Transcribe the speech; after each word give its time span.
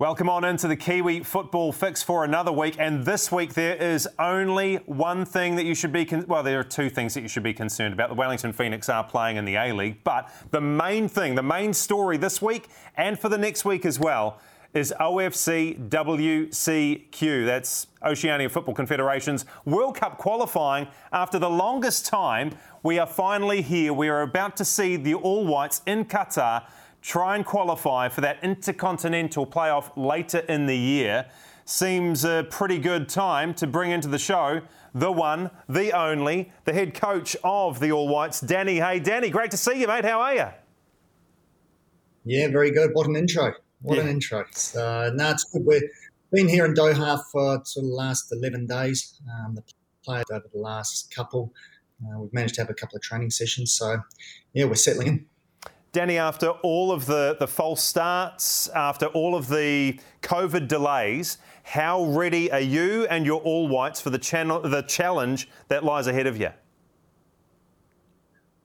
Welcome 0.00 0.28
on 0.28 0.44
into 0.44 0.68
the 0.68 0.76
Kiwi 0.76 1.24
Football 1.24 1.72
Fix 1.72 2.04
for 2.04 2.22
another 2.22 2.52
week. 2.52 2.76
And 2.78 3.04
this 3.04 3.32
week, 3.32 3.54
there 3.54 3.74
is 3.74 4.08
only 4.16 4.76
one 4.86 5.24
thing 5.24 5.56
that 5.56 5.64
you 5.64 5.74
should 5.74 5.90
be, 5.90 6.04
con- 6.04 6.24
well, 6.28 6.44
there 6.44 6.60
are 6.60 6.62
two 6.62 6.88
things 6.88 7.14
that 7.14 7.22
you 7.22 7.28
should 7.28 7.42
be 7.42 7.52
concerned 7.52 7.94
about. 7.94 8.08
The 8.08 8.14
Wellington 8.14 8.52
Phoenix 8.52 8.88
are 8.88 9.02
playing 9.02 9.38
in 9.38 9.44
the 9.44 9.56
A 9.56 9.72
League, 9.72 10.04
but 10.04 10.30
the 10.52 10.60
main 10.60 11.08
thing, 11.08 11.34
the 11.34 11.42
main 11.42 11.74
story 11.74 12.16
this 12.16 12.40
week 12.40 12.68
and 12.96 13.18
for 13.18 13.28
the 13.28 13.38
next 13.38 13.64
week 13.64 13.84
as 13.84 13.98
well, 13.98 14.38
is 14.72 14.94
OFC 15.00 15.88
WCQ. 15.88 17.44
That's 17.44 17.88
Oceania 18.04 18.48
Football 18.48 18.76
Confederation's 18.76 19.46
World 19.64 19.96
Cup 19.96 20.16
qualifying. 20.16 20.86
After 21.10 21.40
the 21.40 21.50
longest 21.50 22.06
time, 22.06 22.52
we 22.84 23.00
are 23.00 23.06
finally 23.06 23.62
here. 23.62 23.92
We 23.92 24.08
are 24.08 24.22
about 24.22 24.56
to 24.58 24.64
see 24.64 24.94
the 24.94 25.14
All 25.14 25.44
Whites 25.44 25.82
in 25.86 26.04
Qatar 26.04 26.62
try 27.02 27.36
and 27.36 27.44
qualify 27.44 28.08
for 28.08 28.20
that 28.20 28.42
intercontinental 28.42 29.46
playoff 29.46 29.90
later 29.96 30.38
in 30.40 30.66
the 30.66 30.76
year. 30.76 31.26
Seems 31.64 32.24
a 32.24 32.46
pretty 32.50 32.78
good 32.78 33.08
time 33.08 33.52
to 33.54 33.66
bring 33.66 33.90
into 33.90 34.08
the 34.08 34.18
show 34.18 34.62
the 34.94 35.12
one, 35.12 35.50
the 35.68 35.92
only, 35.92 36.52
the 36.64 36.72
head 36.72 36.94
coach 36.94 37.36
of 37.44 37.80
the 37.80 37.92
All 37.92 38.08
Whites, 38.08 38.40
Danny 38.40 38.76
Hay. 38.76 38.98
Danny, 39.00 39.30
great 39.30 39.50
to 39.50 39.56
see 39.56 39.80
you, 39.80 39.86
mate. 39.86 40.04
How 40.04 40.20
are 40.20 40.34
you? 40.34 40.46
Yeah, 42.24 42.48
very 42.48 42.70
good. 42.70 42.90
What 42.94 43.06
an 43.06 43.16
intro. 43.16 43.54
What 43.82 43.96
yeah. 43.96 44.04
an 44.04 44.08
intro. 44.08 44.44
So, 44.52 45.12
no, 45.14 45.30
it's 45.30 45.44
good. 45.44 45.64
We've 45.64 45.82
been 46.32 46.48
here 46.48 46.64
in 46.64 46.74
Doha 46.74 47.22
for 47.30 47.60
sort 47.64 47.84
of 47.84 47.90
the 47.90 47.94
last 47.94 48.32
11 48.32 48.66
days. 48.66 49.20
Um, 49.30 49.54
the 49.54 49.62
players 50.04 50.24
over 50.32 50.46
the 50.52 50.60
last 50.60 51.14
couple. 51.14 51.52
Uh, 52.02 52.20
we've 52.20 52.32
managed 52.32 52.54
to 52.56 52.60
have 52.60 52.70
a 52.70 52.74
couple 52.74 52.96
of 52.96 53.02
training 53.02 53.30
sessions. 53.30 53.72
So, 53.72 53.98
yeah, 54.52 54.64
we're 54.64 54.74
settling 54.74 55.06
in. 55.06 55.26
Danny, 55.92 56.18
after 56.18 56.50
all 56.50 56.92
of 56.92 57.06
the, 57.06 57.36
the 57.40 57.46
false 57.46 57.82
starts, 57.82 58.68
after 58.68 59.06
all 59.06 59.34
of 59.34 59.48
the 59.48 59.98
COVID 60.22 60.68
delays, 60.68 61.38
how 61.62 62.04
ready 62.04 62.52
are 62.52 62.60
you 62.60 63.06
and 63.06 63.24
your 63.24 63.40
All 63.40 63.68
Whites 63.68 64.00
for 64.00 64.10
the, 64.10 64.18
channel, 64.18 64.60
the 64.60 64.82
challenge 64.82 65.48
that 65.68 65.84
lies 65.84 66.06
ahead 66.06 66.26
of 66.26 66.38
you? 66.38 66.50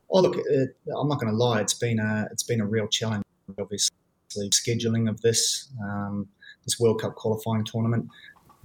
Oh, 0.10 0.22
look, 0.22 0.36
it, 0.38 0.76
I'm 0.96 1.08
not 1.08 1.20
going 1.20 1.32
to 1.32 1.38
lie. 1.38 1.62
It's 1.62 1.74
been 1.74 2.00
a 2.00 2.28
it's 2.32 2.44
been 2.44 2.62
a 2.62 2.68
real 2.68 2.88
challenge. 2.88 3.24
Obviously, 3.60 3.96
scheduling 4.38 5.10
of 5.10 5.20
this 5.22 5.70
um, 5.84 6.28
this 6.66 6.80
World 6.80 7.02
Cup 7.02 7.16
qualifying 7.16 7.66
tournament. 7.66 8.08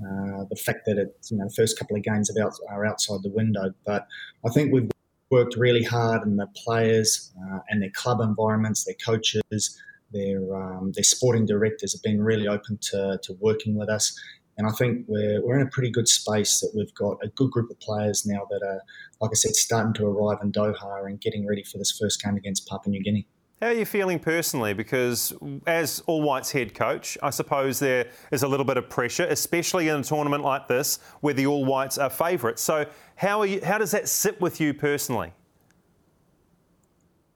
Uh, 0.01 0.45
the 0.51 0.57
fact 0.57 0.81
that 0.85 0.99
it, 0.99 1.17
you 1.31 1.39
know, 1.39 1.45
the 1.47 1.55
first 1.55 1.79
couple 1.79 1.97
of 1.97 2.03
games 2.03 2.31
about, 2.31 2.53
are 2.71 2.87
outside 2.87 3.21
the 3.23 3.31
window, 3.31 3.73
but 3.85 4.07
I 4.47 4.51
think 4.51 4.73
we've 4.73 4.89
worked 5.31 5.57
really 5.57 5.85
hard, 5.85 6.27
and 6.27 6.39
the 6.39 6.47
players 6.65 7.33
uh, 7.41 7.59
and 7.69 7.83
their 7.83 7.91
club 7.91 8.21
environments, 8.21 8.85
their 8.85 8.97
coaches, 9.05 9.79
their 10.13 10.41
um, 10.55 10.93
their 10.95 11.05
sporting 11.05 11.47
directors 11.47 11.93
have 11.93 12.03
been 12.03 12.23
really 12.23 12.49
open 12.49 12.79
to, 12.91 13.19
to 13.23 13.33
working 13.41 13.77
with 13.77 13.89
us. 13.89 14.19
And 14.57 14.67
I 14.67 14.71
think 14.71 15.05
we're, 15.07 15.41
we're 15.45 15.55
in 15.61 15.67
a 15.67 15.71
pretty 15.71 15.91
good 15.91 16.09
space 16.09 16.59
that 16.61 16.73
we've 16.75 16.93
got 16.95 17.19
a 17.23 17.29
good 17.29 17.51
group 17.53 17.71
of 17.71 17.79
players 17.79 18.27
now 18.27 18.45
that 18.51 18.61
are, 18.67 18.83
like 19.21 19.31
I 19.31 19.35
said, 19.35 19.55
starting 19.55 19.93
to 19.95 20.07
arrive 20.07 20.39
in 20.43 20.51
Doha 20.51 21.07
and 21.07 21.21
getting 21.21 21.47
ready 21.47 21.63
for 21.63 21.79
this 21.79 21.97
first 21.97 22.21
game 22.21 22.37
against 22.37 22.67
Papua 22.67 22.91
New 22.91 23.03
Guinea. 23.03 23.29
How 23.61 23.69
are 23.69 23.73
you 23.73 23.87
feeling 23.87 24.21
personally? 24.21 24.73
Because 24.73 25.33
as 25.67 26.01
All 26.07 26.23
Whites 26.23 26.53
head 26.53 26.75
coach, 26.75 27.19
I 27.25 27.31
suppose 27.31 27.81
there 27.81 28.07
is 28.31 28.45
a 28.45 28.49
little 28.49 28.65
bit 28.65 28.77
of 28.77 28.89
pressure, 28.89 29.27
especially 29.29 29.89
in 29.89 29.97
a 29.97 30.05
tournament 30.05 30.45
like 30.45 30.69
this 30.69 31.01
where 31.23 31.35
the 31.35 31.47
All 31.47 31.65
Whites 31.65 31.99
are 31.99 32.09
favourites. 32.09 32.63
So 32.63 32.87
how, 33.17 33.43
you, 33.43 33.61
how 33.65 33.79
does 33.79 33.91
that 33.91 34.09
sit 34.09 34.41
with 34.41 34.61
you 34.61 34.75
personally? 34.75 35.33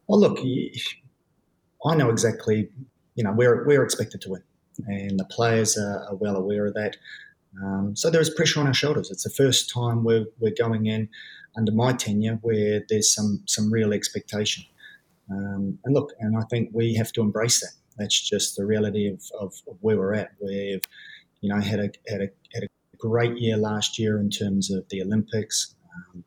Well, 0.06 0.20
look, 0.20 0.38
I 1.84 1.96
know 1.96 2.08
exactly, 2.08 2.68
you 3.16 3.24
know, 3.24 3.32
we're, 3.32 3.66
we're 3.66 3.82
expected 3.82 4.20
to 4.20 4.30
win, 4.30 4.42
and 4.86 5.18
the 5.18 5.24
players 5.24 5.76
are, 5.76 6.06
are 6.08 6.14
well 6.14 6.36
aware 6.36 6.66
of 6.66 6.74
that. 6.74 6.98
Um, 7.60 7.96
so 7.96 8.10
there 8.10 8.20
is 8.20 8.30
pressure 8.30 8.60
on 8.60 8.68
our 8.68 8.74
shoulders. 8.74 9.10
It's 9.10 9.24
the 9.24 9.30
first 9.30 9.70
time 9.70 10.04
we're, 10.04 10.26
we're 10.38 10.54
going 10.56 10.86
in 10.86 11.08
under 11.56 11.72
my 11.72 11.92
tenure 11.94 12.38
where 12.42 12.82
there's 12.88 13.12
some, 13.12 13.42
some 13.46 13.72
real 13.72 13.92
expectation. 13.92 14.64
Um, 15.32 15.78
and 15.84 15.94
look, 15.94 16.10
and 16.20 16.36
I 16.36 16.44
think 16.50 16.70
we 16.72 16.94
have 16.94 17.12
to 17.12 17.22
embrace 17.22 17.60
that. 17.60 17.74
That's 17.98 18.20
just 18.32 18.56
the 18.56 18.66
reality 18.66 19.06
of, 19.08 19.22
of, 19.40 19.54
of 19.68 19.76
where 19.80 19.96
we're 19.96 20.14
at. 20.14 20.30
We've, 20.40 20.84
you 21.40 21.48
know, 21.48 21.60
had 21.60 21.80
a, 21.80 21.90
had 22.10 22.20
a 22.20 22.28
had 22.54 22.64
a 22.64 22.68
great 22.98 23.36
year 23.38 23.56
last 23.56 23.98
year 23.98 24.18
in 24.18 24.30
terms 24.30 24.70
of 24.70 24.84
the 24.90 25.02
Olympics. 25.02 25.74
Um, 25.94 26.24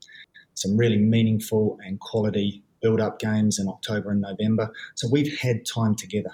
some 0.53 0.77
really 0.77 0.97
meaningful 0.97 1.77
and 1.85 1.99
quality 1.99 2.63
build-up 2.81 3.19
games 3.19 3.59
in 3.59 3.67
October 3.67 4.11
and 4.11 4.21
November. 4.21 4.71
So 4.95 5.07
we've 5.11 5.37
had 5.39 5.65
time 5.65 5.95
together. 5.95 6.33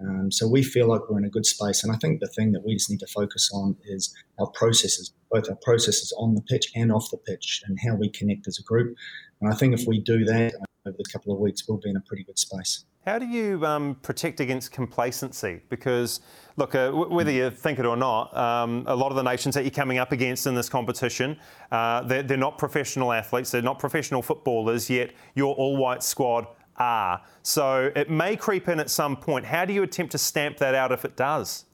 Um, 0.00 0.30
so 0.32 0.48
we 0.48 0.62
feel 0.62 0.88
like 0.88 1.02
we're 1.08 1.18
in 1.18 1.26
a 1.26 1.30
good 1.30 1.44
space. 1.44 1.84
And 1.84 1.92
I 1.92 1.96
think 1.96 2.20
the 2.20 2.28
thing 2.28 2.52
that 2.52 2.64
we 2.64 2.74
just 2.74 2.90
need 2.90 3.00
to 3.00 3.06
focus 3.06 3.50
on 3.52 3.76
is 3.84 4.14
our 4.38 4.46
processes, 4.46 5.12
both 5.30 5.48
our 5.50 5.58
processes 5.62 6.14
on 6.16 6.34
the 6.34 6.42
pitch 6.42 6.72
and 6.74 6.90
off 6.90 7.10
the 7.10 7.18
pitch, 7.18 7.62
and 7.66 7.78
how 7.84 7.94
we 7.96 8.08
connect 8.08 8.48
as 8.48 8.58
a 8.58 8.62
group. 8.62 8.96
And 9.40 9.52
I 9.52 9.56
think 9.56 9.74
if 9.74 9.86
we 9.86 10.00
do 10.00 10.24
that, 10.24 10.54
over 10.86 10.96
the 10.96 11.04
couple 11.12 11.32
of 11.32 11.38
weeks, 11.38 11.68
we'll 11.68 11.78
be 11.78 11.90
in 11.90 11.96
a 11.96 12.00
pretty 12.00 12.24
good 12.24 12.38
space. 12.38 12.84
How 13.06 13.18
do 13.18 13.26
you 13.26 13.64
um, 13.64 13.96
protect 14.02 14.40
against 14.40 14.72
complacency? 14.72 15.62
Because, 15.68 16.20
look, 16.56 16.74
uh, 16.74 16.86
w- 16.86 17.10
whether 17.10 17.30
you 17.30 17.50
think 17.50 17.78
it 17.78 17.86
or 17.86 17.96
not, 17.96 18.36
um, 18.36 18.84
a 18.86 18.94
lot 18.94 19.10
of 19.10 19.16
the 19.16 19.22
nations 19.22 19.54
that 19.54 19.64
you're 19.64 19.70
coming 19.70 19.98
up 19.98 20.12
against 20.12 20.46
in 20.46 20.54
this 20.54 20.68
competition, 20.68 21.38
uh, 21.72 22.02
they're, 22.02 22.22
they're, 22.22 22.36
not 22.36 22.58
professional 22.58 23.12
athletes, 23.12 23.50
they're 23.50 23.62
not 23.62 23.78
professional 23.78 24.20
footballers, 24.20 24.90
yet 24.90 25.12
your 25.34 25.54
all 25.54 25.76
white 25.76 26.02
squad 26.02 26.46
are. 26.76 27.22
So 27.42 27.90
it 27.96 28.10
may 28.10 28.36
creep 28.36 28.68
in 28.68 28.80
at 28.80 28.90
some 28.90 29.16
point. 29.16 29.46
How 29.46 29.64
do 29.64 29.72
you 29.72 29.82
attempt 29.82 30.12
to 30.12 30.18
stamp 30.18 30.58
that 30.58 30.74
out 30.74 30.92
if 30.92 31.04
it 31.04 31.16
does? 31.16 31.64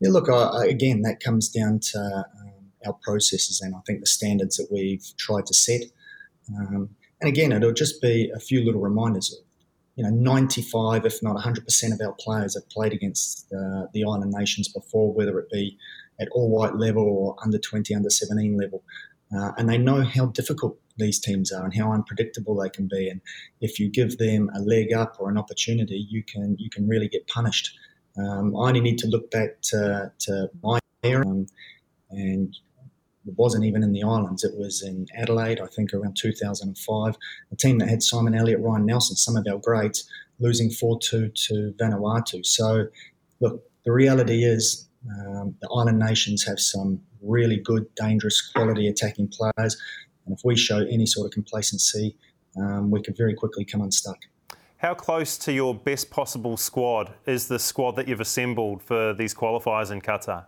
Yeah, 0.00 0.10
look, 0.10 0.28
again, 0.28 1.02
that 1.02 1.18
comes 1.18 1.48
down 1.48 1.80
to 1.80 1.98
um, 1.98 2.70
our 2.86 2.92
processes 3.02 3.60
and 3.60 3.74
I 3.74 3.80
think 3.86 4.00
the 4.00 4.06
standards 4.06 4.56
that 4.56 4.68
we've 4.70 5.04
tried 5.16 5.46
to 5.46 5.54
set. 5.54 5.82
Um, 6.56 6.90
and 7.20 7.28
again, 7.28 7.52
it'll 7.52 7.72
just 7.72 8.00
be 8.00 8.30
a 8.34 8.38
few 8.38 8.64
little 8.64 8.80
reminders. 8.80 9.36
You 9.96 10.04
know, 10.04 10.10
95, 10.10 11.04
if 11.04 11.22
not 11.22 11.36
100% 11.36 11.92
of 11.92 12.00
our 12.00 12.14
players 12.20 12.54
have 12.54 12.68
played 12.68 12.92
against 12.92 13.52
uh, 13.52 13.86
the 13.92 14.04
island 14.04 14.32
nations 14.32 14.68
before, 14.68 15.12
whether 15.12 15.38
it 15.40 15.50
be 15.50 15.76
at 16.20 16.28
all 16.32 16.50
white 16.50 16.76
level 16.76 17.02
or 17.02 17.36
under 17.42 17.58
20, 17.58 17.94
under 17.94 18.10
17 18.10 18.56
level. 18.56 18.82
Uh, 19.36 19.52
and 19.58 19.68
they 19.68 19.76
know 19.76 20.02
how 20.02 20.26
difficult 20.26 20.78
these 20.96 21.18
teams 21.18 21.52
are 21.52 21.64
and 21.64 21.74
how 21.74 21.92
unpredictable 21.92 22.56
they 22.56 22.68
can 22.68 22.88
be. 22.88 23.08
And 23.08 23.20
if 23.60 23.78
you 23.78 23.90
give 23.90 24.18
them 24.18 24.50
a 24.54 24.60
leg 24.60 24.92
up 24.92 25.16
or 25.18 25.30
an 25.30 25.38
opportunity, 25.38 26.06
you 26.10 26.22
can 26.22 26.56
you 26.58 26.70
can 26.70 26.88
really 26.88 27.08
get 27.08 27.26
punished. 27.26 27.78
Um, 28.16 28.56
I 28.56 28.68
only 28.68 28.80
need 28.80 28.98
to 28.98 29.06
look 29.06 29.30
back 29.30 29.60
to, 29.62 30.12
to 30.20 30.50
my 30.62 30.80
era, 31.04 31.26
um, 31.26 31.46
and 32.10 32.56
it 33.28 33.34
wasn't 33.36 33.64
even 33.64 33.82
in 33.82 33.92
the 33.92 34.02
islands. 34.02 34.42
It 34.42 34.56
was 34.56 34.82
in 34.82 35.06
Adelaide, 35.16 35.60
I 35.60 35.66
think, 35.66 35.92
around 35.92 36.16
2005. 36.16 37.16
A 37.52 37.56
team 37.56 37.78
that 37.78 37.88
had 37.88 38.02
Simon 38.02 38.34
Elliott, 38.34 38.60
Ryan 38.60 38.86
Nelsen, 38.86 39.16
some 39.16 39.36
of 39.36 39.46
our 39.50 39.58
greats, 39.58 40.08
losing 40.40 40.70
4 40.70 40.98
2 41.00 41.28
to 41.28 41.74
Vanuatu. 41.78 42.44
So, 42.44 42.86
look, 43.40 43.62
the 43.84 43.92
reality 43.92 44.44
is 44.44 44.88
um, 45.10 45.54
the 45.60 45.68
island 45.74 45.98
nations 45.98 46.44
have 46.46 46.58
some 46.58 47.00
really 47.22 47.56
good, 47.56 47.86
dangerous, 47.94 48.50
quality 48.52 48.88
attacking 48.88 49.28
players. 49.28 49.76
And 50.26 50.36
if 50.36 50.40
we 50.44 50.56
show 50.56 50.78
any 50.78 51.06
sort 51.06 51.26
of 51.26 51.32
complacency, 51.32 52.16
um, 52.56 52.90
we 52.90 53.02
could 53.02 53.16
very 53.16 53.34
quickly 53.34 53.64
come 53.64 53.80
unstuck. 53.80 54.18
How 54.78 54.94
close 54.94 55.36
to 55.38 55.52
your 55.52 55.74
best 55.74 56.08
possible 56.08 56.56
squad 56.56 57.12
is 57.26 57.48
the 57.48 57.58
squad 57.58 57.96
that 57.96 58.06
you've 58.06 58.20
assembled 58.20 58.82
for 58.82 59.12
these 59.12 59.34
qualifiers 59.34 59.90
in 59.90 60.00
Qatar? 60.00 60.46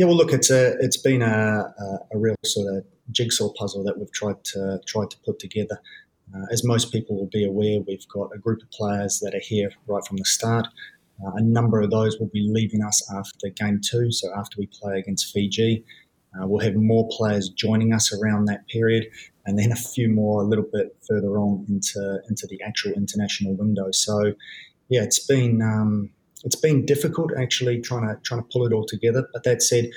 Yeah, 0.00 0.06
well, 0.06 0.16
look, 0.16 0.32
it's 0.32 0.48
a 0.50 0.78
it's 0.78 0.96
been 0.96 1.20
a, 1.20 1.74
a, 2.10 2.16
real 2.16 2.34
sort 2.42 2.74
of 2.74 2.84
jigsaw 3.10 3.52
puzzle 3.52 3.84
that 3.84 3.98
we've 3.98 4.10
tried 4.12 4.42
to 4.44 4.80
tried 4.86 5.10
to 5.10 5.18
put 5.26 5.38
together. 5.38 5.78
Uh, 6.34 6.46
as 6.50 6.64
most 6.64 6.90
people 6.90 7.16
will 7.16 7.28
be 7.30 7.44
aware, 7.44 7.80
we've 7.86 8.08
got 8.08 8.30
a 8.34 8.38
group 8.38 8.62
of 8.62 8.70
players 8.70 9.20
that 9.20 9.34
are 9.34 9.42
here 9.42 9.70
right 9.86 10.02
from 10.08 10.16
the 10.16 10.24
start. 10.24 10.66
Uh, 11.22 11.32
a 11.34 11.42
number 11.42 11.82
of 11.82 11.90
those 11.90 12.18
will 12.18 12.30
be 12.32 12.48
leaving 12.50 12.82
us 12.82 13.06
after 13.14 13.50
game 13.50 13.78
two, 13.84 14.10
so 14.10 14.32
after 14.34 14.56
we 14.58 14.68
play 14.68 14.98
against 14.98 15.34
Fiji. 15.34 15.84
Uh, 16.34 16.46
we'll 16.46 16.64
have 16.64 16.76
more 16.76 17.06
players 17.10 17.50
joining 17.50 17.92
us 17.92 18.10
around 18.10 18.46
that 18.46 18.66
period, 18.68 19.06
and 19.44 19.58
then 19.58 19.70
a 19.70 19.76
few 19.76 20.08
more 20.08 20.40
a 20.40 20.46
little 20.46 20.68
bit 20.72 20.96
further 21.06 21.36
on 21.36 21.66
into 21.68 22.22
into 22.30 22.46
the 22.46 22.58
actual 22.62 22.92
international 22.92 23.54
window. 23.54 23.90
So, 23.90 24.32
yeah, 24.88 25.02
it's 25.02 25.26
been 25.26 25.60
um, 25.60 26.08
it's 26.44 26.56
been 26.56 26.86
difficult 26.86 27.32
actually 27.36 27.80
trying 27.80 28.08
to 28.08 28.20
trying 28.22 28.42
to 28.42 28.48
pull 28.52 28.66
it 28.66 28.72
all 28.72 28.84
together. 28.84 29.28
But 29.32 29.44
that 29.44 29.62
said, 29.62 29.90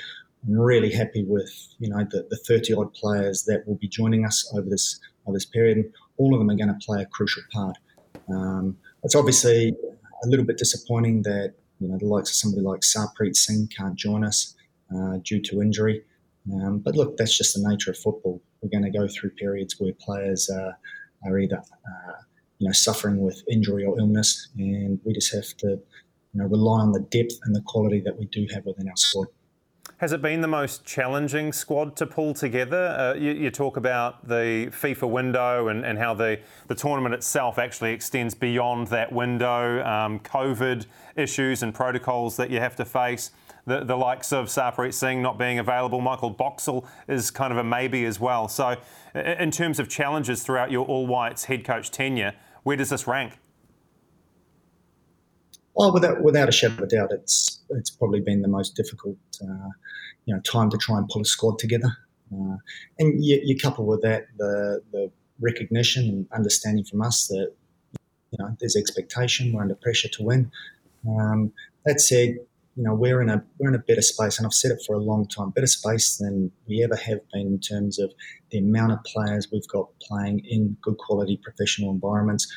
I'm 0.46 0.60
really 0.60 0.92
happy 0.92 1.24
with 1.24 1.52
you 1.80 1.90
know 1.90 2.06
the, 2.10 2.28
the 2.30 2.38
30 2.38 2.74
odd 2.74 2.94
players 2.94 3.44
that 3.44 3.68
will 3.68 3.76
be 3.76 3.88
joining 3.88 4.26
us 4.26 4.52
over 4.56 4.70
this 4.70 5.00
over 5.26 5.36
this 5.36 5.46
period. 5.46 5.78
And 5.78 5.94
all 6.18 6.34
of 6.34 6.40
them 6.40 6.50
are 6.50 6.56
going 6.56 6.68
to 6.68 6.86
play 6.86 7.02
a 7.02 7.06
crucial 7.06 7.44
part. 7.52 7.78
Um, 8.30 8.78
it's 9.04 9.16
obviously 9.16 9.74
a 10.24 10.28
little 10.28 10.46
bit 10.46 10.58
disappointing 10.58 11.24
that 11.24 11.54
you 11.80 11.88
know 11.88 11.98
the 11.98 12.06
likes 12.06 12.30
of 12.30 12.36
somebody 12.36 12.62
like 12.62 12.82
Sarpreet 12.82 13.36
Singh 13.36 13.68
can't 13.68 13.96
join 13.96 14.24
us 14.24 14.56
uh, 14.96 15.18
due 15.24 15.42
to 15.42 15.62
injury. 15.62 16.04
Um, 16.52 16.80
but 16.80 16.96
look, 16.96 17.16
that's 17.18 17.38
just 17.38 17.56
the 17.56 17.68
nature 17.68 17.92
of 17.92 17.98
football. 17.98 18.42
We're 18.62 18.70
going 18.70 18.92
to 18.92 18.98
go 18.98 19.08
through 19.08 19.32
periods 19.32 19.80
where 19.80 19.94
players 19.94 20.50
uh, 20.50 20.74
are 21.26 21.40
either 21.40 21.58
uh, 21.58 22.14
you 22.60 22.68
know, 22.68 22.74
suffering 22.74 23.20
with 23.20 23.44
injury 23.50 23.84
or 23.86 24.00
illness, 24.00 24.50
and 24.58 25.00
we 25.04 25.14
just 25.14 25.34
have 25.34 25.56
to, 25.58 25.82
you 26.34 26.42
know, 26.42 26.48
rely 26.48 26.82
on 26.82 26.92
the 26.92 27.00
depth 27.00 27.40
and 27.44 27.56
the 27.56 27.62
quality 27.62 28.02
that 28.02 28.18
we 28.18 28.26
do 28.26 28.48
have 28.54 28.66
within 28.66 28.88
our 28.88 28.96
squad. 28.96 29.28
Has 29.98 30.12
it 30.12 30.22
been 30.22 30.42
the 30.42 30.48
most 30.50 30.84
challenging 30.84 31.54
squad 31.54 31.96
to 31.98 32.06
pull 32.06 32.34
together? 32.34 32.88
Uh, 32.88 33.14
you, 33.14 33.32
you, 33.32 33.50
talk 33.50 33.78
about 33.78 34.28
the 34.28 34.70
FIFA 34.72 35.10
window 35.10 35.68
and, 35.70 35.86
and, 35.86 35.98
how 35.98 36.14
the, 36.14 36.40
the 36.68 36.76
tournament 36.76 37.14
itself 37.14 37.58
actually 37.58 37.94
extends 37.94 38.34
beyond 38.34 38.88
that 38.88 39.14
window, 39.14 39.82
um, 39.86 40.20
COVID 40.20 40.88
issues 41.16 41.64
and 41.64 41.74
protocols 41.74 42.36
that 42.36 42.50
you 42.50 42.60
have 42.60 42.76
to 42.78 42.86
face. 42.86 43.32
The, 43.66 43.86
the 43.86 43.96
likes 43.96 44.34
of 44.34 44.48
Sarpreet 44.48 44.94
Singh 44.94 45.22
not 45.22 45.40
being 45.40 45.60
available, 45.60 46.02
Michael 46.02 46.32
Boxall 46.32 46.86
is 47.08 47.32
kind 47.32 47.54
of 47.54 47.58
a 47.58 47.64
maybe 47.64 48.04
as 48.04 48.20
well. 48.20 48.50
So, 48.50 48.76
in 49.16 49.52
terms 49.52 49.80
of 49.80 49.88
challenges 49.88 50.44
throughout 50.44 50.70
your 50.70 50.86
All 50.86 51.08
Whites 51.08 51.46
head 51.46 51.64
coach 51.64 51.92
tenure, 51.92 52.34
where 52.64 52.76
does 52.76 52.90
this 52.90 53.08
rank? 53.08 53.40
Oh, 55.76 55.92
without 55.92 56.22
without 56.22 56.50
a 56.50 56.52
shadow 56.52 56.76
of 56.76 56.80
a 56.82 56.88
doubt, 56.88 57.12
it's 57.12 57.64
it's 57.70 57.90
probably 57.90 58.22
been 58.22 58.42
the 58.42 58.48
most 58.48 58.76
difficult, 58.76 59.18
uh, 59.42 59.70
you 60.26 60.34
know, 60.34 60.42
time 60.42 60.70
to 60.70 60.78
try 60.78 60.98
and 60.98 61.08
pull 61.10 61.22
a 61.22 61.26
squad 61.26 61.58
together. 61.58 61.98
Uh, 62.32 62.58
and 63.00 63.24
you, 63.24 63.40
you, 63.44 63.58
couple 63.58 63.86
with 63.86 64.02
that 64.04 64.28
the 64.38 64.82
the 64.92 65.12
recognition 65.40 66.04
and 66.10 66.28
understanding 66.32 66.84
from 66.84 67.02
us 67.02 67.28
that 67.28 67.54
you 68.32 68.38
know 68.38 68.56
there's 68.60 68.76
expectation, 68.76 69.52
we're 69.52 69.62
under 69.62 69.76
pressure 69.76 70.10
to 70.10 70.24
win. 70.24 70.52
Um, 71.08 71.52
that 71.86 72.00
said, 72.00 72.38
you 72.76 72.84
know 72.84 72.94
we're 72.94 73.20
in 73.22 73.30
a 73.30 73.44
we're 73.58 73.70
in 73.70 73.76
a 73.76 73.80
better 73.80 74.04
space, 74.04 74.38
and 74.38 74.46
I've 74.46 74.54
said 74.54 74.72
it 74.72 74.84
for 74.86 74.96
a 74.96 75.00
long 75.00 75.28
time, 75.28 75.50
better 75.50 75.68
space 75.68 76.18
than 76.18 76.52
we 76.68 76.84
ever 76.84 76.96
have 76.96 77.20
been 77.32 77.48
in 77.48 77.60
terms 77.60 77.98
of 77.98 78.14
the 78.52 78.60
amount 78.60 78.92
of 78.92 79.04
players 79.06 79.48
we've 79.52 79.68
got 79.68 79.88
playing 80.02 80.46
in 80.46 80.78
good 80.84 80.98
quality 81.00 81.40
professional 81.44 81.90
environments 81.90 82.48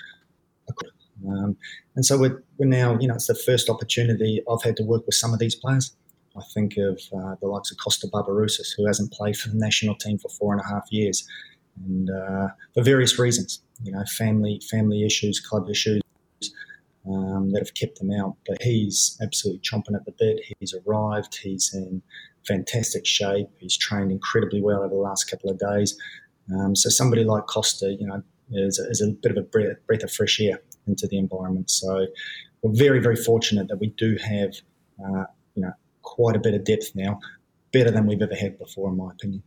um, 1.27 1.57
and 1.95 2.05
so 2.05 2.19
we're, 2.19 2.43
we're 2.59 2.67
now, 2.67 2.99
you 2.99 3.09
know, 3.09 3.15
it's 3.15 3.27
the 3.27 3.35
first 3.35 3.71
opportunity 3.71 4.43
I've 4.51 4.63
had 4.63 4.77
to 4.77 4.85
work 4.85 5.07
with 5.07 5.15
some 5.15 5.33
of 5.33 5.39
these 5.39 5.55
players. 5.55 5.97
I 6.37 6.43
think 6.53 6.77
of 6.77 7.01
uh, 7.17 7.37
the 7.41 7.49
likes 7.49 7.71
of 7.71 7.79
Costa 7.79 8.09
Barbarouses, 8.09 8.69
who 8.77 8.87
hasn't 8.87 9.13
played 9.13 9.37
for 9.37 9.49
the 9.49 9.57
national 9.57 9.95
team 9.95 10.19
for 10.19 10.29
four 10.29 10.53
and 10.53 10.61
a 10.61 10.69
half 10.69 10.87
years, 10.91 11.27
and 11.85 12.11
uh, 12.11 12.49
for 12.75 12.83
various 12.83 13.19
reasons, 13.19 13.63
you 13.83 13.93
know, 13.93 14.05
family 14.19 14.61
family 14.71 15.05
issues, 15.05 15.41
club 15.41 15.71
issues 15.71 16.03
um, 17.09 17.53
that 17.53 17.61
have 17.61 17.73
kept 17.73 18.01
him 18.01 18.11
out. 18.11 18.37
But 18.47 18.61
he's 18.61 19.19
absolutely 19.23 19.61
chomping 19.61 19.95
at 19.95 20.05
the 20.05 20.13
bit. 20.13 20.41
He's 20.61 20.75
arrived. 20.87 21.39
He's 21.43 21.73
in 21.73 22.03
fantastic 22.47 23.07
shape. 23.07 23.49
He's 23.59 23.77
trained 23.77 24.13
incredibly 24.13 24.61
well 24.61 24.81
over 24.81 24.89
the 24.89 24.95
last 24.95 25.25
couple 25.31 25.49
of 25.49 25.59
days. 25.59 25.99
Um, 26.55 26.77
so 26.77 26.91
somebody 26.91 27.25
like 27.25 27.47
Costa, 27.47 27.97
you 27.99 28.07
know, 28.07 28.23
is, 28.53 28.79
is 28.79 29.01
a 29.01 29.11
bit 29.11 29.33
of 29.33 29.39
a 29.39 29.43
breath, 29.43 29.79
breath 29.87 30.03
of 30.03 30.13
fresh 30.13 30.39
air 30.41 30.61
into 30.87 31.07
the 31.07 31.19
environment. 31.19 31.71
So 31.71 32.07
we're 32.63 32.75
very, 32.75 33.01
very 33.01 33.17
fortunate 33.17 33.69
that 33.69 33.79
we 33.79 33.89
do 33.97 34.17
have, 34.23 34.55
uh, 35.05 35.25
you 35.55 35.63
know, 35.63 35.73
quite 36.03 36.37
a 36.37 36.39
bit 36.39 36.55
of 36.55 36.65
depth 36.65 36.93
now, 36.95 37.21
better 37.73 37.91
than 37.91 38.07
we've 38.07 38.23
ever 38.23 38.35
had 38.35 38.59
before, 38.59 38.91
in 38.91 38.97
my 38.97 39.11
opinion. 39.11 39.43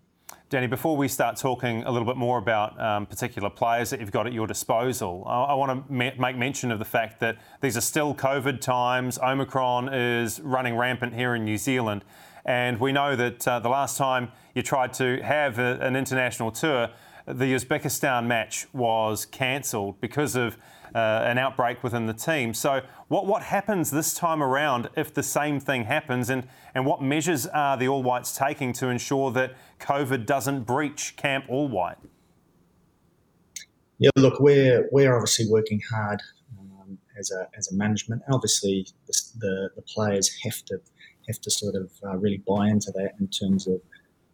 Danny, 0.50 0.68
before 0.68 0.98
we 0.98 1.08
start 1.08 1.38
talking 1.38 1.84
a 1.84 1.92
little 1.92 2.08
bit 2.08 2.18
more 2.18 2.40
about 2.40 2.80
um, 2.82 3.06
particular 3.06 3.52
players 3.52 3.92
that 3.92 4.00
you've 4.00 4.12
got 4.12 4.26
at 4.26 4.34
your 4.34 4.48
disposal, 4.48 5.24
I, 5.28 5.44
I 5.44 5.54
want 5.54 5.88
to 5.88 5.94
ma- 5.94 6.12
make 6.18 6.38
mention 6.38 6.72
of 6.72 6.80
the 6.80 6.86
fact 6.86 7.20
that 7.20 7.38
these 7.62 7.78
are 7.78 7.82
still 7.82 8.16
COVID 8.16 8.60
times. 8.60 9.20
Omicron 9.20 9.94
is 9.94 10.40
running 10.40 10.76
rampant 10.76 11.14
here 11.14 11.36
in 11.36 11.46
New 11.46 11.58
Zealand. 11.58 12.04
And 12.46 12.80
we 12.80 12.92
know 12.92 13.16
that 13.16 13.48
uh, 13.48 13.60
the 13.60 13.70
last 13.70 13.96
time 13.96 14.32
you 14.56 14.64
tried 14.64 14.94
to 14.94 15.22
have 15.22 15.60
a, 15.60 15.78
an 15.82 15.96
international 15.96 16.52
tour, 16.52 16.90
the 17.28 17.54
Uzbekistan 17.54 18.26
match 18.26 18.66
was 18.74 19.26
cancelled 19.26 20.02
because 20.02 20.36
of 20.36 20.58
uh, 20.94 21.24
an 21.26 21.38
outbreak 21.38 21.84
within 21.84 22.06
the 22.06 22.14
team. 22.14 22.54
So, 22.54 22.82
what, 23.08 23.26
what 23.26 23.44
happens 23.44 23.92
this 23.92 24.14
time 24.14 24.42
around 24.44 24.90
if 24.96 25.14
the 25.14 25.24
same 25.24 25.60
thing 25.60 25.86
happens, 25.86 26.30
and, 26.30 26.48
and 26.74 26.86
what 26.86 27.02
measures 27.02 27.48
are 27.48 27.78
the 27.78 27.88
All 27.88 28.04
Whites 28.04 28.36
taking 28.36 28.74
to 28.74 28.88
ensure 28.88 29.32
that 29.32 29.56
COVID 29.80 30.26
doesn't 30.26 30.64
breach 30.64 31.16
Camp 31.16 31.46
All 31.48 31.68
White? 31.68 31.98
Yeah, 33.98 34.12
look, 34.16 34.40
we're 34.40 34.88
we're 34.92 35.14
obviously 35.14 35.48
working 35.50 35.82
hard 35.92 36.22
um, 36.58 36.98
as 37.18 37.32
a 37.32 37.48
as 37.58 37.72
a 37.72 37.76
management. 37.76 38.22
Obviously, 38.32 38.88
the, 39.08 39.14
the, 39.40 39.70
the 39.76 39.82
players 39.82 40.34
have 40.44 40.64
to 40.66 40.80
have 41.28 41.40
to 41.42 41.52
sort 41.52 41.76
of 41.76 41.92
uh, 42.06 42.18
really 42.18 42.42
buy 42.48 42.70
into 42.70 42.92
that 42.92 43.12
in 43.20 43.28
terms 43.28 43.68
of 43.68 43.82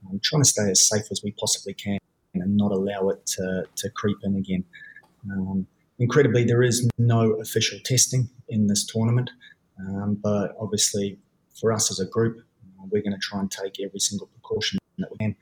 um, 0.10 0.20
trying 0.24 0.42
to 0.42 0.48
stay 0.48 0.70
as 0.70 0.88
safe 0.88 1.06
as 1.12 1.22
we 1.24 1.32
possibly 1.32 1.74
can 1.74 1.98
and 2.36 2.56
not 2.56 2.72
allow 2.72 3.10
it 3.10 3.26
to, 3.26 3.64
to 3.76 3.90
creep 3.92 4.18
in 4.24 4.36
again. 4.36 4.64
Um, 5.32 5.68
incredibly, 6.00 6.44
there 6.44 6.64
is 6.64 6.88
no 6.98 7.34
official 7.34 7.80
testing 7.84 8.30
in 8.50 8.68
this 8.68 8.86
tournament, 8.86 9.30
um, 9.80 10.18
but 10.22 10.56
obviously, 10.60 11.18
for 11.60 11.72
us 11.72 11.92
as 11.92 12.00
a 12.00 12.06
group, 12.06 12.38
we're 12.90 13.02
going 13.02 13.14
to 13.14 13.20
try 13.20 13.40
and 13.40 13.52
take 13.52 13.80
every 13.80 14.00
single 14.00 14.28
precaution 14.28 14.80
that 14.98 15.10
we 15.12 15.18
can. 15.18 15.36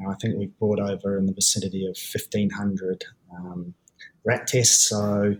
Uh, 0.00 0.10
I 0.10 0.14
think 0.20 0.36
we've 0.38 0.56
brought 0.58 0.80
over 0.80 1.18
in 1.18 1.26
the 1.26 1.32
vicinity 1.32 1.86
of 1.86 1.96
1,500 1.96 3.04
um, 3.34 3.74
rat 4.24 4.46
tests. 4.46 4.88
So, 4.88 5.36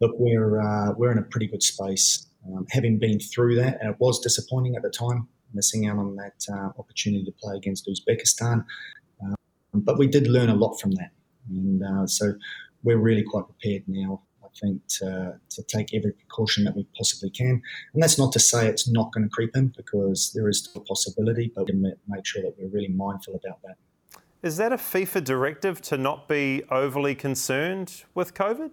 look, 0.00 0.12
we're 0.18 0.60
uh, 0.60 0.92
we're 0.96 1.12
in 1.12 1.18
a 1.18 1.22
pretty 1.22 1.46
good 1.46 1.62
space. 1.62 2.26
Um, 2.46 2.66
having 2.70 2.98
been 2.98 3.20
through 3.20 3.56
that, 3.56 3.78
and 3.80 3.90
it 3.90 3.96
was 4.00 4.18
disappointing 4.20 4.74
at 4.74 4.82
the 4.82 4.90
time, 4.90 5.28
missing 5.54 5.86
out 5.86 5.98
on 5.98 6.16
that 6.16 6.44
uh, 6.52 6.70
opportunity 6.78 7.24
to 7.24 7.32
play 7.32 7.56
against 7.56 7.88
Uzbekistan. 7.88 8.64
Um, 9.22 9.36
but 9.74 9.96
we 9.98 10.08
did 10.08 10.26
learn 10.26 10.48
a 10.48 10.54
lot 10.54 10.80
from 10.80 10.90
that, 10.92 11.10
and 11.48 11.82
uh, 11.82 12.06
so 12.06 12.34
we're 12.82 12.98
really 12.98 13.22
quite 13.22 13.44
prepared 13.46 13.84
now. 13.86 14.22
I 14.44 14.48
think 14.60 14.86
to, 14.98 15.38
to 15.50 15.62
take 15.62 15.94
every 15.94 16.12
precaution 16.12 16.64
that 16.64 16.76
we 16.76 16.86
possibly 16.96 17.30
can, 17.30 17.62
and 17.94 18.02
that's 18.02 18.18
not 18.18 18.32
to 18.32 18.40
say 18.40 18.66
it's 18.66 18.88
not 18.88 19.12
going 19.12 19.24
to 19.24 19.30
creep 19.30 19.56
in 19.56 19.72
because 19.76 20.32
there 20.34 20.48
is 20.48 20.58
still 20.58 20.82
a 20.82 20.84
possibility, 20.84 21.50
but 21.54 21.72
we 21.72 21.94
make 22.06 22.26
sure 22.26 22.42
that 22.42 22.54
we're 22.58 22.68
really 22.68 22.88
mindful 22.88 23.34
about 23.34 23.62
that. 23.62 23.76
Is 24.42 24.56
that 24.56 24.72
a 24.72 24.76
FIFA 24.76 25.24
directive 25.24 25.80
to 25.82 25.96
not 25.96 26.28
be 26.28 26.64
overly 26.70 27.14
concerned 27.14 28.02
with 28.12 28.34
COVID? 28.34 28.72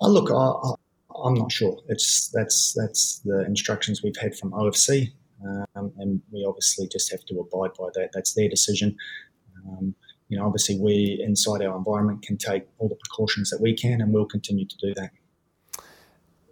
Oh, 0.00 0.08
look, 0.08 0.30
I, 0.30 1.28
am 1.28 1.34
not 1.34 1.50
sure. 1.50 1.78
It's 1.88 2.28
that's 2.28 2.72
that's 2.76 3.20
the 3.24 3.44
instructions 3.44 4.02
we've 4.02 4.16
had 4.16 4.36
from 4.36 4.52
OFC, 4.52 5.12
um, 5.44 5.92
and 5.98 6.22
we 6.30 6.44
obviously 6.46 6.88
just 6.88 7.10
have 7.10 7.24
to 7.26 7.40
abide 7.40 7.74
by 7.78 7.88
that. 7.94 8.10
That's 8.12 8.34
their 8.34 8.48
decision. 8.48 8.96
Um, 9.66 9.94
you 10.32 10.38
know, 10.38 10.46
obviously 10.46 10.78
we 10.80 11.20
inside 11.22 11.60
our 11.60 11.76
environment 11.76 12.22
can 12.22 12.38
take 12.38 12.64
all 12.78 12.88
the 12.88 12.96
precautions 12.96 13.50
that 13.50 13.60
we 13.60 13.74
can, 13.74 14.00
and 14.00 14.14
we'll 14.14 14.24
continue 14.24 14.64
to 14.64 14.76
do 14.78 14.94
that. 14.94 15.10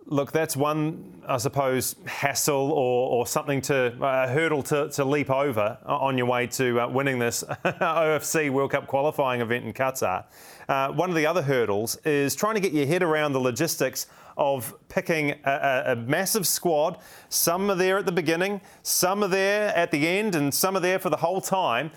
Look, 0.04 0.32
that's 0.32 0.54
one, 0.54 1.22
I 1.26 1.38
suppose, 1.38 1.96
hassle 2.04 2.72
or, 2.72 3.10
or 3.10 3.26
something 3.26 3.62
to 3.62 3.96
a 4.02 4.28
hurdle 4.28 4.62
to, 4.64 4.90
to 4.90 5.04
leap 5.04 5.30
over 5.30 5.78
on 5.86 6.18
your 6.18 6.26
way 6.26 6.46
to 6.48 6.78
uh, 6.78 6.88
winning 6.88 7.18
this 7.18 7.42
OFC 7.64 8.50
World 8.50 8.72
Cup 8.72 8.86
qualifying 8.86 9.40
event 9.40 9.64
in 9.64 9.72
Qatar. 9.72 10.26
Uh, 10.68 10.92
one 10.92 11.08
of 11.08 11.16
the 11.16 11.24
other 11.24 11.40
hurdles 11.40 11.96
is 12.04 12.34
trying 12.34 12.56
to 12.56 12.60
get 12.60 12.72
your 12.72 12.86
head 12.86 13.02
around 13.02 13.32
the 13.32 13.40
logistics 13.40 14.08
of 14.36 14.74
picking 14.88 15.32
a, 15.44 15.82
a, 15.86 15.96
massive 15.96 16.46
squad. 16.46 16.98
Some 17.28 17.70
are 17.70 17.74
there 17.74 17.98
at 17.98 18.06
the 18.06 18.12
beginning, 18.12 18.60
some 18.82 19.22
are 19.22 19.28
there 19.28 19.74
at 19.76 19.90
the 19.90 20.06
end, 20.06 20.34
and 20.34 20.52
some 20.52 20.76
are 20.76 20.80
there 20.80 20.98
for 20.98 21.10
the 21.10 21.16
whole 21.16 21.40
time 21.40 21.90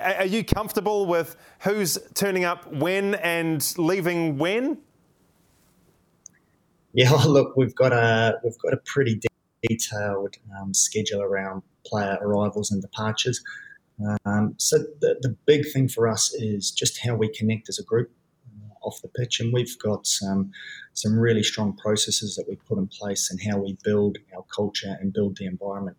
are 0.00 0.26
you 0.26 0.44
comfortable 0.44 1.06
with 1.06 1.36
who's 1.60 1.98
turning 2.14 2.44
up 2.44 2.72
when 2.72 3.14
and 3.16 3.74
leaving 3.76 4.38
when? 4.38 4.78
Yeah, 6.92 7.12
look, 7.26 7.56
we've 7.56 7.74
got 7.74 7.92
a 7.92 8.38
we've 8.42 8.58
got 8.58 8.72
a 8.72 8.78
pretty 8.78 9.20
detailed 9.62 10.36
um, 10.60 10.74
schedule 10.74 11.22
around 11.22 11.62
player 11.84 12.18
arrivals 12.20 12.70
and 12.70 12.80
departures. 12.80 13.42
Um, 14.24 14.54
so 14.56 14.78
the, 14.78 15.18
the 15.20 15.36
big 15.44 15.70
thing 15.72 15.86
for 15.86 16.08
us 16.08 16.32
is 16.34 16.70
just 16.70 17.00
how 17.04 17.14
we 17.14 17.28
connect 17.28 17.68
as 17.68 17.78
a 17.78 17.84
group 17.84 18.10
uh, 18.46 18.86
off 18.86 19.02
the 19.02 19.08
pitch, 19.08 19.40
and 19.40 19.52
we've 19.52 19.78
got 19.78 20.06
some 20.06 20.50
some 20.94 21.18
really 21.18 21.42
strong 21.42 21.76
processes 21.76 22.36
that 22.36 22.48
we 22.48 22.56
put 22.56 22.78
in 22.78 22.88
place 22.88 23.30
and 23.30 23.40
how 23.40 23.58
we 23.58 23.76
build 23.84 24.18
our 24.34 24.44
culture 24.54 24.96
and 25.00 25.12
build 25.12 25.36
the 25.36 25.46
environment. 25.46 25.96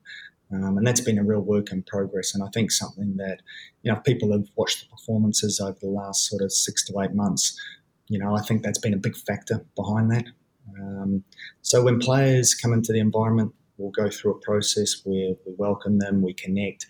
Um, 0.53 0.77
and 0.77 0.85
that's 0.85 1.01
been 1.01 1.17
a 1.17 1.23
real 1.23 1.41
work 1.41 1.71
in 1.71 1.83
progress. 1.83 2.33
And 2.35 2.43
I 2.43 2.47
think 2.53 2.71
something 2.71 3.15
that, 3.17 3.41
you 3.83 3.91
know, 3.91 3.99
people 3.99 4.31
have 4.33 4.47
watched 4.55 4.81
the 4.81 4.89
performances 4.89 5.59
over 5.59 5.77
the 5.79 5.87
last 5.87 6.27
sort 6.29 6.41
of 6.41 6.51
six 6.51 6.85
to 6.87 6.99
eight 7.01 7.13
months, 7.13 7.59
you 8.07 8.19
know, 8.19 8.35
I 8.35 8.41
think 8.41 8.61
that's 8.61 8.79
been 8.79 8.93
a 8.93 8.97
big 8.97 9.15
factor 9.15 9.65
behind 9.75 10.11
that. 10.11 10.25
Um, 10.79 11.23
so 11.61 11.83
when 11.83 11.99
players 11.99 12.53
come 12.53 12.73
into 12.73 12.91
the 12.91 12.99
environment, 12.99 13.53
we'll 13.77 13.91
go 13.91 14.09
through 14.09 14.31
a 14.31 14.39
process 14.39 15.01
where 15.03 15.33
we 15.45 15.53
welcome 15.57 15.99
them, 15.99 16.21
we 16.21 16.33
connect, 16.33 16.85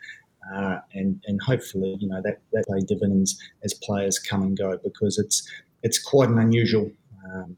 uh, 0.54 0.80
and 0.94 1.24
and 1.28 1.40
hopefully, 1.42 1.96
you 2.00 2.08
know, 2.08 2.22
that 2.24 2.42
that 2.52 2.66
pay 2.68 2.84
dividends 2.86 3.40
as 3.64 3.74
players 3.74 4.18
come 4.20 4.42
and 4.42 4.58
go 4.58 4.78
because 4.84 5.18
it's 5.18 5.48
it's 5.84 6.00
quite 6.00 6.30
an 6.30 6.40
unusual. 6.40 6.92
Um, 7.26 7.58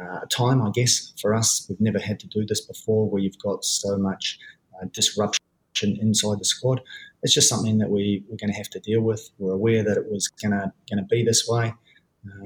uh, 0.00 0.20
time, 0.30 0.62
I 0.62 0.70
guess, 0.70 1.12
for 1.20 1.34
us. 1.34 1.66
We've 1.68 1.80
never 1.80 1.98
had 1.98 2.20
to 2.20 2.26
do 2.28 2.46
this 2.46 2.60
before, 2.60 3.08
where 3.08 3.20
you've 3.20 3.38
got 3.38 3.64
so 3.64 3.98
much 3.98 4.38
disruption 4.86 5.40
inside 5.82 6.38
the 6.38 6.44
squad. 6.44 6.80
It's 7.22 7.34
just 7.34 7.48
something 7.48 7.78
that 7.78 7.90
we, 7.90 8.24
we're 8.28 8.36
going 8.36 8.50
to 8.50 8.56
have 8.56 8.70
to 8.70 8.80
deal 8.80 9.02
with. 9.02 9.30
We're 9.38 9.52
aware 9.52 9.84
that 9.84 9.96
it 9.96 10.10
was 10.10 10.28
going 10.28 10.52
to 10.52 10.72
going 10.90 11.02
to 11.02 11.08
be 11.08 11.22
this 11.24 11.46
way. 11.48 11.74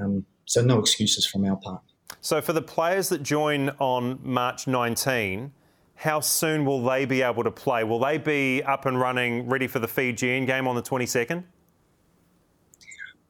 Um, 0.00 0.26
so 0.45 0.62
no 0.62 0.79
excuses 0.79 1.26
from 1.26 1.45
our 1.45 1.57
part. 1.57 1.83
So 2.21 2.41
for 2.41 2.53
the 2.53 2.62
players 2.62 3.09
that 3.09 3.23
join 3.23 3.71
on 3.79 4.19
March 4.23 4.67
19, 4.67 5.53
how 5.97 6.21
soon 6.21 6.64
will 6.64 6.85
they 6.85 7.05
be 7.05 7.23
able 7.23 7.45
to 7.45 7.50
play? 7.50 7.85
Will 7.85 7.99
they 7.99 8.19
be 8.19 8.62
up 8.62 8.87
and 8.87 8.99
running, 8.99 9.49
ready 9.49 9.67
for 9.67 9.79
the 9.79 9.88
Fijian 9.88 10.45
game 10.45 10.67
on 10.67 10.75
the 10.75 10.83
22nd? 10.83 11.45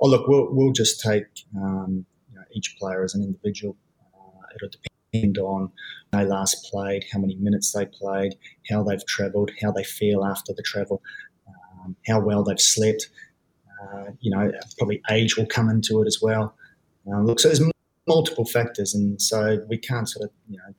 Oh, 0.01 0.09
look, 0.09 0.27
we'll, 0.27 0.49
we'll 0.51 0.73
just 0.73 1.01
take 1.01 1.25
um, 1.57 2.05
you 2.31 2.37
know, 2.37 2.45
each 2.53 2.77
player 2.79 3.05
as 3.05 3.15
an 3.15 3.23
individual. 3.23 3.77
Uh, 4.15 4.47
it'll 4.57 4.69
depend 4.69 4.94
on 5.39 5.71
they 6.13 6.25
last 6.25 6.69
played, 6.71 7.05
how 7.13 7.19
many 7.19 7.37
minutes 7.37 7.73
they 7.73 7.87
played, 7.87 8.37
how 8.71 8.83
they've 8.83 9.05
travelled, 9.07 9.51
how 9.63 9.73
they 9.73 9.85
feel 9.85 10.25
after 10.25 10.53
the 10.53 10.63
travel, 10.63 11.03
um, 11.49 11.97
how 12.07 12.21
well 12.21 12.43
they've 12.43 12.61
slept. 12.61 13.09
Uh, 13.83 14.11
you 14.21 14.31
know, 14.31 14.51
probably 14.79 15.03
age 15.11 15.37
will 15.37 15.47
come 15.47 15.69
into 15.69 16.01
it 16.03 16.07
as 16.07 16.19
well. 16.23 16.55
Um, 17.13 17.27
look, 17.27 17.41
so 17.41 17.49
there's 17.49 17.63
multiple 18.07 18.45
factors, 18.45 18.95
and 18.95 19.21
so 19.21 19.65
we 19.69 19.77
can't 19.77 20.09
sort 20.09 20.25
of 20.25 20.31
you 20.49 20.57
know 20.57 20.75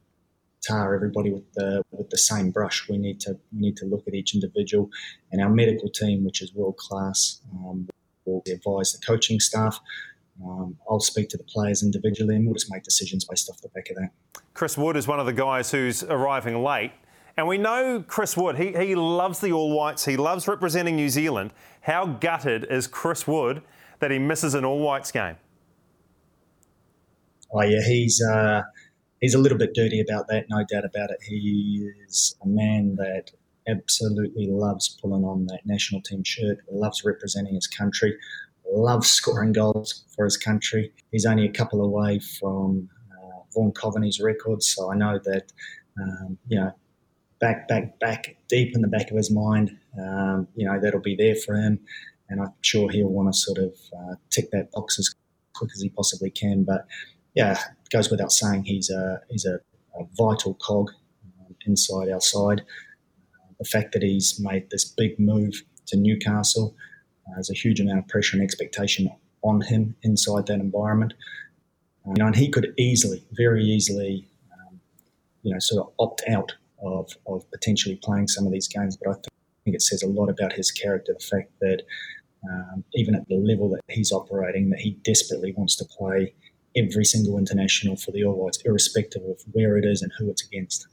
tar 0.65 0.95
everybody 0.95 1.31
with 1.31 1.51
the 1.53 1.83
with 1.91 2.09
the 2.09 2.17
same 2.17 2.51
brush. 2.51 2.87
We 2.89 2.97
need 2.97 3.19
to 3.21 3.37
we 3.53 3.59
need 3.59 3.77
to 3.77 3.85
look 3.85 4.07
at 4.07 4.13
each 4.13 4.33
individual, 4.33 4.89
and 5.31 5.41
our 5.41 5.49
medical 5.49 5.89
team, 5.89 6.23
which 6.23 6.41
is 6.41 6.53
world 6.53 6.77
class, 6.77 7.41
um, 7.53 7.87
will 8.25 8.43
advise 8.51 8.93
the 8.93 9.05
coaching 9.05 9.39
staff. 9.39 9.79
Um, 10.43 10.77
I'll 10.89 10.99
speak 10.99 11.29
to 11.29 11.37
the 11.37 11.43
players 11.43 11.83
individually, 11.83 12.35
and 12.35 12.45
we'll 12.45 12.55
just 12.55 12.71
make 12.71 12.83
decisions 12.83 13.25
based 13.25 13.49
off 13.49 13.61
the 13.61 13.69
back 13.69 13.89
of 13.89 13.97
that. 13.97 14.41
Chris 14.53 14.77
Wood 14.77 14.97
is 14.97 15.07
one 15.07 15.19
of 15.19 15.25
the 15.25 15.33
guys 15.33 15.71
who's 15.71 16.03
arriving 16.03 16.63
late. 16.63 16.91
And 17.37 17.47
we 17.47 17.57
know 17.57 18.03
Chris 18.07 18.37
Wood, 18.37 18.57
he, 18.57 18.71
he 18.73 18.95
loves 18.95 19.39
the 19.39 19.51
All 19.51 19.75
Whites, 19.75 20.05
he 20.05 20.15
loves 20.15 20.47
representing 20.47 20.95
New 20.95 21.09
Zealand. 21.09 21.51
How 21.81 22.05
gutted 22.05 22.65
is 22.69 22.87
Chris 22.87 23.27
Wood 23.27 23.61
that 23.99 24.11
he 24.11 24.19
misses 24.19 24.53
an 24.53 24.63
All 24.63 24.79
Whites 24.79 25.11
game? 25.11 25.35
Oh, 27.53 27.61
yeah, 27.61 27.81
he's. 27.85 28.21
Uh, 28.21 28.63
he's 29.21 29.33
a 29.33 29.39
little 29.39 29.57
bit 29.57 29.73
dirty 29.73 29.99
about 29.99 30.27
that, 30.27 30.45
no 30.49 30.63
doubt 30.69 30.85
about 30.85 31.09
it. 31.09 31.17
He 31.27 31.89
is 32.07 32.35
a 32.43 32.47
man 32.47 32.95
that 32.97 33.31
absolutely 33.67 34.47
loves 34.47 34.99
pulling 35.01 35.23
on 35.23 35.47
that 35.47 35.61
national 35.65 36.01
team 36.01 36.23
shirt, 36.23 36.59
loves 36.71 37.03
representing 37.03 37.55
his 37.55 37.67
country, 37.67 38.15
loves 38.69 39.10
scoring 39.10 39.53
goals 39.53 40.03
for 40.15 40.25
his 40.25 40.38
country. 40.38 40.91
He's 41.12 41.25
only 41.25 41.45
a 41.45 41.51
couple 41.51 41.84
away 41.84 42.19
from 42.19 42.89
uh, 43.12 43.39
Vaughan 43.53 43.72
Coveny's 43.72 44.19
records, 44.19 44.67
so 44.67 44.91
I 44.91 44.95
know 44.95 45.19
that, 45.24 45.51
um, 46.01 46.38
you 46.48 46.60
know, 46.60 46.72
back, 47.39 47.67
back, 47.67 48.00
back, 48.00 48.38
deep 48.48 48.75
in 48.75 48.81
the 48.81 48.88
back 48.88 49.12
of 49.12 49.17
his 49.17 49.31
mind, 49.31 49.77
um, 50.00 50.48
you 50.55 50.65
know, 50.65 50.79
that'll 50.81 51.01
be 51.01 51.15
there 51.15 51.36
for 51.36 51.55
him. 51.55 51.79
And 52.29 52.41
I'm 52.41 52.53
sure 52.62 52.89
he'll 52.89 53.07
want 53.07 53.31
to 53.31 53.38
sort 53.38 53.60
of 53.60 53.74
uh, 53.98 54.15
tick 54.31 54.50
that 54.51 54.72
box 54.72 54.98
as 54.98 55.13
quick 55.55 55.72
as 55.75 55.81
he 55.81 55.89
possibly 55.89 56.31
can. 56.31 56.63
But 56.63 56.86
yeah, 57.36 57.51
it 57.53 57.89
goes 57.91 58.10
without 58.10 58.31
saying 58.31 58.63
he's 58.63 58.89
a 58.89 59.22
he's 59.29 59.45
a, 59.45 59.60
a 60.00 60.05
vital 60.17 60.55
cog 60.55 60.89
um, 61.39 61.55
inside 61.65 62.10
our 62.10 62.22
side. 62.22 62.63
The 63.60 63.65
fact 63.65 63.93
that 63.93 64.01
he's 64.01 64.39
made 64.39 64.69
this 64.69 64.86
big 64.86 65.19
move 65.19 65.63
to 65.88 65.98
Newcastle, 65.98 66.75
there's 67.34 67.50
a 67.50 67.53
huge 67.53 67.79
amount 67.79 68.00
of 68.00 68.08
pressure 68.08 68.38
and 68.38 68.44
expectation 68.44 69.10
on 69.41 69.62
him 69.62 69.96
inside 70.03 70.48
that 70.48 70.60
environment. 70.60 71.13
Uh, 72.05 72.12
you 72.12 72.15
know, 72.17 72.27
and 72.27 72.36
he 72.36 72.50
could 72.50 72.74
easily, 72.77 73.24
very 73.32 73.63
easily, 73.63 74.27
um, 74.53 74.79
you 75.44 75.51
know, 75.51 75.60
sort 75.60 75.86
of 75.86 75.94
opt 76.00 76.24
out 76.29 76.53
of, 76.84 77.12
of 77.27 77.50
potentially 77.51 78.00
playing 78.03 78.27
some 78.27 78.46
of 78.46 78.51
these 78.51 78.67
games. 78.67 78.98
But 78.98 79.10
I 79.10 79.29
think 79.63 79.75
it 79.75 79.82
says 79.82 80.03
a 80.03 80.08
lot 80.08 80.29
about 80.29 80.53
his 80.53 80.72
character, 80.72 81.15
the 81.17 81.25
fact 81.25 81.51
that 81.62 81.82
um, 82.50 82.84
even 82.94 83.15
at 83.15 83.27
the 83.27 83.36
level 83.36 83.70
that 83.70 83.82
he's 83.89 84.12
operating, 84.12 84.70
that 84.70 84.79
he 84.79 84.91
desperately 85.03 85.53
wants 85.55 85.75
to 85.77 85.86
play 85.86 86.34
every 86.75 87.05
single 87.05 87.38
international 87.38 87.96
for 87.96 88.12
the 88.12 88.24
All 88.24 88.36
Whites, 88.36 88.62
irrespective 88.65 89.24
of 89.24 89.41
where 89.51 89.77
it 89.77 89.86
is 89.86 90.01
and 90.01 90.12
who 90.17 90.29
it's 90.29 90.46
against. 90.46 90.88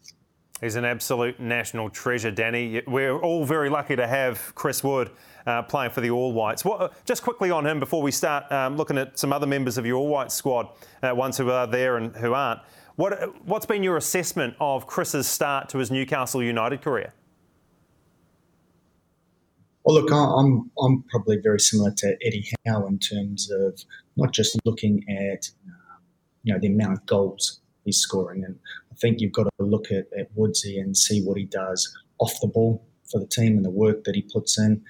He's 0.63 0.77
an 0.77 0.85
absolute 0.85 1.41
national 1.41 1.91
treasure, 1.91 2.31
Danny. 2.31 2.83
We're 2.87 3.19
all 3.19 3.45
very 3.45 3.69
lucky 3.69 3.97
to 3.97 4.07
have 4.07 4.55
Chris 4.55 4.85
Wood 4.85 5.11
uh, 5.45 5.63
playing 5.63 5.91
for 5.91 6.01
the 6.01 6.11
All 6.11 6.33
Whites. 6.33 6.65
What, 6.65 7.05
just 7.05 7.25
quickly 7.25 7.51
on 7.51 7.67
him 7.67 7.81
before 7.81 8.01
we 8.01 8.13
start 8.13 8.51
um, 8.53 8.77
looking 8.77 8.97
at 8.97 9.19
some 9.19 9.33
other 9.33 9.47
members 9.47 9.77
of 9.77 9.85
your 9.85 9.97
All 9.97 10.07
Whites 10.07 10.37
squad, 10.37 10.69
uh, 11.03 11.13
ones 11.17 11.37
who 11.37 11.51
are 11.51 11.67
there 11.67 11.97
and 11.97 12.15
who 12.15 12.33
aren't. 12.33 12.61
What, 12.95 13.45
what's 13.45 13.67
been 13.67 13.83
your 13.83 13.97
assessment 13.97 14.55
of 14.61 14.87
Chris's 14.87 15.27
start 15.27 15.69
to 15.71 15.79
his 15.79 15.91
Newcastle 15.91 16.41
United 16.41 16.81
career? 16.81 17.13
Well, 19.85 20.01
look, 20.01 20.13
I'm 20.13 20.71
I'm 20.81 21.03
probably 21.11 21.39
very 21.43 21.59
similar 21.59 21.91
to 21.91 22.17
Eddie 22.25 22.49
Howe 22.65 22.87
in 22.87 23.01
terms 23.01 23.51
of 23.51 23.81
not 24.17 24.33
just 24.33 24.57
looking 24.65 25.05
at 25.09 25.51
um, 25.67 26.03
you 26.45 26.55
know 26.55 26.61
the 26.61 26.69
amount 26.69 26.93
of 26.93 27.07
goals 27.07 27.61
he's 27.85 27.97
scoring, 27.97 28.45
and 28.45 28.61
think 29.03 29.21
you've 29.21 29.33
got 29.33 29.45
to 29.59 29.65
look 29.65 29.91
at, 29.91 30.07
at 30.19 30.29
Woodsy 30.35 30.79
and 30.79 30.97
see 30.97 31.23
what 31.23 31.37
he 31.37 31.45
does 31.45 31.95
off 32.19 32.33
the 32.41 32.49
ball 32.49 32.83
for 33.11 33.21
the 33.21 33.27
team 33.27 33.57
and 33.57 33.65
the 33.65 33.71
work 33.71 34.05
that 34.05 34.15
he 34.15 34.23
puts 34.33 34.59
in. 34.59 34.83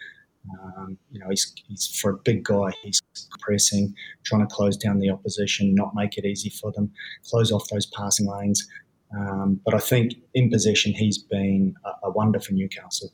Um, 0.52 0.98
you 1.10 1.18
know, 1.18 1.28
he's, 1.30 1.52
he's 1.66 1.98
for 2.00 2.10
a 2.10 2.16
big 2.16 2.44
guy, 2.44 2.70
he's 2.82 3.00
pressing, 3.40 3.94
trying 4.24 4.46
to 4.46 4.54
close 4.54 4.76
down 4.76 4.98
the 4.98 5.10
opposition, 5.10 5.74
not 5.74 5.94
make 5.94 6.18
it 6.18 6.24
easy 6.24 6.50
for 6.50 6.70
them, 6.72 6.92
close 7.28 7.50
off 7.50 7.68
those 7.68 7.86
passing 7.86 8.28
lanes. 8.28 8.68
Um, 9.16 9.60
but 9.64 9.74
I 9.74 9.78
think 9.78 10.14
in 10.34 10.50
possession, 10.50 10.92
he's 10.92 11.18
been 11.18 11.74
a, 11.84 12.08
a 12.08 12.10
wonder 12.10 12.40
for 12.40 12.52
Newcastle 12.52 13.12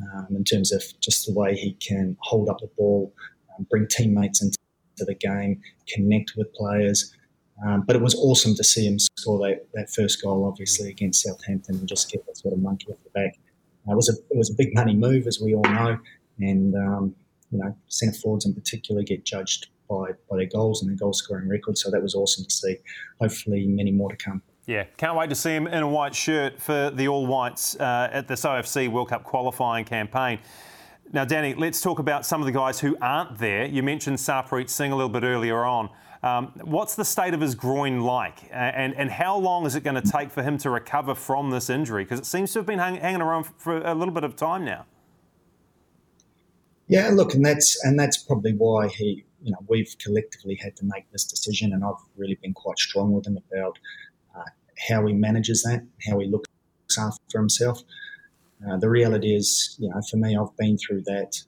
um, 0.00 0.28
in 0.34 0.44
terms 0.44 0.72
of 0.72 0.82
just 1.00 1.26
the 1.26 1.32
way 1.32 1.54
he 1.54 1.74
can 1.74 2.16
hold 2.20 2.48
up 2.48 2.58
the 2.60 2.70
ball, 2.76 3.12
um, 3.56 3.66
bring 3.70 3.86
teammates 3.88 4.42
into 4.42 4.58
the 4.98 5.14
game, 5.14 5.60
connect 5.88 6.32
with 6.36 6.52
players. 6.54 7.14
Um, 7.64 7.82
but 7.82 7.94
it 7.94 8.02
was 8.02 8.14
awesome 8.16 8.54
to 8.56 8.64
see 8.64 8.86
him 8.86 8.98
score 8.98 9.38
that, 9.46 9.66
that 9.74 9.90
first 9.90 10.22
goal, 10.22 10.44
obviously, 10.44 10.90
against 10.90 11.22
Southampton 11.22 11.76
and 11.76 11.88
just 11.88 12.10
get 12.10 12.26
that 12.26 12.36
sort 12.36 12.54
of 12.54 12.60
monkey 12.60 12.86
off 12.90 12.98
the 13.04 13.10
back. 13.10 13.38
Uh, 13.88 13.92
it 13.92 13.96
was 13.96 14.08
a 14.08 14.14
it 14.30 14.36
was 14.36 14.50
a 14.50 14.54
big 14.54 14.74
money 14.74 14.94
move, 14.94 15.26
as 15.26 15.40
we 15.40 15.54
all 15.54 15.62
know, 15.62 15.98
and 16.38 16.74
um, 16.74 17.14
you 17.50 17.58
know 17.58 17.76
centre 17.88 18.18
forwards 18.18 18.46
in 18.46 18.54
particular 18.54 19.02
get 19.02 19.24
judged 19.24 19.68
by 19.88 20.10
by 20.30 20.36
their 20.36 20.46
goals 20.46 20.82
and 20.82 20.90
their 20.90 20.96
goal 20.96 21.12
scoring 21.12 21.48
record. 21.48 21.78
So 21.78 21.90
that 21.90 22.02
was 22.02 22.14
awesome 22.14 22.44
to 22.44 22.50
see. 22.50 22.76
Hopefully, 23.20 23.66
many 23.66 23.90
more 23.92 24.10
to 24.10 24.16
come. 24.16 24.42
Yeah, 24.66 24.84
can't 24.96 25.16
wait 25.16 25.28
to 25.30 25.34
see 25.34 25.50
him 25.50 25.66
in 25.66 25.82
a 25.82 25.88
white 25.88 26.14
shirt 26.14 26.60
for 26.60 26.90
the 26.90 27.08
All 27.08 27.26
Whites 27.26 27.76
uh, 27.80 28.08
at 28.12 28.28
this 28.28 28.42
OFC 28.42 28.88
World 28.88 29.08
Cup 29.08 29.24
qualifying 29.24 29.84
campaign. 29.84 30.38
Now, 31.12 31.24
Danny, 31.24 31.52
let's 31.54 31.80
talk 31.80 31.98
about 31.98 32.24
some 32.24 32.40
of 32.40 32.46
the 32.46 32.52
guys 32.52 32.78
who 32.78 32.96
aren't 33.02 33.38
there. 33.38 33.66
You 33.66 33.82
mentioned 33.82 34.18
Sarpreet 34.18 34.70
Singh 34.70 34.92
a 34.92 34.96
little 34.96 35.10
bit 35.10 35.24
earlier 35.24 35.64
on. 35.64 35.90
Um, 36.22 36.52
what's 36.62 36.94
the 36.94 37.04
state 37.04 37.34
of 37.34 37.40
his 37.40 37.56
groin 37.56 38.00
like, 38.00 38.48
and, 38.52 38.94
and 38.94 39.10
how 39.10 39.36
long 39.36 39.66
is 39.66 39.74
it 39.74 39.82
going 39.82 40.00
to 40.00 40.08
take 40.08 40.30
for 40.30 40.42
him 40.42 40.56
to 40.58 40.70
recover 40.70 41.16
from 41.16 41.50
this 41.50 41.68
injury? 41.68 42.04
Because 42.04 42.20
it 42.20 42.26
seems 42.26 42.52
to 42.52 42.60
have 42.60 42.66
been 42.66 42.78
hang, 42.78 42.94
hanging 42.96 43.20
around 43.20 43.44
for 43.58 43.78
a 43.78 43.94
little 43.94 44.14
bit 44.14 44.22
of 44.22 44.36
time 44.36 44.64
now. 44.64 44.86
Yeah, 46.86 47.10
look, 47.12 47.34
and 47.34 47.44
that's 47.44 47.82
and 47.84 47.98
that's 47.98 48.18
probably 48.18 48.52
why 48.52 48.86
he, 48.88 49.24
you 49.42 49.50
know, 49.50 49.58
we've 49.66 49.96
collectively 49.98 50.56
had 50.62 50.76
to 50.76 50.84
make 50.84 51.10
this 51.10 51.24
decision, 51.24 51.72
and 51.72 51.82
I've 51.82 51.94
really 52.16 52.38
been 52.40 52.54
quite 52.54 52.78
strong 52.78 53.12
with 53.12 53.26
him 53.26 53.38
about 53.50 53.78
uh, 54.36 54.44
how 54.88 55.04
he 55.06 55.14
manages 55.14 55.62
that, 55.62 55.84
how 56.08 56.18
he 56.20 56.28
looks 56.28 56.48
after 56.96 57.38
himself. 57.38 57.82
Uh, 58.68 58.76
the 58.76 58.88
reality 58.88 59.34
is, 59.34 59.74
you 59.80 59.88
know, 59.88 60.00
for 60.08 60.18
me, 60.18 60.36
I've 60.36 60.56
been 60.56 60.78
through 60.78 61.02
that 61.06 61.42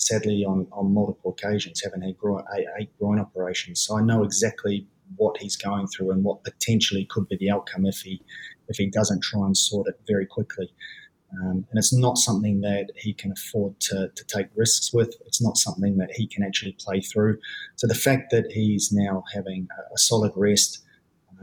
sadly 0.00 0.44
on, 0.44 0.66
on 0.72 0.92
multiple 0.92 1.32
occasions, 1.32 1.82
having 1.82 2.02
had 2.02 2.16
groin, 2.16 2.44
eight, 2.78 2.88
groin 2.98 3.18
operations. 3.18 3.80
So 3.80 3.98
I 3.98 4.02
know 4.02 4.24
exactly 4.24 4.86
what 5.16 5.36
he's 5.38 5.56
going 5.56 5.86
through 5.88 6.12
and 6.12 6.24
what 6.24 6.44
potentially 6.44 7.04
could 7.04 7.28
be 7.28 7.36
the 7.36 7.50
outcome 7.50 7.84
if 7.84 8.00
he 8.00 8.22
if 8.68 8.76
he 8.76 8.86
doesn't 8.86 9.22
try 9.22 9.44
and 9.44 9.56
sort 9.56 9.88
it 9.88 10.00
very 10.06 10.26
quickly. 10.26 10.72
Um, 11.32 11.64
and 11.70 11.78
it's 11.78 11.92
not 11.92 12.18
something 12.18 12.60
that 12.60 12.90
he 12.96 13.12
can 13.12 13.32
afford 13.32 13.78
to, 13.80 14.10
to 14.14 14.24
take 14.26 14.46
risks 14.54 14.92
with. 14.92 15.14
It's 15.26 15.40
not 15.40 15.56
something 15.56 15.96
that 15.98 16.10
he 16.12 16.26
can 16.26 16.42
actually 16.42 16.76
play 16.78 17.00
through. 17.00 17.38
So 17.76 17.86
the 17.86 17.94
fact 17.94 18.30
that 18.30 18.50
he's 18.50 18.90
now 18.92 19.24
having 19.32 19.68
a, 19.76 19.94
a 19.94 19.98
solid 19.98 20.32
rest, 20.34 20.84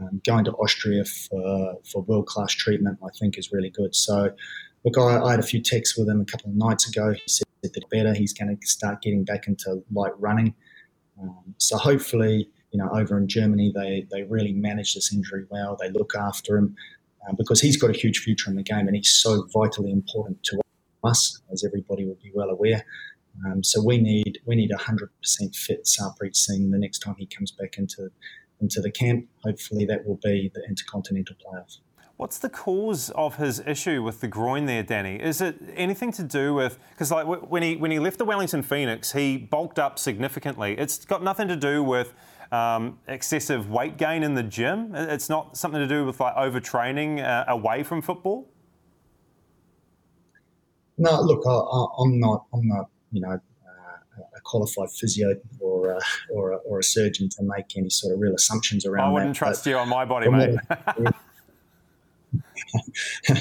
um, 0.00 0.20
going 0.26 0.44
to 0.44 0.52
Austria 0.52 1.04
for, 1.04 1.76
for 1.90 2.02
world 2.02 2.26
class 2.26 2.52
treatment, 2.52 2.98
I 3.02 3.08
think 3.18 3.38
is 3.38 3.50
really 3.52 3.70
good. 3.70 3.94
So, 3.94 4.30
look, 4.84 4.98
I, 4.98 5.22
I, 5.22 5.30
had 5.32 5.40
a 5.40 5.44
few 5.44 5.62
texts 5.62 5.98
with 5.98 6.08
him 6.08 6.20
a 6.20 6.24
couple 6.24 6.50
of 6.50 6.56
nights 6.56 6.88
ago. 6.88 7.12
He 7.12 7.22
said 7.26 7.47
that 7.62 7.90
better. 7.90 8.14
He's 8.14 8.32
going 8.32 8.56
to 8.56 8.66
start 8.66 9.02
getting 9.02 9.24
back 9.24 9.46
into 9.46 9.82
light 9.92 10.18
running. 10.18 10.54
Um, 11.20 11.54
so 11.58 11.76
hopefully, 11.76 12.48
you 12.70 12.78
know, 12.78 12.88
over 12.92 13.18
in 13.18 13.28
Germany, 13.28 13.72
they, 13.74 14.06
they 14.10 14.22
really 14.24 14.52
manage 14.52 14.94
this 14.94 15.12
injury 15.12 15.44
well. 15.50 15.76
They 15.80 15.90
look 15.90 16.14
after 16.14 16.56
him 16.56 16.76
uh, 17.28 17.32
because 17.36 17.60
he's 17.60 17.76
got 17.76 17.90
a 17.90 17.98
huge 17.98 18.18
future 18.18 18.50
in 18.50 18.56
the 18.56 18.62
game 18.62 18.86
and 18.86 18.96
he's 18.96 19.12
so 19.12 19.46
vitally 19.52 19.90
important 19.90 20.42
to 20.44 20.60
us, 21.04 21.40
as 21.52 21.64
everybody 21.64 22.04
will 22.04 22.18
be 22.22 22.30
well 22.34 22.50
aware. 22.50 22.84
Um, 23.46 23.62
so 23.62 23.82
we 23.82 23.98
need 23.98 24.40
we 24.46 24.56
need 24.56 24.72
a 24.72 24.76
hundred 24.76 25.10
percent 25.20 25.54
fit 25.54 25.84
Sarpreet 25.84 26.34
Singh 26.34 26.70
the 26.70 26.78
next 26.78 26.98
time 27.00 27.14
he 27.18 27.26
comes 27.26 27.52
back 27.52 27.78
into 27.78 28.10
into 28.60 28.80
the 28.80 28.90
camp. 28.90 29.28
Hopefully, 29.44 29.84
that 29.86 30.06
will 30.06 30.18
be 30.22 30.50
the 30.54 30.62
intercontinental 30.68 31.36
playoff. 31.36 31.78
What's 32.18 32.38
the 32.38 32.48
cause 32.48 33.10
of 33.10 33.36
his 33.36 33.60
issue 33.60 34.02
with 34.02 34.20
the 34.20 34.26
groin 34.28 34.66
there, 34.66 34.82
Danny? 34.82 35.16
Is 35.22 35.40
it 35.40 35.56
anything 35.76 36.10
to 36.12 36.24
do 36.24 36.52
with 36.52 36.78
because 36.90 37.12
like 37.12 37.26
when 37.26 37.62
he 37.62 37.76
when 37.76 37.92
he 37.92 38.00
left 38.00 38.18
the 38.18 38.24
Wellington 38.24 38.62
Phoenix, 38.62 39.12
he 39.12 39.36
bulked 39.36 39.78
up 39.78 40.00
significantly. 40.00 40.76
It's 40.76 41.04
got 41.04 41.22
nothing 41.22 41.46
to 41.46 41.54
do 41.54 41.82
with 41.82 42.12
um, 42.52 42.98
excessive 43.06 43.70
weight 43.70 43.96
gain 43.96 44.22
in 44.22 44.34
the 44.34 44.42
gym? 44.42 44.94
It's 44.94 45.28
not 45.28 45.56
something 45.56 45.80
to 45.80 45.86
do 45.86 46.04
with 46.04 46.20
like 46.20 46.34
overtraining 46.34 47.22
uh, 47.22 47.44
away 47.48 47.82
from 47.82 48.02
football. 48.02 48.48
No, 50.96 51.20
look, 51.20 51.44
I, 51.46 52.02
am 52.02 52.18
not. 52.18 52.46
I'm 52.52 52.66
not. 52.66 52.90
You 53.12 53.20
know, 53.22 53.30
uh, 53.30 54.22
a 54.36 54.40
qualified 54.42 54.90
physio 54.90 55.34
or 55.60 55.94
uh, 55.94 56.00
or, 56.30 56.52
a, 56.52 56.56
or 56.56 56.80
a 56.80 56.82
surgeon 56.82 57.28
to 57.30 57.42
make 57.42 57.76
any 57.76 57.90
sort 57.90 58.12
of 58.12 58.20
real 58.20 58.34
assumptions 58.34 58.84
around. 58.84 59.10
I 59.10 59.12
wouldn't 59.12 59.34
that. 59.34 59.38
trust 59.38 59.66
you 59.66 59.76
on 59.76 59.88
my 59.88 60.04
body, 60.04 60.28
mate. 60.28 60.58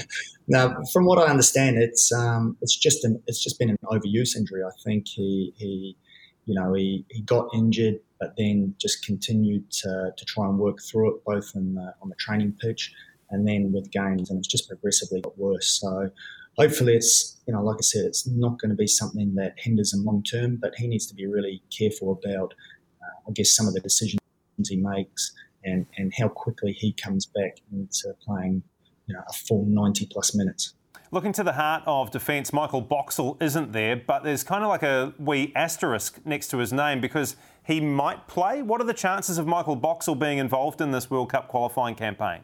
now, 0.47 0.75
from 0.93 1.05
what 1.05 1.19
I 1.19 1.29
understand, 1.29 1.77
it's 1.77 2.11
um, 2.11 2.57
it's 2.61 2.75
just 2.75 3.03
an 3.03 3.21
it's 3.27 3.43
just 3.43 3.59
been 3.59 3.69
an 3.69 3.77
overuse 3.85 4.35
injury. 4.35 4.63
I 4.63 4.71
think 4.83 5.07
he 5.07 5.53
he 5.57 5.97
you 6.45 6.55
know 6.55 6.73
he, 6.73 7.05
he 7.09 7.21
got 7.21 7.49
injured, 7.53 7.99
but 8.19 8.33
then 8.37 8.73
just 8.79 9.05
continued 9.05 9.69
to, 9.71 10.11
to 10.15 10.25
try 10.25 10.47
and 10.47 10.57
work 10.57 10.79
through 10.81 11.15
it, 11.15 11.25
both 11.25 11.51
in 11.55 11.75
the, 11.75 11.93
on 12.01 12.09
the 12.09 12.15
training 12.15 12.55
pitch 12.61 12.93
and 13.29 13.47
then 13.47 13.71
with 13.73 13.91
games, 13.91 14.29
and 14.29 14.39
it's 14.39 14.47
just 14.47 14.67
progressively 14.67 15.21
got 15.21 15.37
worse. 15.37 15.67
So 15.67 16.09
hopefully, 16.57 16.95
it's 16.95 17.37
you 17.47 17.53
know 17.53 17.61
like 17.63 17.77
I 17.77 17.83
said, 17.83 18.05
it's 18.05 18.27
not 18.27 18.59
going 18.59 18.69
to 18.69 18.75
be 18.75 18.87
something 18.87 19.35
that 19.35 19.55
hinders 19.57 19.93
him 19.93 20.05
long 20.05 20.23
term, 20.23 20.57
but 20.61 20.73
he 20.77 20.87
needs 20.87 21.07
to 21.07 21.15
be 21.15 21.27
really 21.27 21.61
careful 21.77 22.11
about 22.11 22.53
uh, 23.01 23.29
I 23.29 23.31
guess 23.33 23.55
some 23.55 23.67
of 23.67 23.73
the 23.73 23.81
decisions 23.81 24.21
he 24.67 24.77
makes 24.77 25.33
and 25.63 25.85
and 25.97 26.13
how 26.17 26.29
quickly 26.29 26.71
he 26.71 26.93
comes 26.93 27.25
back 27.25 27.57
into 27.71 28.13
playing 28.25 28.63
you 29.07 29.15
know, 29.15 29.21
a 29.27 29.33
full 29.33 29.65
90 29.65 30.07
plus 30.11 30.35
minutes. 30.35 30.73
Looking 31.09 31.31
to 31.33 31.43
the 31.43 31.53
heart 31.53 31.83
of 31.87 32.11
defence, 32.11 32.51
Michael 32.51 32.81
Boxall 32.81 33.37
isn't 33.39 33.71
there, 33.71 33.95
but 33.95 34.23
there's 34.23 34.43
kind 34.43 34.63
of 34.63 34.69
like 34.69 34.83
a 34.83 35.13
wee 35.17 35.53
asterisk 35.55 36.19
next 36.25 36.49
to 36.49 36.57
his 36.57 36.73
name 36.73 36.99
because 36.99 37.37
he 37.65 37.79
might 37.79 38.27
play. 38.27 38.61
What 38.61 38.81
are 38.81 38.83
the 38.83 38.93
chances 38.93 39.37
of 39.37 39.47
Michael 39.47 39.77
Boxall 39.77 40.15
being 40.15 40.37
involved 40.37 40.81
in 40.81 40.91
this 40.91 41.09
World 41.09 41.31
Cup 41.31 41.47
qualifying 41.47 41.95
campaign? 41.95 42.41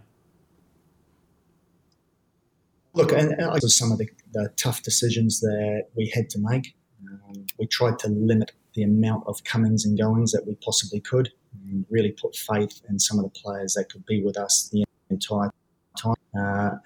Look, 2.93 3.12
and, 3.12 3.34
and 3.34 3.62
some 3.63 3.91
of 3.91 3.98
the, 3.98 4.08
the, 4.34 4.50
tough 4.55 4.84
decisions 4.84 5.39
that 5.39 5.88
we 5.96 6.12
had 6.13 6.29
to 6.29 6.39
make. 6.39 6.75
Um, 7.05 7.46
we 7.58 7.65
tried 7.65 7.98
to 8.00 8.08
limit 8.08 8.51
the 8.75 8.84
amount 8.84 9.25
of 9.27 9.43
comings 9.43 9.84
and 9.84 9.98
goings 9.98 10.32
that 10.32 10.46
we 10.46 10.55
possibly 10.63 11.00
could, 11.00 11.29
and 11.67 11.86
really 11.89 12.12
put 12.12 12.36
faith 12.36 12.82
in 12.88 13.00
some 13.00 13.17
of 13.17 13.25
the 13.25 13.32
players 13.32 13.74
that 13.74 13.91
could 13.91 14.05
be 14.05 14.24
with 14.24 14.38
us 14.38 14.70
the 14.72 14.84
entire 15.10 15.50
time. 15.97 16.15
Uh, 16.38 16.77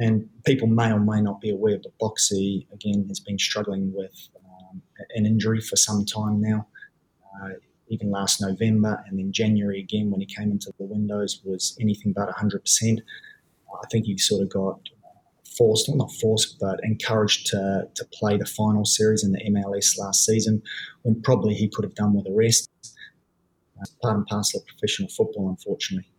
and 0.00 0.28
people 0.44 0.68
may 0.68 0.92
or 0.92 1.00
may 1.00 1.20
not 1.20 1.40
be 1.40 1.50
aware, 1.50 1.78
but 1.82 1.98
Boxy, 1.98 2.66
again, 2.72 3.04
has 3.08 3.20
been 3.20 3.38
struggling 3.38 3.92
with 3.92 4.28
um, 4.44 4.80
an 5.14 5.26
injury 5.26 5.60
for 5.60 5.76
some 5.76 6.04
time 6.04 6.40
now. 6.40 6.66
Uh, 7.42 7.50
even 7.88 8.10
last 8.10 8.40
November 8.40 9.02
and 9.06 9.18
then 9.18 9.32
January 9.32 9.80
again, 9.80 10.10
when 10.10 10.20
he 10.20 10.26
came 10.26 10.50
into 10.50 10.72
the 10.78 10.84
windows, 10.84 11.40
was 11.44 11.76
anything 11.80 12.12
but 12.12 12.28
100%. 12.28 12.98
I 13.70 13.86
think 13.90 14.06
he 14.06 14.18
sort 14.18 14.42
of 14.42 14.50
got 14.50 14.80
forced, 15.56 15.88
well, 15.88 15.96
not 15.96 16.12
forced, 16.12 16.58
but 16.60 16.80
encouraged 16.84 17.46
to, 17.48 17.88
to 17.94 18.04
play 18.12 18.36
the 18.36 18.46
final 18.46 18.84
series 18.84 19.24
in 19.24 19.32
the 19.32 19.42
MLS 19.50 19.98
last 19.98 20.24
season, 20.24 20.62
when 21.02 21.20
probably 21.22 21.54
he 21.54 21.68
could 21.68 21.84
have 21.84 21.94
done 21.94 22.14
with 22.14 22.26
a 22.26 22.32
rest. 22.32 22.70
Uh, 23.80 23.84
part 24.02 24.16
and 24.16 24.26
parcel 24.26 24.60
of 24.60 24.66
professional 24.66 25.08
football, 25.08 25.48
unfortunately. 25.48 26.10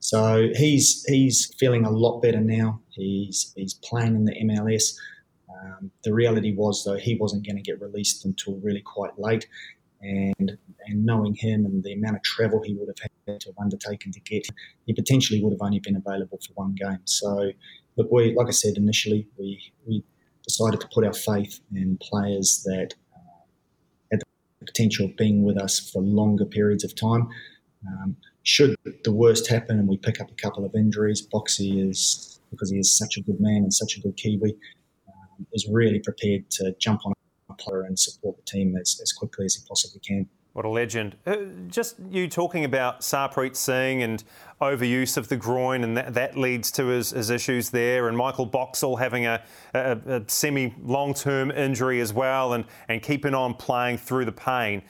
So 0.00 0.48
he's 0.54 1.04
he's 1.04 1.54
feeling 1.58 1.84
a 1.84 1.90
lot 1.90 2.20
better 2.20 2.40
now. 2.40 2.80
He's 2.88 3.52
he's 3.54 3.74
playing 3.74 4.16
in 4.16 4.24
the 4.24 4.34
MLS. 4.44 4.94
Um, 5.50 5.90
the 6.04 6.14
reality 6.14 6.54
was 6.54 6.84
though 6.84 6.96
he 6.96 7.16
wasn't 7.16 7.46
going 7.46 7.56
to 7.56 7.62
get 7.62 7.80
released 7.80 8.24
until 8.24 8.56
really 8.56 8.80
quite 8.80 9.18
late, 9.18 9.46
and 10.00 10.56
and 10.86 11.04
knowing 11.04 11.34
him 11.34 11.66
and 11.66 11.84
the 11.84 11.92
amount 11.92 12.16
of 12.16 12.22
travel 12.22 12.62
he 12.64 12.74
would 12.74 12.88
have 12.88 13.10
had 13.26 13.40
to 13.40 13.48
have 13.50 13.58
undertaken 13.60 14.10
to 14.12 14.20
get, 14.20 14.46
he 14.86 14.94
potentially 14.94 15.42
would 15.42 15.52
have 15.52 15.62
only 15.62 15.80
been 15.80 15.96
available 15.96 16.38
for 16.44 16.54
one 16.54 16.74
game. 16.74 17.00
So 17.04 17.52
look, 17.96 18.10
we 18.10 18.34
like 18.34 18.48
I 18.48 18.52
said 18.52 18.78
initially, 18.78 19.28
we 19.38 19.60
we 19.86 20.02
decided 20.44 20.80
to 20.80 20.88
put 20.88 21.04
our 21.04 21.12
faith 21.12 21.60
in 21.74 21.98
players 21.98 22.62
that 22.64 22.94
uh, 23.14 23.44
had 24.10 24.20
the 24.60 24.64
potential 24.64 25.04
of 25.06 25.16
being 25.18 25.44
with 25.44 25.58
us 25.58 25.78
for 25.78 26.00
longer 26.00 26.46
periods 26.46 26.84
of 26.84 26.94
time. 26.94 27.28
Um, 27.86 28.16
should 28.42 28.76
the 29.04 29.12
worst 29.12 29.48
happen 29.48 29.78
and 29.78 29.88
we 29.88 29.96
pick 29.98 30.20
up 30.20 30.30
a 30.30 30.34
couple 30.34 30.64
of 30.64 30.74
injuries, 30.74 31.26
Boxy 31.26 31.88
is, 31.88 32.40
because 32.50 32.70
he 32.70 32.78
is 32.78 32.96
such 32.96 33.16
a 33.16 33.22
good 33.22 33.40
man 33.40 33.62
and 33.62 33.72
such 33.72 33.96
a 33.96 34.00
good 34.00 34.16
Kiwi, 34.16 34.56
um, 35.08 35.46
is 35.52 35.68
really 35.70 35.98
prepared 35.98 36.50
to 36.52 36.74
jump 36.78 37.04
on 37.04 37.12
a 37.50 37.54
player 37.54 37.82
and 37.82 37.98
support 37.98 38.36
the 38.36 38.42
team 38.42 38.76
as, 38.76 38.98
as 39.02 39.12
quickly 39.12 39.44
as 39.44 39.54
he 39.54 39.62
possibly 39.68 40.00
can. 40.00 40.28
What 40.52 40.64
a 40.64 40.68
legend. 40.68 41.16
Uh, 41.24 41.36
just 41.68 41.94
you 42.10 42.26
talking 42.26 42.64
about 42.64 43.02
Sarpreet 43.02 43.54
Singh 43.54 44.02
and 44.02 44.24
overuse 44.60 45.16
of 45.16 45.28
the 45.28 45.36
groin, 45.36 45.84
and 45.84 45.96
that, 45.96 46.14
that 46.14 46.36
leads 46.36 46.72
to 46.72 46.86
his, 46.86 47.10
his, 47.10 47.30
issues 47.30 47.70
there, 47.70 48.08
and 48.08 48.16
Michael 48.16 48.46
Boxall 48.46 48.96
having 48.96 49.26
a, 49.26 49.44
a, 49.74 49.96
a 50.06 50.22
semi 50.26 50.74
long 50.82 51.14
term 51.14 51.52
injury 51.52 52.00
as 52.00 52.12
well, 52.12 52.54
and, 52.54 52.64
and 52.88 53.00
keeping 53.00 53.32
on 53.32 53.54
playing 53.54 53.98
through 53.98 54.24
the 54.24 54.32
pain 54.32 54.82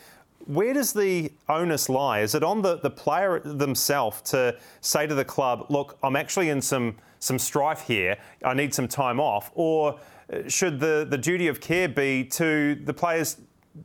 where 0.50 0.74
does 0.74 0.92
the 0.92 1.30
onus 1.48 1.88
lie? 1.88 2.20
Is 2.20 2.34
it 2.34 2.42
on 2.42 2.60
the, 2.62 2.78
the 2.78 2.90
player 2.90 3.38
themselves 3.38 4.20
to 4.32 4.58
say 4.80 5.06
to 5.06 5.14
the 5.14 5.24
club, 5.24 5.66
look, 5.68 5.96
I'm 6.02 6.16
actually 6.16 6.48
in 6.48 6.60
some, 6.60 6.96
some 7.20 7.38
strife 7.38 7.82
here, 7.82 8.18
I 8.44 8.54
need 8.54 8.74
some 8.74 8.88
time 8.88 9.20
off? 9.20 9.52
Or 9.54 10.00
uh, 10.32 10.48
should 10.48 10.80
the, 10.80 11.06
the 11.08 11.18
duty 11.18 11.46
of 11.46 11.60
care 11.60 11.88
be 11.88 12.24
to 12.24 12.74
the 12.74 12.92
players' 12.92 13.36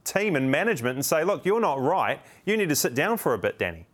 team 0.03 0.35
and 0.35 0.49
management 0.49 0.95
and 0.95 1.05
say, 1.05 1.23
look, 1.23 1.45
you're 1.45 1.61
not 1.61 1.79
right, 1.79 2.19
you 2.45 2.57
need 2.57 2.69
to 2.69 2.75
sit 2.75 2.95
down 2.95 3.17
for 3.17 3.35
a 3.35 3.37
bit, 3.37 3.59
Danny? 3.59 3.85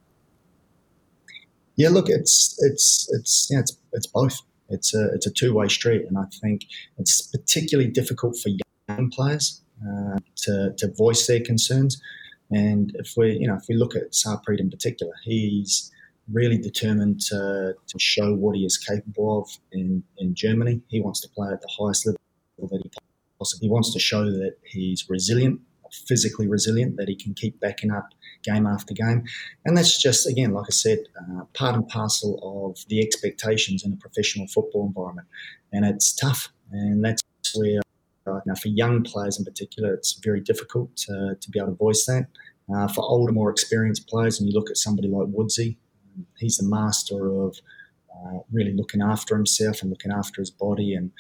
Yeah, 1.75 1.89
look, 1.89 2.09
it's 2.09 2.57
it's 2.59 3.09
it's 3.11 3.47
it's 3.49 3.77
it's 3.93 4.07
both. 4.07 4.37
It's 4.69 4.93
a 4.93 5.07
it's 5.15 5.25
a 5.25 5.31
two 5.31 5.53
way 5.53 5.67
street, 5.69 6.05
and 6.07 6.17
I 6.17 6.25
think 6.41 6.65
it's 6.97 7.21
particularly 7.27 7.89
difficult 7.89 8.37
for 8.37 8.49
young 8.89 9.09
players 9.09 9.61
uh, 9.81 10.19
to 10.43 10.73
to 10.77 10.93
voice 10.93 11.25
their 11.27 11.39
concerns 11.39 11.99
and 12.51 12.91
if 12.95 13.13
we, 13.15 13.31
you 13.33 13.47
know, 13.47 13.55
if 13.55 13.63
we 13.69 13.75
look 13.75 13.95
at 13.95 14.11
Sarpreet 14.11 14.59
in 14.59 14.69
particular, 14.69 15.13
he's 15.23 15.91
really 16.31 16.57
determined 16.57 17.21
to, 17.21 17.73
to 17.87 17.99
show 17.99 18.33
what 18.33 18.55
he 18.55 18.65
is 18.65 18.77
capable 18.77 19.41
of 19.41 19.49
in, 19.71 20.03
in 20.17 20.35
Germany. 20.35 20.81
He 20.87 21.01
wants 21.01 21.21
to 21.21 21.29
play 21.29 21.49
at 21.51 21.61
the 21.61 21.69
highest 21.79 22.05
level 22.05 22.19
that 22.59 22.81
he 22.83 22.91
possibly. 23.39 23.67
He 23.67 23.71
wants 23.71 23.93
to 23.93 23.99
show 23.99 24.25
that 24.25 24.55
he's 24.63 25.09
resilient, 25.09 25.61
physically 26.07 26.47
resilient, 26.47 26.97
that 26.97 27.07
he 27.07 27.15
can 27.15 27.33
keep 27.33 27.59
backing 27.59 27.91
up 27.91 28.09
game 28.43 28.67
after 28.67 28.93
game. 28.93 29.23
And 29.65 29.77
that's 29.77 30.01
just, 30.01 30.27
again, 30.27 30.53
like 30.53 30.65
I 30.69 30.71
said, 30.71 30.99
uh, 31.19 31.45
part 31.53 31.75
and 31.75 31.87
parcel 31.87 32.39
of 32.43 32.87
the 32.87 33.01
expectations 33.01 33.83
in 33.83 33.93
a 33.93 33.97
professional 33.97 34.47
football 34.47 34.87
environment. 34.87 35.27
And 35.71 35.85
it's 35.85 36.13
tough. 36.13 36.49
And 36.71 37.03
that's 37.03 37.23
where 37.55 37.80
now, 38.25 38.55
for 38.55 38.67
young 38.67 39.03
players 39.03 39.37
in 39.39 39.45
particular, 39.45 39.93
it's 39.93 40.19
very 40.23 40.39
difficult 40.39 40.95
to, 40.97 41.35
to 41.39 41.49
be 41.49 41.59
able 41.59 41.71
to 41.71 41.75
voice 41.75 42.05
that. 42.05 42.27
Uh, 42.73 42.87
for 42.87 43.03
older, 43.03 43.33
more 43.33 43.49
experienced 43.49 44.07
players, 44.07 44.39
and 44.39 44.47
you 44.47 44.57
look 44.57 44.69
at 44.69 44.77
somebody 44.77 45.07
like 45.07 45.27
Woodsy, 45.27 45.77
he's 46.37 46.57
the 46.57 46.67
master 46.67 47.31
of 47.41 47.57
uh, 48.13 48.39
really 48.51 48.73
looking 48.73 49.01
after 49.01 49.35
himself 49.35 49.81
and 49.81 49.89
looking 49.89 50.11
after 50.11 50.41
his 50.41 50.51
body 50.51 50.93
and 50.93 51.11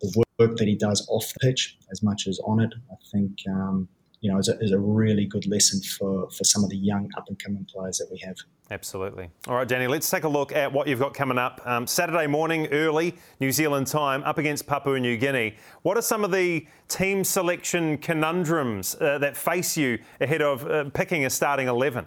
the 0.00 0.24
work 0.38 0.56
that 0.56 0.68
he 0.68 0.74
does 0.74 1.06
off 1.10 1.32
the 1.32 1.38
pitch 1.40 1.78
as 1.90 2.02
much 2.02 2.26
as 2.26 2.38
on 2.44 2.60
it. 2.60 2.72
I 2.90 2.94
think 3.10 3.38
um, 3.48 3.88
you 4.22 4.30
know 4.30 4.38
is 4.38 4.48
a, 4.48 4.58
is 4.60 4.70
a 4.70 4.78
really 4.78 5.26
good 5.26 5.46
lesson 5.46 5.82
for, 5.82 6.30
for 6.30 6.44
some 6.44 6.62
of 6.62 6.70
the 6.70 6.76
young 6.76 7.10
up 7.16 7.24
and 7.28 7.38
coming 7.42 7.66
players 7.66 7.98
that 7.98 8.06
we 8.10 8.18
have. 8.18 8.36
Absolutely. 8.70 9.28
All 9.48 9.56
right, 9.56 9.66
Danny, 9.66 9.88
let's 9.88 10.08
take 10.08 10.22
a 10.22 10.28
look 10.28 10.52
at 10.52 10.72
what 10.72 10.86
you've 10.86 11.00
got 11.00 11.12
coming 11.12 11.38
up. 11.38 11.60
Um, 11.66 11.86
Saturday 11.88 12.28
morning, 12.28 12.68
early, 12.68 13.16
New 13.40 13.50
Zealand 13.50 13.88
time, 13.88 14.22
up 14.22 14.38
against 14.38 14.66
Papua 14.66 14.98
New 15.00 15.18
Guinea. 15.18 15.56
What 15.82 15.98
are 15.98 16.02
some 16.02 16.24
of 16.24 16.30
the 16.30 16.66
team 16.88 17.24
selection 17.24 17.98
conundrums 17.98 18.94
uh, 19.00 19.18
that 19.18 19.36
face 19.36 19.76
you 19.76 19.98
ahead 20.20 20.40
of 20.40 20.70
uh, 20.70 20.84
picking 20.90 21.26
a 21.26 21.30
starting 21.30 21.66
11? 21.66 22.06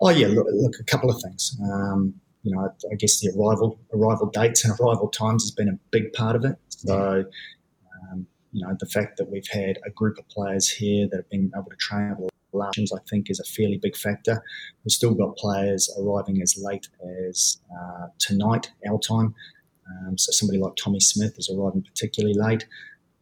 Oh, 0.00 0.10
yeah, 0.10 0.26
look, 0.26 0.46
look 0.50 0.74
a 0.80 0.84
couple 0.84 1.08
of 1.08 1.22
things. 1.22 1.56
Um, 1.62 2.14
you 2.42 2.52
know, 2.52 2.60
I, 2.60 2.92
I, 2.92 2.96
guess 2.96 3.20
the 3.20 3.32
arrival 3.36 3.78
arrival 3.94 4.26
dates 4.26 4.64
and 4.64 4.78
arrival 4.78 5.08
times 5.08 5.44
has 5.44 5.50
been 5.52 5.68
a 5.68 5.78
big 5.90 6.12
part 6.12 6.36
of 6.36 6.44
it. 6.44 6.56
So, 6.68 7.24
um, 8.12 8.26
you 8.56 8.66
know, 8.66 8.74
the 8.80 8.86
fact 8.86 9.18
that 9.18 9.30
we've 9.30 9.46
had 9.48 9.78
a 9.84 9.90
group 9.90 10.16
of 10.18 10.26
players 10.28 10.66
here 10.66 11.06
that 11.10 11.16
have 11.16 11.28
been 11.28 11.52
able 11.54 11.68
to 11.68 11.76
travel 11.76 12.30
Larshams, 12.54 12.88
I 12.90 13.02
think, 13.10 13.28
is 13.28 13.38
a 13.38 13.44
fairly 13.44 13.76
big 13.76 13.94
factor. 13.94 14.42
We've 14.82 14.92
still 14.92 15.12
got 15.12 15.36
players 15.36 15.94
arriving 16.00 16.40
as 16.40 16.56
late 16.56 16.88
as 17.28 17.60
uh, 17.70 18.06
tonight, 18.18 18.70
our 18.88 18.98
time. 18.98 19.34
Um, 19.86 20.16
so 20.16 20.32
somebody 20.32 20.58
like 20.58 20.72
Tommy 20.76 21.00
Smith 21.00 21.34
is 21.38 21.50
arriving 21.50 21.82
particularly 21.82 22.34
late. 22.34 22.66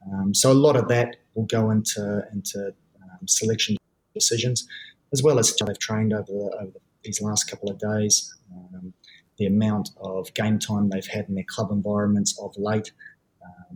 Um, 0.07 0.35
so 0.35 0.53
a 0.53 0.55
lot 0.55 0.77
of 0.77 0.87
that 0.87 1.17
will 1.35 1.47
go 1.47 1.71
into 1.71 2.23
into 2.33 2.69
um, 3.03 3.27
selection 3.27 3.77
decisions, 4.15 4.69
as 5.13 5.21
well 5.21 5.41
as 5.41 5.53
how 5.59 5.67
they've 5.67 5.79
trained 5.81 6.13
over, 6.13 6.27
the, 6.29 6.57
over 6.61 6.79
these 7.03 7.21
last 7.21 7.51
couple 7.51 7.71
of 7.73 7.79
days. 7.81 8.33
Um, 8.55 8.95
the 9.37 9.47
amount 9.47 9.91
of 9.97 10.33
game 10.35 10.61
time 10.61 10.91
they've 10.91 11.09
had 11.09 11.29
in 11.29 11.35
their 11.35 11.45
club 11.49 11.73
environments 11.73 12.39
of 12.41 12.55
late. 12.57 12.93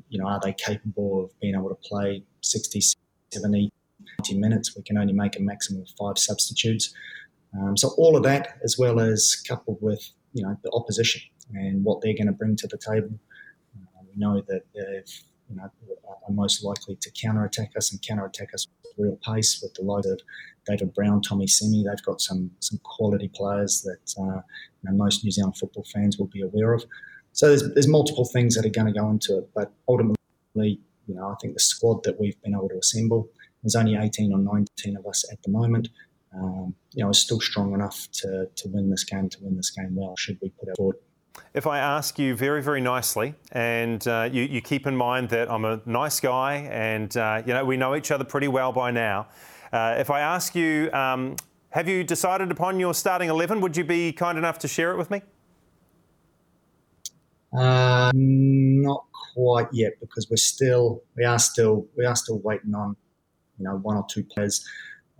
You 0.08 0.18
know, 0.20 0.26
are 0.26 0.40
they 0.42 0.54
capable 0.54 1.24
of 1.24 1.40
being 1.40 1.54
able 1.54 1.68
to 1.68 1.74
play 1.74 2.22
60, 2.40 2.80
70 3.30 3.72
90 4.18 4.38
minutes. 4.38 4.76
We 4.76 4.82
can 4.82 4.98
only 4.98 5.12
make 5.12 5.38
a 5.38 5.42
maximum 5.42 5.82
of 5.82 5.88
five 5.98 6.18
substitutes. 6.18 6.92
Um, 7.58 7.76
so 7.76 7.88
all 7.96 8.16
of 8.16 8.22
that, 8.24 8.58
as 8.62 8.76
well 8.78 9.00
as 9.00 9.36
coupled 9.46 9.78
with 9.80 10.10
you 10.34 10.42
know 10.42 10.56
the 10.62 10.70
opposition 10.72 11.22
and 11.54 11.82
what 11.84 12.00
they're 12.00 12.14
going 12.14 12.26
to 12.26 12.32
bring 12.32 12.56
to 12.56 12.66
the 12.66 12.78
table, 12.78 13.18
uh, 13.76 14.02
we 14.06 14.16
know 14.16 14.42
that 14.48 14.62
they've 14.74 15.20
you 15.48 15.56
know 15.56 15.70
are 16.04 16.32
most 16.32 16.62
likely 16.62 16.96
to 16.96 17.10
counter 17.10 17.44
attack 17.44 17.72
us 17.76 17.90
and 17.90 18.02
counter 18.06 18.26
attack 18.26 18.52
us 18.52 18.66
with 18.82 18.92
real 18.98 19.18
pace 19.24 19.60
with 19.62 19.72
the 19.74 19.82
likes 19.82 20.06
of 20.06 20.20
David 20.66 20.92
Brown, 20.92 21.22
Tommy 21.22 21.46
Semmy. 21.46 21.84
They've 21.84 22.04
got 22.04 22.20
some 22.20 22.50
some 22.60 22.78
quality 22.82 23.28
players 23.28 23.82
that 23.82 24.22
uh, 24.22 24.42
you 24.82 24.90
know, 24.90 24.92
most 24.92 25.24
New 25.24 25.30
Zealand 25.30 25.56
football 25.56 25.86
fans 25.92 26.18
will 26.18 26.26
be 26.26 26.42
aware 26.42 26.74
of. 26.74 26.84
So 27.38 27.46
there's, 27.46 27.72
there's 27.72 27.86
multiple 27.86 28.24
things 28.24 28.56
that 28.56 28.66
are 28.66 28.68
going 28.68 28.92
to 28.92 29.00
go 29.00 29.08
into 29.08 29.38
it, 29.38 29.48
but 29.54 29.70
ultimately, 29.88 30.80
you 31.06 31.14
know, 31.14 31.28
I 31.28 31.36
think 31.40 31.54
the 31.54 31.60
squad 31.60 32.02
that 32.02 32.18
we've 32.18 32.34
been 32.42 32.52
able 32.52 32.68
to 32.68 32.78
assemble, 32.78 33.28
there's 33.62 33.76
only 33.76 33.94
18 33.94 34.32
or 34.32 34.38
19 34.38 34.96
of 34.96 35.06
us 35.06 35.24
at 35.30 35.40
the 35.44 35.50
moment. 35.52 35.88
Um, 36.34 36.74
you 36.94 37.04
know, 37.04 37.10
is 37.10 37.20
still 37.20 37.38
strong 37.38 37.74
enough 37.74 38.08
to, 38.14 38.48
to 38.52 38.68
win 38.70 38.90
this 38.90 39.04
game, 39.04 39.28
to 39.28 39.38
win 39.40 39.56
this 39.56 39.70
game 39.70 39.94
well, 39.94 40.16
should 40.18 40.36
we 40.42 40.48
put 40.48 40.68
it 40.68 40.76
forward. 40.76 40.96
If 41.54 41.68
I 41.68 41.78
ask 41.78 42.18
you 42.18 42.34
very, 42.34 42.60
very 42.60 42.80
nicely, 42.80 43.36
and 43.52 44.04
uh, 44.08 44.28
you, 44.32 44.42
you, 44.42 44.60
keep 44.60 44.88
in 44.88 44.96
mind 44.96 45.28
that 45.28 45.48
I'm 45.48 45.64
a 45.64 45.80
nice 45.86 46.18
guy 46.18 46.68
and, 46.72 47.16
uh, 47.16 47.44
you 47.46 47.54
know, 47.54 47.64
we 47.64 47.76
know 47.76 47.94
each 47.94 48.10
other 48.10 48.24
pretty 48.24 48.48
well 48.48 48.72
by 48.72 48.90
now. 48.90 49.28
Uh, 49.72 49.94
if 49.96 50.10
I 50.10 50.20
ask 50.20 50.56
you, 50.56 50.90
um, 50.92 51.36
have 51.70 51.88
you 51.88 52.02
decided 52.02 52.50
upon 52.50 52.80
your 52.80 52.94
starting 52.94 53.28
11? 53.28 53.60
Would 53.60 53.76
you 53.76 53.84
be 53.84 54.12
kind 54.12 54.36
enough 54.36 54.58
to 54.58 54.68
share 54.68 54.90
it 54.90 54.98
with 54.98 55.12
me? 55.12 55.22
Uh, 57.52 58.10
not 58.14 59.06
quite 59.34 59.68
yet 59.72 59.92
because 60.00 60.28
we're 60.30 60.36
still 60.36 61.02
we 61.16 61.24
are 61.24 61.38
still 61.38 61.86
we 61.96 62.04
are 62.04 62.14
still 62.14 62.38
waiting 62.40 62.74
on 62.74 62.94
you 63.58 63.64
know 63.64 63.76
one 63.76 63.96
or 63.96 64.04
two 64.10 64.22
players 64.22 64.66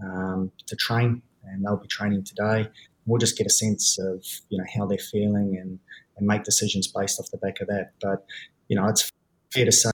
um, 0.05 0.53
to 0.67 0.77
train 0.77 1.23
and 1.45 1.65
they'll 1.65 1.77
be 1.79 1.89
training 1.89 2.23
today. 2.25 2.69
We'll 3.07 3.19
just 3.19 3.39
get 3.39 3.47
a 3.47 3.51
sense 3.51 3.99
of 3.99 4.25
you 4.51 4.59
know 4.59 4.65
how 4.77 4.87
they're 4.87 4.99
feeling 4.99 5.57
and, 5.59 5.79
and 6.19 6.27
make 6.27 6.45
decisions 6.45 6.87
based 6.87 7.19
off 7.19 7.31
the 7.31 7.39
back 7.39 7.61
of 7.61 7.69
that. 7.69 7.93
But 8.03 8.27
you 8.69 8.77
know 8.77 8.87
it's 8.89 9.11
fair 9.53 9.65
to 9.65 9.73
say 9.73 9.91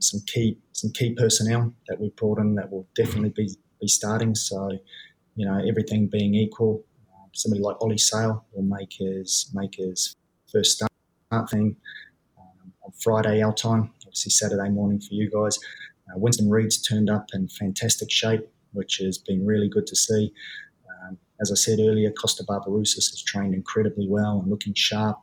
some 0.00 0.20
key 0.26 0.58
some 0.72 0.90
key 0.92 1.14
personnel 1.14 1.72
that 1.88 2.00
we've 2.00 2.14
brought 2.16 2.38
in 2.38 2.56
that 2.56 2.72
will 2.72 2.88
definitely 2.96 3.30
be 3.30 3.50
be 3.80 3.86
starting. 3.86 4.34
So 4.34 4.78
you 5.36 5.46
know 5.46 5.62
everything 5.66 6.08
being 6.08 6.34
equal, 6.34 6.84
uh, 7.12 7.28
somebody 7.32 7.62
like 7.62 7.76
Ollie 7.80 7.98
Sail 7.98 8.44
will 8.52 8.62
make 8.64 8.94
his 8.98 9.50
make 9.54 9.76
his 9.76 10.16
first 10.52 10.72
start 10.72 10.91
thing 11.40 11.76
um, 12.38 12.72
on 12.84 12.92
Friday 13.02 13.42
our 13.42 13.54
time, 13.54 13.90
obviously 14.02 14.30
Saturday 14.30 14.68
morning 14.68 15.00
for 15.00 15.14
you 15.14 15.30
guys. 15.30 15.58
Uh, 16.08 16.18
Winston 16.18 16.50
Reid's 16.50 16.80
turned 16.80 17.08
up 17.08 17.26
in 17.32 17.48
fantastic 17.48 18.10
shape, 18.10 18.46
which 18.72 18.98
has 18.98 19.18
been 19.18 19.46
really 19.46 19.68
good 19.68 19.86
to 19.86 19.96
see. 19.96 20.32
Um, 20.88 21.18
as 21.40 21.50
I 21.50 21.54
said 21.54 21.78
earlier, 21.80 22.10
Costa 22.10 22.44
Barbarouses 22.44 23.10
has 23.10 23.22
trained 23.22 23.54
incredibly 23.54 24.06
well 24.08 24.40
and 24.40 24.50
looking 24.50 24.74
sharp, 24.74 25.18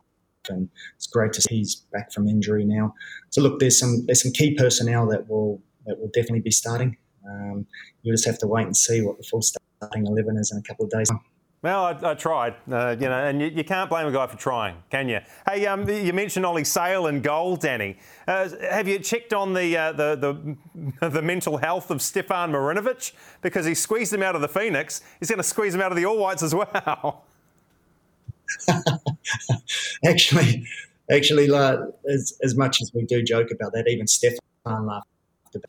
and 0.48 0.68
it's 0.96 1.06
great 1.06 1.32
to 1.34 1.42
see 1.42 1.58
he's 1.58 1.76
back 1.92 2.12
from 2.12 2.26
injury 2.26 2.64
now. 2.64 2.94
So 3.30 3.40
look, 3.40 3.60
there's 3.60 3.78
some 3.78 4.04
there's 4.06 4.22
some 4.22 4.32
key 4.32 4.54
personnel 4.54 5.06
that 5.08 5.28
will 5.28 5.62
that 5.86 5.98
will 5.98 6.08
definitely 6.08 6.40
be 6.40 6.50
starting. 6.50 6.96
Um, 7.28 7.66
you'll 8.02 8.14
just 8.14 8.26
have 8.26 8.38
to 8.38 8.46
wait 8.46 8.66
and 8.66 8.76
see 8.76 9.02
what 9.02 9.16
the 9.18 9.22
full 9.22 9.42
starting 9.42 10.06
eleven 10.06 10.36
is 10.36 10.50
in 10.50 10.58
a 10.58 10.62
couple 10.62 10.84
of 10.86 10.90
days. 10.90 11.10
Well, 11.62 11.84
I, 11.84 12.12
I 12.12 12.14
tried, 12.14 12.54
uh, 12.72 12.96
you 12.98 13.06
know, 13.06 13.22
and 13.22 13.38
you, 13.38 13.48
you, 13.48 13.64
can't 13.64 13.90
blame 13.90 14.06
a 14.06 14.12
guy 14.12 14.26
for 14.26 14.38
trying, 14.38 14.76
can 14.88 15.10
you? 15.10 15.18
Hey, 15.46 15.66
um, 15.66 15.86
you 15.86 16.14
mentioned 16.14 16.46
Ollie 16.46 16.64
Sail 16.64 17.06
and 17.06 17.22
goal, 17.22 17.56
Danny. 17.56 17.98
Uh, 18.26 18.48
have 18.70 18.88
you 18.88 18.98
checked 18.98 19.34
on 19.34 19.52
the, 19.52 19.76
uh, 19.76 19.92
the, 19.92 20.56
the, 21.02 21.08
the 21.10 21.20
mental 21.20 21.58
health 21.58 21.90
of 21.90 22.00
Stefan 22.00 22.50
Marinovic? 22.50 23.12
Because 23.42 23.66
he 23.66 23.74
squeezed 23.74 24.10
him 24.10 24.22
out 24.22 24.34
of 24.34 24.40
the 24.40 24.48
Phoenix, 24.48 25.02
he's 25.18 25.28
going 25.28 25.36
to 25.36 25.42
squeeze 25.42 25.74
him 25.74 25.82
out 25.82 25.92
of 25.92 25.98
the 25.98 26.06
All 26.06 26.16
Whites 26.16 26.42
as 26.42 26.54
well. 26.54 27.26
actually, 30.06 30.64
actually, 31.10 31.54
as, 32.08 32.38
as 32.42 32.56
much 32.56 32.80
as 32.80 32.90
we 32.94 33.04
do 33.04 33.22
joke 33.22 33.50
about 33.50 33.74
that, 33.74 33.86
even 33.86 34.06
Stefan 34.06 34.40
laughed. 34.64 35.06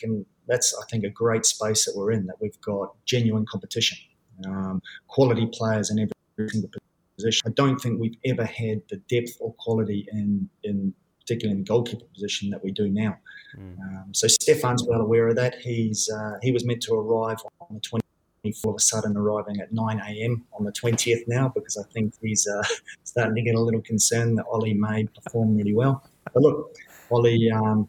And 0.03 0.25
that's, 0.47 0.73
I 0.73 0.85
think, 0.89 1.03
a 1.03 1.09
great 1.09 1.45
space 1.45 1.83
that 1.83 1.97
we're 1.97 2.11
in, 2.11 2.27
that 2.27 2.35
we've 2.39 2.59
got 2.61 2.93
genuine 3.03 3.45
competition 3.45 3.97
um, 4.45 4.81
quality 5.07 5.47
players 5.51 5.89
in 5.89 5.99
every 5.99 6.49
single 6.49 6.69
position. 7.15 7.41
I 7.45 7.51
don't 7.51 7.77
think 7.79 7.99
we've 7.99 8.17
ever 8.25 8.45
had 8.45 8.81
the 8.89 8.97
depth 9.09 9.37
or 9.39 9.53
quality 9.53 10.07
in, 10.11 10.49
in 10.63 10.93
particularly 11.19 11.59
in 11.59 11.63
the 11.63 11.67
goalkeeper 11.67 12.05
position 12.13 12.49
that 12.49 12.63
we 12.63 12.71
do 12.71 12.89
now. 12.89 13.17
Mm. 13.57 13.79
Um, 13.79 14.13
so 14.13 14.27
Stefan's 14.27 14.83
well 14.83 15.01
aware 15.01 15.27
of 15.27 15.35
that. 15.35 15.55
He's 15.55 16.09
uh, 16.09 16.37
he 16.41 16.51
was 16.51 16.65
meant 16.65 16.81
to 16.83 16.93
arrive 16.93 17.37
on 17.59 17.67
the 17.75 17.79
20th, 17.81 18.65
all 18.65 18.71
of 18.71 18.77
a 18.77 18.79
sudden 18.79 19.15
arriving 19.15 19.59
at 19.59 19.71
9 19.71 19.99
a.m. 19.99 20.43
on 20.57 20.65
the 20.65 20.71
20th 20.71 21.23
now 21.27 21.51
because 21.53 21.77
I 21.77 21.83
think 21.93 22.13
he's 22.21 22.47
uh, 22.47 22.63
starting 23.03 23.35
to 23.35 23.41
get 23.41 23.55
a 23.55 23.59
little 23.59 23.81
concerned 23.81 24.37
that 24.37 24.45
Ollie 24.51 24.73
may 24.73 25.05
perform 25.05 25.55
really 25.55 25.73
well. 25.73 26.03
But 26.33 26.43
look, 26.43 26.75
Ollie 27.11 27.51
um, 27.51 27.87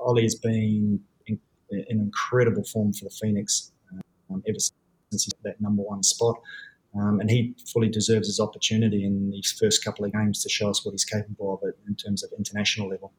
Ollie's 0.00 0.34
been 0.34 1.00
in, 1.26 1.38
in 1.70 1.84
incredible 1.90 2.64
form 2.64 2.92
for 2.92 3.04
the 3.04 3.10
Phoenix 3.10 3.72
um, 4.30 4.42
ever 4.48 4.58
since 4.58 4.72
that 5.42 5.60
number 5.60 5.82
one 5.82 6.02
spot. 6.02 6.36
Um, 6.96 7.20
and 7.20 7.28
he 7.28 7.56
fully 7.72 7.88
deserves 7.88 8.28
his 8.28 8.38
opportunity 8.38 9.04
in 9.04 9.30
these 9.30 9.52
first 9.58 9.84
couple 9.84 10.04
of 10.04 10.12
games 10.12 10.42
to 10.44 10.48
show 10.48 10.70
us 10.70 10.84
what 10.84 10.92
he's 10.92 11.04
capable 11.04 11.54
of 11.54 11.60
in 11.88 11.96
terms 11.96 12.22
of 12.22 12.30
international 12.38 12.88
level. 12.88 13.12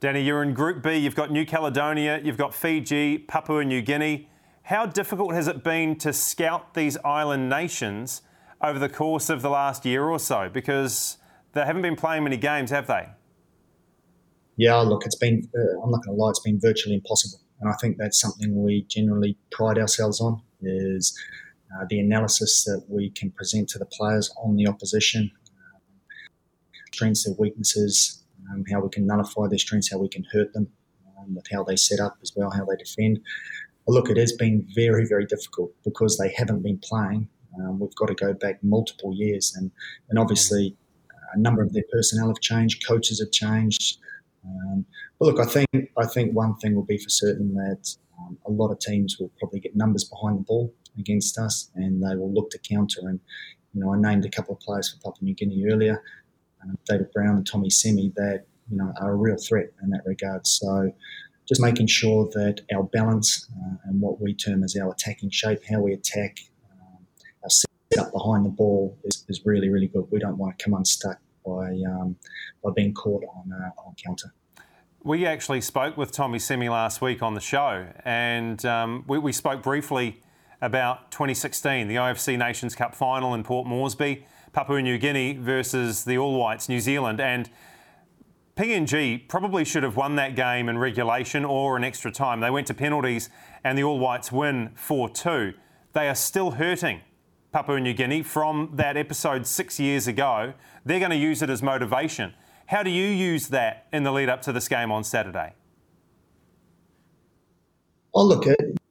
Danny, 0.00 0.22
you're 0.22 0.42
in 0.42 0.54
Group 0.54 0.82
B. 0.82 0.96
You've 0.96 1.16
got 1.16 1.32
New 1.32 1.44
Caledonia, 1.44 2.20
you've 2.22 2.36
got 2.36 2.54
Fiji, 2.54 3.18
Papua 3.18 3.64
New 3.64 3.82
Guinea. 3.82 4.28
How 4.62 4.86
difficult 4.86 5.34
has 5.34 5.48
it 5.48 5.64
been 5.64 5.96
to 5.96 6.12
scout 6.12 6.74
these 6.74 6.96
island 6.98 7.48
nations 7.48 8.22
over 8.62 8.78
the 8.78 8.88
course 8.88 9.30
of 9.30 9.42
the 9.42 9.50
last 9.50 9.84
year 9.84 10.04
or 10.04 10.18
so? 10.20 10.48
Because 10.52 11.16
they 11.52 11.64
haven't 11.64 11.82
been 11.82 11.96
playing 11.96 12.24
many 12.24 12.36
games, 12.36 12.70
have 12.70 12.86
they? 12.86 13.08
Yeah, 14.56 14.76
look, 14.76 15.04
it's 15.04 15.16
been, 15.16 15.48
uh, 15.56 15.82
I'm 15.82 15.90
not 15.90 16.04
going 16.04 16.16
to 16.16 16.22
lie, 16.22 16.30
it's 16.30 16.40
been 16.40 16.60
virtually 16.60 16.94
impossible. 16.94 17.40
And 17.60 17.70
I 17.70 17.74
think 17.80 17.96
that's 17.96 18.20
something 18.20 18.62
we 18.62 18.84
generally 18.88 19.36
pride 19.50 19.78
ourselves 19.78 20.20
on 20.20 20.42
is 20.62 21.18
uh, 21.74 21.84
the 21.88 22.00
analysis 22.00 22.64
that 22.64 22.84
we 22.88 23.10
can 23.10 23.30
present 23.30 23.68
to 23.70 23.78
the 23.78 23.86
players 23.86 24.32
on 24.42 24.56
the 24.56 24.66
opposition, 24.66 25.30
um, 25.74 25.80
strengths 26.92 27.26
and 27.26 27.36
weaknesses, 27.38 28.24
um, 28.50 28.64
how 28.72 28.80
we 28.80 28.88
can 28.88 29.06
nullify 29.06 29.46
their 29.48 29.58
strengths, 29.58 29.90
how 29.90 29.98
we 29.98 30.08
can 30.08 30.24
hurt 30.32 30.52
them 30.52 30.68
um, 31.18 31.34
with 31.34 31.46
how 31.52 31.62
they 31.62 31.76
set 31.76 32.00
up 32.00 32.16
as 32.22 32.32
well, 32.34 32.50
how 32.50 32.64
they 32.64 32.76
defend. 32.76 33.20
But 33.86 33.92
look, 33.92 34.10
it 34.10 34.16
has 34.16 34.32
been 34.32 34.66
very, 34.74 35.06
very 35.06 35.26
difficult 35.26 35.72
because 35.84 36.18
they 36.18 36.32
haven't 36.36 36.62
been 36.62 36.78
playing. 36.78 37.28
Um, 37.58 37.80
we've 37.80 37.94
got 37.94 38.06
to 38.06 38.14
go 38.14 38.32
back 38.34 38.62
multiple 38.62 39.12
years, 39.14 39.54
and 39.56 39.70
and 40.08 40.18
obviously 40.18 40.76
a 41.34 41.38
number 41.38 41.62
of 41.62 41.72
their 41.72 41.84
personnel 41.90 42.28
have 42.28 42.40
changed, 42.40 42.86
coaches 42.86 43.20
have 43.20 43.32
changed. 43.32 43.98
Um, 44.44 44.84
but 45.18 45.26
look, 45.26 45.40
I 45.40 45.46
think 45.46 45.90
I 45.96 46.06
think 46.06 46.34
one 46.34 46.56
thing 46.56 46.74
will 46.74 46.84
be 46.84 46.98
for 46.98 47.08
certain 47.08 47.54
that 47.54 47.96
um, 48.18 48.38
a 48.46 48.50
lot 48.50 48.70
of 48.70 48.78
teams 48.78 49.16
will 49.18 49.30
probably 49.38 49.60
get 49.60 49.76
numbers 49.76 50.04
behind 50.04 50.38
the 50.38 50.42
ball 50.42 50.72
against 50.98 51.38
us, 51.38 51.70
and 51.74 52.02
they 52.02 52.16
will 52.16 52.32
look 52.32 52.50
to 52.50 52.58
counter. 52.58 53.00
And 53.02 53.20
you 53.74 53.80
know, 53.80 53.92
I 53.92 53.98
named 53.98 54.24
a 54.24 54.30
couple 54.30 54.54
of 54.54 54.60
players 54.60 54.90
for 54.90 54.96
Papua 54.96 55.24
New 55.24 55.34
Guinea 55.34 55.66
earlier, 55.70 56.02
uh, 56.62 56.72
David 56.86 57.12
Brown 57.12 57.36
and 57.36 57.46
Tommy 57.46 57.68
Semmy, 57.68 58.12
that 58.14 58.46
you 58.70 58.76
know 58.76 58.92
are 59.00 59.12
a 59.12 59.16
real 59.16 59.36
threat 59.36 59.70
in 59.82 59.90
that 59.90 60.02
regard. 60.04 60.46
So, 60.46 60.92
just 61.46 61.60
making 61.60 61.86
sure 61.86 62.28
that 62.32 62.60
our 62.74 62.84
balance 62.84 63.48
uh, 63.52 63.76
and 63.84 64.00
what 64.00 64.20
we 64.20 64.34
term 64.34 64.62
as 64.64 64.76
our 64.76 64.90
attacking 64.92 65.30
shape, 65.30 65.60
how 65.68 65.80
we 65.80 65.92
attack, 65.92 66.38
um, 66.70 67.06
our 67.42 67.50
set 67.50 67.70
up 67.98 68.12
behind 68.12 68.44
the 68.44 68.50
ball 68.50 68.98
is, 69.04 69.24
is 69.28 69.42
really, 69.44 69.68
really 69.68 69.88
good. 69.88 70.06
We 70.10 70.18
don't 70.18 70.36
want 70.36 70.58
to 70.58 70.64
come 70.64 70.74
unstuck 70.74 71.18
by 71.44 71.80
um, 71.88 72.16
by 72.62 72.70
being 72.74 72.94
caught 72.94 73.24
on 73.24 73.52
uh, 73.52 73.70
on 73.86 73.94
counter. 74.04 74.32
We 75.08 75.24
actually 75.24 75.62
spoke 75.62 75.96
with 75.96 76.12
Tommy 76.12 76.36
Semmy 76.36 76.70
last 76.70 77.00
week 77.00 77.22
on 77.22 77.32
the 77.32 77.40
show, 77.40 77.86
and 78.04 78.62
um, 78.66 79.04
we, 79.08 79.18
we, 79.18 79.32
spoke 79.32 79.62
briefly 79.62 80.20
about 80.60 81.10
2016, 81.12 81.88
the 81.88 81.94
OFC 81.94 82.36
Nations 82.36 82.74
Cup 82.74 82.94
final 82.94 83.32
in 83.32 83.42
Port 83.42 83.66
Moresby, 83.66 84.26
Papua 84.52 84.82
New 84.82 84.98
Guinea 84.98 85.32
versus 85.38 86.04
the 86.04 86.18
All 86.18 86.38
Whites, 86.38 86.68
New 86.68 86.78
Zealand. 86.78 87.22
And 87.22 87.48
PNG 88.54 89.26
probably 89.28 89.64
should 89.64 89.82
have 89.82 89.96
won 89.96 90.16
that 90.16 90.36
game 90.36 90.68
in 90.68 90.76
regulation 90.76 91.42
or 91.42 91.78
in 91.78 91.84
extra 91.84 92.12
time. 92.12 92.40
They 92.40 92.50
went 92.50 92.66
to 92.66 92.74
penalties, 92.74 93.30
and 93.64 93.78
the 93.78 93.84
All 93.84 93.98
Whites 93.98 94.30
win 94.30 94.72
4 94.74 95.08
2. 95.08 95.54
They 95.94 96.06
are 96.10 96.14
still 96.14 96.50
hurting 96.50 97.00
Papua 97.50 97.80
New 97.80 97.94
Guinea 97.94 98.22
from 98.22 98.72
that 98.74 98.98
episode 98.98 99.46
six 99.46 99.80
years 99.80 100.06
ago. 100.06 100.52
They're 100.84 100.98
going 100.98 101.12
to 101.12 101.16
use 101.16 101.40
it 101.40 101.48
as 101.48 101.62
motivation. 101.62 102.34
How 102.68 102.82
do 102.82 102.90
you 102.90 103.06
use 103.06 103.48
that 103.48 103.86
in 103.94 104.02
the 104.02 104.12
lead 104.12 104.28
up 104.28 104.42
to 104.42 104.52
this 104.52 104.68
game 104.68 104.92
on 104.92 105.02
Saturday? 105.02 105.54
Oh, 108.14 108.26
look, 108.26 108.44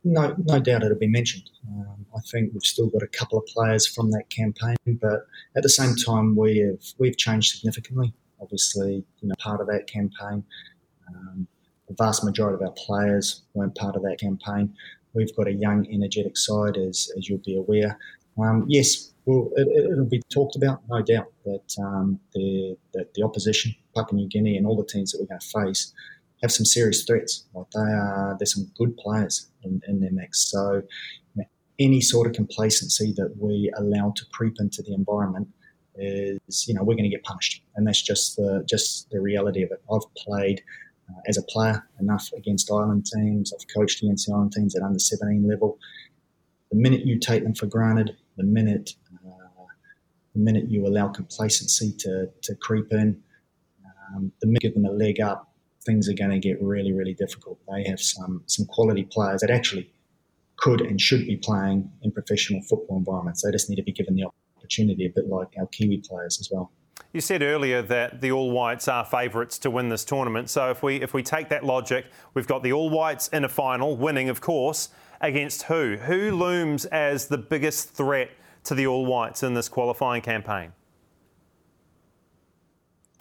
no, 0.03 0.35
no 0.35 0.59
doubt 0.59 0.81
it'll 0.81 0.97
be 0.97 1.07
mentioned. 1.07 1.51
Um, 1.69 2.07
I 2.15 2.19
think 2.31 2.53
we've 2.53 2.63
still 2.63 2.87
got 2.87 3.03
a 3.03 3.07
couple 3.07 3.37
of 3.37 3.45
players 3.45 3.85
from 3.85 4.09
that 4.11 4.31
campaign, 4.31 4.77
but 4.99 5.27
at 5.55 5.61
the 5.61 5.69
same 5.69 5.95
time, 5.95 6.35
we 6.35 6.57
have 6.57 6.81
we've 6.97 7.17
changed 7.17 7.55
significantly. 7.55 8.15
Obviously, 8.41 9.05
you 9.21 9.27
know, 9.27 9.35
part 9.37 9.61
of 9.61 9.67
that 9.67 9.85
campaign. 9.85 10.43
Um, 11.07 11.47
the 11.87 11.93
vast 11.93 12.23
majority 12.23 12.55
of 12.55 12.67
our 12.67 12.73
players 12.75 13.43
weren't 13.53 13.75
part 13.75 13.95
of 13.95 14.01
that 14.01 14.19
campaign. 14.19 14.73
We've 15.13 15.35
got 15.35 15.47
a 15.47 15.53
young, 15.53 15.85
energetic 15.91 16.35
side, 16.35 16.77
as, 16.77 17.11
as 17.15 17.29
you'll 17.29 17.43
be 17.45 17.55
aware. 17.55 17.99
Um, 18.39 18.65
yes, 18.67 19.13
well, 19.27 19.51
it, 19.57 19.97
will 19.97 20.05
be 20.05 20.21
talked 20.29 20.55
about, 20.55 20.81
no 20.89 21.01
doubt, 21.01 21.31
that, 21.43 21.75
um, 21.79 22.17
the, 22.33 22.77
the 22.93 23.23
opposition, 23.23 23.75
Papua 23.93 24.21
New 24.21 24.29
Guinea, 24.29 24.55
and 24.55 24.65
all 24.65 24.77
the 24.77 24.85
teams 24.85 25.11
that 25.11 25.19
we're 25.19 25.27
going 25.27 25.41
to 25.41 25.61
face 25.65 25.93
have 26.41 26.51
some 26.51 26.65
serious 26.65 27.03
threats. 27.03 27.45
Like 27.53 27.69
they 27.71 27.79
are, 27.81 28.37
there's 28.39 28.53
some 28.53 28.71
good 28.77 28.95
players 28.97 29.49
in, 29.63 29.81
in 29.87 29.99
their 29.99 30.11
mix. 30.11 30.49
So, 30.49 30.81
any 31.79 32.01
sort 32.01 32.25
of 32.25 32.33
complacency 32.33 33.13
that 33.17 33.35
we 33.37 33.71
allow 33.77 34.11
to 34.15 34.25
creep 34.31 34.55
into 34.59 34.81
the 34.81 34.93
environment 34.93 35.47
is, 35.95 36.65
you 36.67 36.73
know, 36.73 36.81
we're 36.83 36.95
going 36.95 37.03
to 37.03 37.15
get 37.15 37.23
punished, 37.23 37.61
and 37.75 37.85
that's 37.85 38.01
just 38.01 38.35
the 38.35 38.63
just 38.67 39.09
the 39.11 39.19
reality 39.19 39.61
of 39.61 39.71
it. 39.71 39.81
I've 39.91 40.01
played 40.15 40.63
uh, 41.09 41.19
as 41.27 41.37
a 41.37 41.43
player 41.43 41.87
enough 41.99 42.31
against 42.35 42.71
island 42.71 43.05
teams. 43.05 43.53
I've 43.53 43.67
coached 43.75 44.01
against 44.01 44.27
the 44.27 44.33
island 44.33 44.53
teams 44.53 44.75
at 44.75 44.83
under 44.83 44.99
17 44.99 45.47
level. 45.47 45.77
The 46.71 46.77
minute 46.77 47.05
you 47.05 47.19
take 47.19 47.43
them 47.43 47.53
for 47.53 47.65
granted, 47.65 48.17
the 48.37 48.43
minute 48.43 48.93
the 50.37 50.43
minute 50.43 50.69
you 50.69 50.85
allow 50.85 51.07
complacency 51.07 51.91
to, 51.97 52.29
to 52.43 52.55
creep 52.55 52.91
in, 52.91 53.21
um, 54.15 54.31
the 54.41 54.47
minute 54.47 54.63
you 54.63 54.69
give 54.69 54.75
them 54.75 54.85
a 54.85 54.91
leg 54.91 55.19
up, 55.19 55.51
things 55.85 56.07
are 56.07 56.13
going 56.13 56.29
to 56.29 56.39
get 56.39 56.61
really, 56.61 56.93
really 56.93 57.13
difficult. 57.13 57.59
They 57.71 57.83
have 57.89 57.99
some 57.99 58.43
some 58.45 58.65
quality 58.65 59.07
players 59.11 59.41
that 59.41 59.49
actually 59.49 59.91
could 60.57 60.81
and 60.81 60.99
should 60.99 61.25
be 61.25 61.37
playing 61.37 61.89
in 62.03 62.11
professional 62.11 62.61
football 62.61 62.97
environments. 62.97 63.41
They 63.41 63.51
just 63.51 63.69
need 63.69 63.77
to 63.77 63.83
be 63.83 63.91
given 63.91 64.15
the 64.15 64.25
opportunity, 64.57 65.05
a 65.05 65.09
bit 65.09 65.27
like 65.27 65.47
our 65.57 65.67
Kiwi 65.67 66.03
players 66.07 66.39
as 66.39 66.49
well. 66.51 66.71
You 67.13 67.21
said 67.21 67.41
earlier 67.41 67.81
that 67.83 68.21
the 68.21 68.31
All 68.31 68.51
Whites 68.51 68.87
are 68.87 69.05
favourites 69.05 69.57
to 69.59 69.71
win 69.71 69.89
this 69.89 70.03
tournament. 70.03 70.49
So 70.49 70.69
if 70.69 70.83
we 70.83 70.97
if 71.01 71.13
we 71.13 71.23
take 71.23 71.49
that 71.49 71.63
logic, 71.63 72.05
we've 72.33 72.47
got 72.47 72.63
the 72.63 72.73
All 72.73 72.89
Whites 72.89 73.27
in 73.29 73.43
a 73.43 73.49
final, 73.49 73.97
winning, 73.97 74.29
of 74.29 74.41
course, 74.41 74.89
against 75.19 75.63
who? 75.63 75.97
Who 75.97 76.31
looms 76.31 76.85
as 76.85 77.27
the 77.27 77.37
biggest 77.37 77.89
threat 77.91 78.29
to 78.67 78.75
the 78.75 78.85
All 78.85 79.05
Whites 79.05 79.43
in 79.43 79.53
this 79.53 79.69
qualifying 79.69 80.21
campaign? 80.21 80.73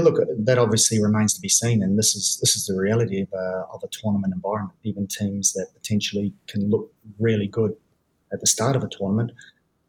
Look, 0.00 0.18
that 0.38 0.58
obviously 0.58 1.02
remains 1.02 1.32
to 1.34 1.40
be 1.40 1.48
seen, 1.48 1.82
and 1.82 1.98
this 1.98 2.14
is 2.14 2.38
this 2.42 2.54
is 2.54 2.66
the 2.66 2.76
reality 2.76 3.22
of 3.22 3.28
a, 3.32 3.66
of 3.72 3.82
a 3.82 3.88
tournament 3.90 4.34
environment. 4.34 4.76
Even 4.82 5.06
teams 5.06 5.52
that 5.54 5.68
potentially 5.72 6.34
can 6.48 6.68
look 6.68 6.92
really 7.18 7.46
good 7.46 7.74
at 8.32 8.40
the 8.40 8.46
start 8.46 8.76
of 8.76 8.84
a 8.84 8.88
tournament, 8.88 9.32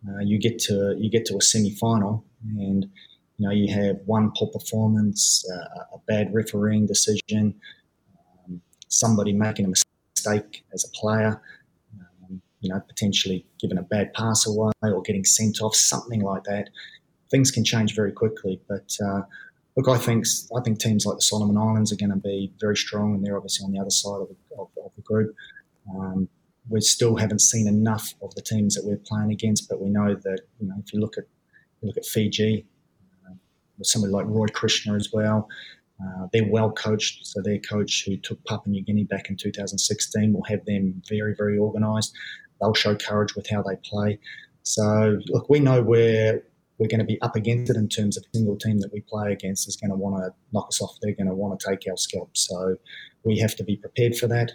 uh, 0.07 0.19
you 0.19 0.39
get 0.39 0.59
to 0.59 0.95
you 0.97 1.09
get 1.09 1.25
to 1.25 1.35
a 1.35 1.41
semi 1.41 1.71
final, 1.71 2.23
and 2.57 2.85
you 3.37 3.47
know 3.47 3.51
you 3.51 3.73
have 3.73 3.97
one 4.05 4.31
poor 4.37 4.47
performance, 4.47 5.43
uh, 5.51 5.95
a 5.95 5.99
bad 6.07 6.33
refereeing 6.33 6.85
decision, 6.85 7.53
um, 8.45 8.61
somebody 8.87 9.33
making 9.33 9.65
a 9.65 9.69
mistake 9.69 10.63
as 10.73 10.85
a 10.85 10.89
player, 10.97 11.41
you 12.61 12.69
know 12.69 12.81
potentially 12.87 13.45
giving 13.59 13.77
a 13.77 13.83
bad 13.83 14.13
pass 14.13 14.47
away 14.47 14.71
or 14.83 15.01
getting 15.01 15.23
sent 15.23 15.61
off, 15.61 15.75
something 15.75 16.21
like 16.21 16.43
that. 16.43 16.69
Things 17.29 17.51
can 17.51 17.63
change 17.63 17.93
very 17.93 18.11
quickly, 18.11 18.61
but 18.67 18.95
uh, 19.05 19.21
look, 19.75 19.87
I 19.87 19.97
think 19.97 20.25
I 20.55 20.61
think 20.61 20.79
teams 20.79 21.05
like 21.05 21.17
the 21.17 21.21
Solomon 21.21 21.57
Islands 21.57 21.91
are 21.91 21.97
going 21.97 22.11
to 22.11 22.17
be 22.17 22.51
very 22.59 22.75
strong, 22.75 23.15
and 23.15 23.25
they're 23.25 23.37
obviously 23.37 23.65
on 23.65 23.71
the 23.71 23.79
other 23.79 23.89
side 23.89 24.21
of 24.21 24.29
the, 24.29 24.35
of, 24.57 24.69
of 24.83 24.91
the 24.95 25.01
group. 25.03 25.35
Um, 25.89 26.27
we 26.69 26.81
still 26.81 27.15
haven't 27.15 27.39
seen 27.39 27.67
enough 27.67 28.13
of 28.21 28.35
the 28.35 28.41
teams 28.41 28.75
that 28.75 28.83
we're 28.83 28.97
playing 28.97 29.31
against, 29.31 29.69
but 29.69 29.81
we 29.81 29.89
know 29.89 30.15
that 30.15 30.41
you 30.59 30.67
know 30.67 30.75
if 30.83 30.93
you 30.93 30.99
look 30.99 31.17
at 31.17 31.25
you 31.81 31.87
look 31.87 31.97
at 31.97 32.05
Fiji, 32.05 32.65
uh, 33.25 33.33
with 33.77 33.87
somebody 33.87 34.11
like 34.11 34.25
Roy 34.27 34.47
Krishna 34.47 34.95
as 34.95 35.09
well. 35.13 35.47
Uh, 35.99 36.27
they're 36.31 36.47
well 36.47 36.71
coached, 36.71 37.25
so 37.25 37.41
their 37.41 37.57
coach 37.57 38.03
who 38.05 38.17
took 38.17 38.43
Papua 38.45 38.71
New 38.71 38.83
Guinea 38.83 39.05
back 39.05 39.29
in 39.29 39.35
2016 39.35 40.31
will 40.31 40.43
have 40.43 40.63
them 40.65 41.01
very, 41.09 41.33
very 41.35 41.57
organised. 41.57 42.13
They'll 42.59 42.73
show 42.73 42.95
courage 42.95 43.35
with 43.35 43.49
how 43.49 43.61
they 43.61 43.75
play. 43.83 44.19
So, 44.63 45.19
look, 45.27 45.49
we 45.49 45.59
know 45.59 45.81
where 45.81 46.43
we're 46.77 46.87
going 46.87 46.99
to 46.99 47.05
be 47.05 47.19
up 47.21 47.35
against 47.35 47.71
it 47.71 47.77
in 47.77 47.89
terms 47.89 48.17
of 48.17 48.23
a 48.23 48.37
single 48.37 48.57
team 48.57 48.79
that 48.79 48.91
we 48.93 49.01
play 49.01 49.31
against 49.31 49.67
is 49.67 49.75
going 49.77 49.89
to 49.89 49.95
want 49.95 50.17
to 50.17 50.31
knock 50.51 50.67
us 50.67 50.81
off. 50.81 50.97
They're 51.01 51.15
going 51.15 51.27
to 51.27 51.33
want 51.33 51.59
to 51.59 51.69
take 51.69 51.89
our 51.89 51.97
scalp. 51.97 52.35
So 52.37 52.75
we 53.23 53.39
have 53.39 53.55
to 53.55 53.63
be 53.63 53.77
prepared 53.77 54.15
for 54.15 54.27
that. 54.27 54.51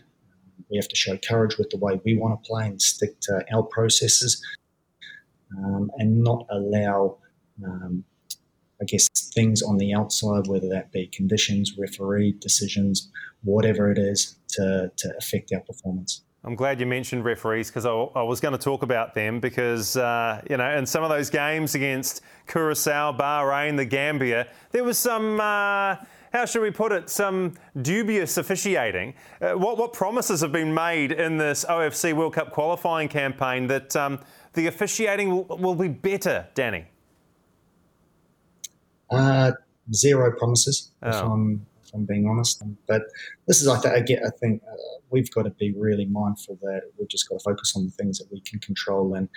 We 0.71 0.77
have 0.77 0.89
to 0.89 0.97
show 0.97 1.19
courage 1.19 1.59
with 1.59 1.71
the 1.71 1.79
way 1.79 2.01
we 2.05 2.17
want 2.17 2.43
to 2.43 2.49
play 2.49 2.67
and 2.67 2.81
stick 2.81 3.21
to 3.23 3.45
our 3.53 3.63
processes 3.65 4.45
um, 5.59 5.91
and 5.99 6.23
not 6.23 6.47
allow, 6.51 7.19
um, 7.65 8.05
I 8.81 8.85
guess, 8.85 9.09
things 9.35 9.63
on 9.63 9.79
the 9.79 9.93
outside, 9.93 10.47
whether 10.47 10.69
that 10.69 10.93
be 10.93 11.09
conditions, 11.09 11.77
referee 11.77 12.37
decisions, 12.41 13.11
whatever 13.43 13.91
it 13.91 13.99
is, 13.99 14.37
to, 14.51 14.93
to 14.97 15.15
affect 15.19 15.53
our 15.53 15.61
performance. 15.61 16.23
I'm 16.45 16.57
glad 16.57 16.81
you 16.81 16.87
mentioned 16.87 17.25
referees 17.25 17.69
because 17.69 17.87
I, 17.87 17.93
I, 17.93 18.23
was 18.23 18.41
going 18.41 18.53
to 18.53 18.59
talk 18.59 18.83
about 18.83 19.15
them 19.15 19.39
because, 19.39 19.97
uh, 19.97 20.43
you 20.51 20.57
know, 20.57 20.77
in 20.77 20.87
some 20.87 21.05
of 21.05 21.09
those 21.09 21.31
games 21.31 21.77
against 21.77 22.21
Curacao, 22.49 23.17
Bahrain, 23.17 23.77
the 23.77 23.85
Gambia, 23.85 24.49
there 24.73 24.83
was 24.83 24.99
some, 24.99 25.39
uh, 25.39 25.97
how 26.33 26.45
should 26.47 26.63
we 26.63 26.73
put 26.73 26.91
it, 26.91 27.09
some 27.09 27.55
dubious 27.81 28.39
officiating. 28.39 29.15
Uh, 29.41 29.53
what, 29.53 29.79
what, 29.79 29.93
promises 29.93 30.41
have 30.41 30.51
been 30.51 30.75
made 30.75 31.13
in 31.13 31.37
this 31.37 31.65
OFC 31.65 32.13
World 32.13 32.35
Cup 32.35 32.51
qualifying 32.51 33.09
campaign 33.09 33.69
that 33.69 33.95
um, 33.95 34.19
the 34.55 34.67
officiating 34.67 35.31
will, 35.31 35.45
will, 35.45 35.77
be 35.77 35.87
better, 35.87 36.49
Danny? 36.55 36.87
Uh, 39.11 39.53
zero 39.93 40.37
promises, 40.37 40.91
oh. 41.05 41.09
if, 41.09 41.15
I'm, 41.15 41.67
I'm, 41.95 42.05
being 42.05 42.29
honest. 42.29 42.63
But 42.87 43.03
this 43.47 43.61
is, 43.61 43.69
I, 43.69 43.81
th- 43.81 43.95
I, 43.95 44.01
get, 44.01 44.23
I 44.25 44.31
think 44.41 44.63
uh, 44.71 44.77
we've 45.11 45.31
got 45.31 45.43
to 45.43 45.51
be 45.51 45.73
really 45.73 46.07
mindful 46.07 46.59
that 46.63 46.83
we've 46.99 47.09
just 47.09 47.29
got 47.29 47.39
to 47.39 47.45
focus 47.45 47.75
on 47.77 47.85
the 47.85 47.91
things 47.93 48.19
that 48.19 48.31
we 48.31 48.41
can 48.41 48.59
control. 48.61 49.15
And 49.15 49.29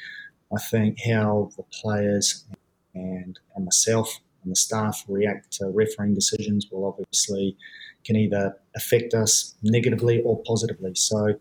I 0.53 0.59
think 0.59 0.99
how 1.05 1.51
the 1.57 1.63
players 1.63 2.45
and, 2.93 3.37
and 3.55 3.65
myself 3.65 4.19
and 4.43 4.51
the 4.51 4.55
staff 4.55 5.03
react 5.07 5.51
to 5.53 5.67
refereeing 5.69 6.13
decisions 6.13 6.67
will 6.71 6.85
obviously 6.85 7.57
can 8.05 8.15
either 8.15 8.55
affect 8.75 9.13
us 9.13 9.55
negatively 9.63 10.21
or 10.21 10.41
positively. 10.45 10.93
So 10.95 11.33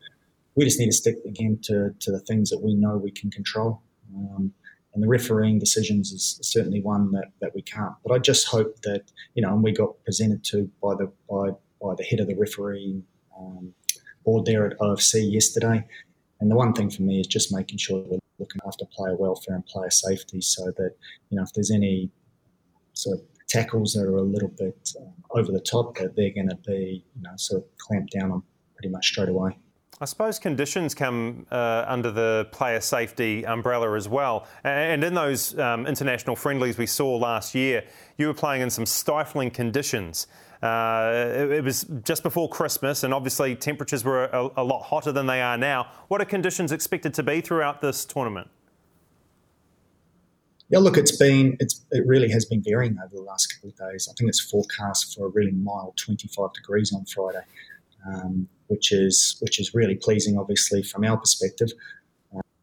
we 0.54 0.64
just 0.64 0.78
need 0.78 0.86
to 0.86 0.92
stick 0.92 1.16
again 1.26 1.58
to, 1.64 1.94
to 2.00 2.10
the 2.10 2.20
things 2.20 2.50
that 2.50 2.62
we 2.62 2.74
know 2.74 2.96
we 2.96 3.10
can 3.10 3.30
control. 3.30 3.82
Um, 4.16 4.52
and 4.94 5.02
the 5.02 5.08
refereeing 5.08 5.58
decisions 5.58 6.12
is 6.12 6.38
certainly 6.42 6.80
one 6.80 7.10
that, 7.12 7.32
that 7.40 7.54
we 7.54 7.62
can't. 7.62 7.94
But 8.04 8.14
I 8.14 8.18
just 8.18 8.46
hope 8.46 8.80
that, 8.82 9.10
you 9.34 9.42
know, 9.42 9.52
and 9.52 9.62
we 9.62 9.72
got 9.72 10.02
presented 10.04 10.44
to 10.44 10.70
by 10.82 10.94
the 10.94 11.12
by 11.28 11.50
by 11.82 11.94
the 11.96 12.04
head 12.04 12.20
of 12.20 12.28
the 12.28 12.36
refereeing 12.36 13.04
um, 13.38 13.74
board 14.24 14.46
there 14.46 14.66
at 14.66 14.78
OFC 14.78 15.30
yesterday. 15.30 15.84
And 16.40 16.50
the 16.50 16.56
one 16.56 16.72
thing 16.72 16.90
for 16.90 17.02
me 17.02 17.20
is 17.20 17.26
just 17.26 17.52
making 17.52 17.78
sure 17.78 18.00
we're 18.00 18.18
looking 18.38 18.60
after 18.66 18.84
player 18.86 19.16
welfare 19.16 19.54
and 19.54 19.66
player 19.66 19.90
safety 19.90 20.40
so 20.40 20.72
that, 20.76 20.94
you 21.30 21.36
know, 21.36 21.42
if 21.42 21.52
there's 21.52 21.70
any 21.70 22.10
sort 22.92 23.18
of 23.18 23.24
tackles 23.48 23.92
that 23.94 24.02
are 24.02 24.16
a 24.16 24.22
little 24.22 24.48
bit 24.48 24.90
um, 25.00 25.12
over 25.30 25.52
the 25.52 25.60
top, 25.60 25.96
that 25.98 26.16
they're 26.16 26.32
going 26.32 26.48
to 26.48 26.56
be, 26.56 27.04
you 27.14 27.22
know, 27.22 27.30
sort 27.36 27.62
of 27.62 27.68
clamped 27.78 28.12
down 28.12 28.30
on 28.32 28.42
pretty 28.76 28.88
much 28.88 29.06
straight 29.06 29.28
away. 29.28 29.56
I 30.00 30.06
suppose 30.06 30.40
conditions 30.40 30.94
come 30.94 31.46
uh, 31.52 31.84
under 31.86 32.10
the 32.10 32.48
player 32.50 32.80
safety 32.80 33.46
umbrella 33.46 33.96
as 33.96 34.08
well. 34.08 34.46
And 34.64 35.04
in 35.04 35.14
those 35.14 35.56
um, 35.58 35.86
international 35.86 36.34
friendlies 36.34 36.76
we 36.76 36.86
saw 36.86 37.16
last 37.16 37.54
year, 37.54 37.84
you 38.18 38.26
were 38.26 38.34
playing 38.34 38.62
in 38.62 38.70
some 38.70 38.86
stifling 38.86 39.50
conditions. 39.50 40.26
Uh, 40.62 41.12
it, 41.36 41.50
it, 41.52 41.64
was 41.64 41.84
just 42.04 42.22
before 42.22 42.48
Christmas, 42.48 43.04
and 43.04 43.12
obviously 43.12 43.54
temperatures 43.54 44.02
were 44.02 44.24
a, 44.26 44.48
a, 44.56 44.64
lot 44.64 44.82
hotter 44.82 45.12
than 45.12 45.26
they 45.26 45.42
are 45.42 45.58
now. 45.58 45.88
What 46.08 46.22
are 46.22 46.24
conditions 46.24 46.72
expected 46.72 47.12
to 47.14 47.22
be 47.22 47.42
throughout 47.42 47.82
this 47.82 48.06
tournament? 48.06 48.48
Yeah, 50.70 50.78
look, 50.78 50.96
it's 50.96 51.16
been 51.16 51.58
it's 51.60 51.84
it 51.90 52.06
really 52.06 52.30
has 52.30 52.46
been 52.46 52.62
varying 52.62 52.96
over 52.98 53.14
the 53.14 53.22
last 53.22 53.52
couple 53.52 53.70
of 53.70 53.92
days. 53.92 54.08
I 54.10 54.14
think 54.16 54.28
it's 54.28 54.40
forecast 54.40 55.14
for 55.14 55.26
a 55.26 55.28
really 55.28 55.52
mild 55.52 55.98
25 55.98 56.54
degrees 56.54 56.94
on 56.94 57.04
Friday, 57.04 57.44
um, 58.06 58.48
which 58.68 58.92
is 58.92 59.36
which 59.40 59.60
is 59.60 59.74
really 59.74 59.94
pleasing, 59.94 60.38
obviously 60.38 60.82
from 60.82 61.04
our 61.04 61.16
perspective, 61.16 61.68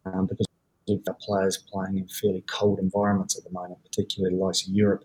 um, 0.04 0.26
because 0.26 0.46
we've 0.88 1.04
got 1.04 1.18
players 1.20 1.58
playing 1.70 1.98
in 1.98 2.08
fairly 2.08 2.42
cold 2.46 2.78
environments 2.78 3.36
at 3.36 3.44
the 3.44 3.50
moment, 3.50 3.78
particularly 3.84 4.34
the 4.34 4.42
likes 4.42 4.66
of 4.66 4.74
Europe. 4.74 5.04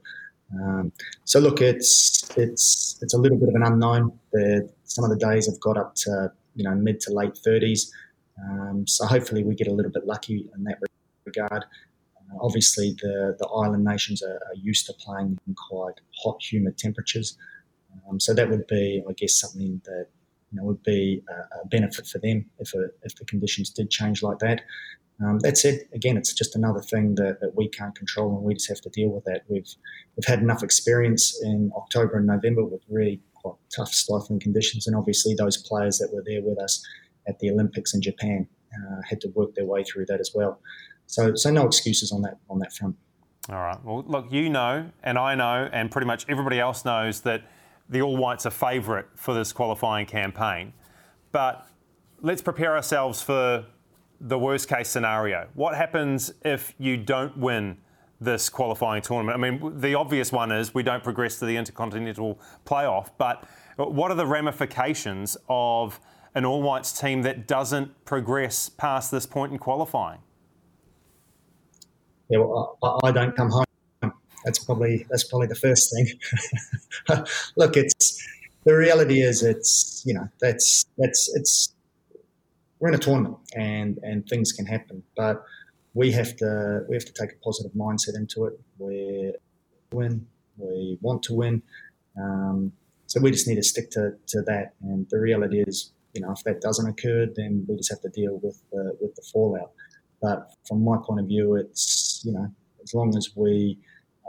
Um, 0.53 0.91
so 1.23 1.39
look, 1.39 1.61
it's 1.61 2.29
it's 2.37 2.97
it's 3.01 3.13
a 3.13 3.17
little 3.17 3.37
bit 3.37 3.49
of 3.49 3.55
an 3.55 3.63
unknown. 3.63 4.17
The, 4.31 4.69
some 4.85 5.03
of 5.03 5.09
the 5.09 5.17
days 5.17 5.45
have 5.47 5.59
got 5.59 5.77
up 5.77 5.95
to 5.95 6.31
you 6.55 6.63
know 6.63 6.73
mid 6.75 6.99
to 7.01 7.13
late 7.13 7.37
30s. 7.45 7.89
Um, 8.39 8.85
so 8.85 9.05
hopefully 9.05 9.43
we 9.43 9.55
get 9.55 9.67
a 9.67 9.73
little 9.73 9.91
bit 9.91 10.05
lucky 10.05 10.47
in 10.55 10.63
that 10.65 10.79
regard. 11.25 11.63
Uh, 11.63 12.37
obviously, 12.41 12.95
the 13.01 13.35
the 13.39 13.47
island 13.47 13.83
nations 13.83 14.23
are, 14.23 14.35
are, 14.35 14.55
used 14.55 14.85
to 14.87 14.93
playing 14.93 15.37
in 15.47 15.55
quite 15.55 15.95
hot, 16.23 16.41
humid 16.41 16.77
temperatures. 16.77 17.37
Um, 18.07 18.19
so 18.19 18.33
that 18.33 18.49
would 18.49 18.67
be, 18.67 19.03
I 19.09 19.13
guess, 19.13 19.33
something 19.33 19.81
that 19.85 20.07
know, 20.57 20.63
would 20.63 20.83
be 20.83 21.23
a, 21.29 21.61
a 21.61 21.67
benefit 21.67 22.07
for 22.07 22.19
them 22.19 22.45
if 22.59 22.73
a, 22.73 22.87
if 23.03 23.15
the 23.15 23.25
conditions 23.25 23.69
did 23.69 23.89
change 23.89 24.21
like 24.21 24.39
that. 24.39 24.61
Um, 25.23 25.39
that 25.39 25.57
said, 25.57 25.79
again, 25.93 26.15
it's 26.15 26.33
just 26.33 26.55
another 26.55 26.81
thing 26.81 27.15
that, 27.15 27.39
that 27.41 27.55
we 27.55 27.69
can't 27.69 27.95
control, 27.95 28.35
and 28.35 28.43
we 28.43 28.53
just 28.53 28.69
have 28.69 28.81
to 28.81 28.89
deal 28.89 29.09
with 29.09 29.23
that. 29.23 29.43
We've 29.47 29.67
we've 30.15 30.25
had 30.25 30.39
enough 30.39 30.61
experience 30.61 31.39
in 31.43 31.71
October 31.75 32.17
and 32.17 32.27
November 32.27 32.63
with 32.63 32.81
really 32.89 33.21
quite 33.33 33.55
tough 33.75 33.93
stifling 33.93 34.39
conditions, 34.39 34.85
and 34.85 34.95
obviously 34.95 35.33
those 35.33 35.57
players 35.57 35.97
that 35.97 36.13
were 36.13 36.23
there 36.25 36.41
with 36.43 36.59
us 36.59 36.85
at 37.27 37.39
the 37.39 37.49
Olympics 37.49 37.93
in 37.93 38.01
Japan 38.01 38.47
uh, 38.73 39.01
had 39.09 39.19
to 39.21 39.29
work 39.29 39.55
their 39.55 39.65
way 39.65 39.83
through 39.83 40.05
that 40.05 40.19
as 40.19 40.31
well. 40.35 40.61
So, 41.07 41.33
so 41.35 41.49
no 41.49 41.65
excuses 41.65 42.11
on 42.11 42.21
that 42.21 42.37
on 42.49 42.59
that 42.59 42.73
front. 42.73 42.95
All 43.49 43.55
right. 43.55 43.83
Well, 43.83 44.03
look, 44.05 44.27
you 44.29 44.49
know, 44.49 44.91
and 45.03 45.17
I 45.17 45.33
know, 45.33 45.69
and 45.71 45.89
pretty 45.89 46.05
much 46.05 46.25
everybody 46.27 46.59
else 46.59 46.83
knows 46.83 47.21
that 47.21 47.43
the 47.89 48.01
All 48.01 48.17
Whites 48.17 48.45
are 48.45 48.51
favourite 48.51 49.05
for 49.15 49.33
this 49.33 49.53
qualifying 49.53 50.05
campaign. 50.05 50.73
But 51.31 51.67
let's 52.21 52.41
prepare 52.41 52.75
ourselves 52.75 53.21
for 53.21 53.65
the 54.19 54.37
worst 54.39 54.67
case 54.67 54.89
scenario. 54.89 55.47
What 55.53 55.75
happens 55.75 56.33
if 56.43 56.73
you 56.77 56.97
don't 56.97 57.37
win 57.37 57.77
this 58.19 58.49
qualifying 58.49 59.01
tournament? 59.01 59.37
I 59.37 59.49
mean, 59.49 59.79
the 59.79 59.93
obvious 59.93 60.31
one 60.31 60.51
is 60.51 60.73
we 60.73 60.83
don't 60.83 61.03
progress 61.03 61.39
to 61.39 61.45
the 61.45 61.55
Intercontinental 61.55 62.39
playoff, 62.65 63.11
but 63.17 63.45
what 63.77 64.09
are 64.09 64.15
the 64.15 64.25
ramifications 64.25 65.37
of 65.47 65.99
an 66.33 66.45
All 66.45 66.61
Whites 66.61 66.99
team 66.99 67.21
that 67.21 67.47
doesn't 67.47 68.05
progress 68.05 68.69
past 68.69 69.11
this 69.11 69.25
point 69.25 69.51
in 69.51 69.59
qualifying? 69.59 70.19
Yeah, 72.29 72.39
well, 72.39 72.77
I, 72.83 73.07
I 73.07 73.11
don't 73.11 73.35
come 73.35 73.49
home. 73.51 73.66
That's 74.45 74.59
probably 74.59 75.05
that's 75.09 75.23
probably 75.23 75.47
the 75.47 75.55
first 75.55 75.93
thing. 75.93 77.25
Look, 77.55 77.75
it's 77.75 78.25
the 78.65 78.75
reality 78.75 79.21
is 79.21 79.43
it's 79.43 80.03
you 80.05 80.13
know 80.13 80.27
that's 80.39 80.85
that's 80.97 81.33
it's 81.35 81.73
we're 82.79 82.89
in 82.89 82.95
a 82.95 82.99
tournament 82.99 83.37
and 83.55 83.99
and 84.03 84.27
things 84.27 84.51
can 84.51 84.65
happen, 84.65 85.03
but 85.15 85.43
we 85.93 86.11
have 86.11 86.35
to 86.37 86.83
we 86.87 86.95
have 86.95 87.05
to 87.05 87.13
take 87.13 87.31
a 87.33 87.39
positive 87.43 87.71
mindset 87.73 88.15
into 88.15 88.45
it. 88.45 88.59
We 88.77 89.33
win, 89.91 90.27
we 90.57 90.97
want 91.01 91.23
to 91.23 91.33
win, 91.33 91.63
um, 92.21 92.71
so 93.07 93.21
we 93.21 93.31
just 93.31 93.47
need 93.47 93.55
to 93.55 93.63
stick 93.63 93.89
to, 93.91 94.13
to 94.27 94.41
that. 94.43 94.73
And 94.81 95.07
the 95.09 95.19
reality 95.19 95.63
is, 95.65 95.91
you 96.13 96.21
know, 96.21 96.31
if 96.31 96.43
that 96.43 96.61
doesn't 96.61 96.87
occur, 96.87 97.27
then 97.35 97.65
we 97.67 97.77
just 97.77 97.89
have 97.89 98.01
to 98.01 98.09
deal 98.09 98.39
with 98.43 98.61
the 98.71 98.97
with 98.99 99.15
the 99.15 99.23
fallout. 99.33 99.71
But 100.21 100.51
from 100.67 100.83
my 100.83 100.97
point 100.97 101.21
of 101.21 101.27
view, 101.27 101.55
it's 101.55 102.21
you 102.25 102.33
know, 102.33 102.51
as 102.83 102.93
long 102.93 103.15
as 103.15 103.29
we 103.35 103.79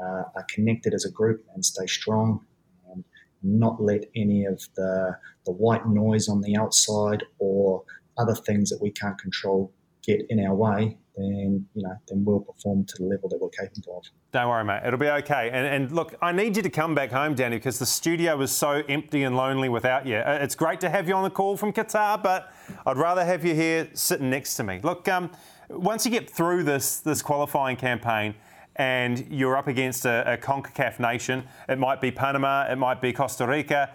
uh, 0.03 0.23
are 0.35 0.47
connected 0.49 0.95
as 0.95 1.05
a 1.05 1.11
group 1.11 1.45
and 1.55 1.65
stay 1.65 1.87
strong 1.87 2.45
and 2.93 3.05
not 3.43 3.83
let 3.83 4.05
any 4.15 4.45
of 4.45 4.63
the 4.77 5.17
the 5.45 5.53
white 5.53 5.87
noise 5.87 6.29
on 6.29 6.41
the 6.41 6.57
outside 6.57 7.25
or 7.39 7.83
other 8.19 8.35
things 8.35 8.69
that 8.71 8.79
we 8.83 8.91
can't 8.91 9.19
control 9.19 9.73
get 10.09 10.27
in 10.31 10.45
our 10.45 10.55
way, 10.55 10.97
then 11.17 11.67
you 11.75 11.83
know, 11.83 11.95
then 12.09 12.25
we'll 12.25 12.41
perform 12.41 12.85
to 12.85 12.95
the 12.99 13.05
level 13.05 13.29
that 13.29 13.39
we're 13.41 13.49
capable 13.51 13.99
of. 13.99 14.05
Don't 14.33 14.49
worry, 14.49 14.65
mate. 14.65 14.83
It'll 14.87 14.99
be 14.99 15.09
okay. 15.09 15.51
And, 15.53 15.67
and 15.67 15.93
look, 15.93 16.15
I 16.23 16.33
need 16.33 16.57
you 16.57 16.63
to 16.63 16.71
come 16.71 16.95
back 16.95 17.11
home, 17.11 17.35
Danny, 17.35 17.57
because 17.57 17.79
the 17.79 17.87
studio 17.87 18.37
was 18.37 18.51
so 18.51 18.83
empty 18.89 19.23
and 19.23 19.37
lonely 19.37 19.69
without 19.69 20.07
you. 20.07 20.17
Uh, 20.17 20.39
it's 20.41 20.55
great 20.55 20.81
to 20.81 20.89
have 20.89 21.09
you 21.09 21.15
on 21.15 21.25
the 21.25 21.31
call 21.31 21.57
from 21.57 21.73
Qatar, 21.73 22.23
but 22.23 22.53
I'd 22.87 22.97
rather 22.97 23.25
have 23.25 23.45
you 23.45 23.55
here 23.55 23.89
sitting 23.93 24.31
next 24.31 24.57
to 24.57 24.65
me. 24.65 24.81
Look, 24.83 25.09
um, 25.09 25.31
once 25.69 26.05
you 26.07 26.11
get 26.11 26.31
through 26.31 26.65
this 26.65 26.99
this 26.99 27.23
qualifying 27.23 27.77
campaign. 27.77 28.35
And 28.79 29.27
you're 29.29 29.57
up 29.57 29.67
against 29.67 30.07
a, 30.07 30.33
a 30.33 30.37
CONCACAF 30.37 31.01
nation. 31.01 31.45
It 31.69 31.79
might 31.79 32.01
be 32.01 32.11
Panama, 32.11 32.71
it 32.71 32.77
might 32.77 33.01
be 33.01 33.12
Costa 33.12 33.47
Rica 33.47 33.95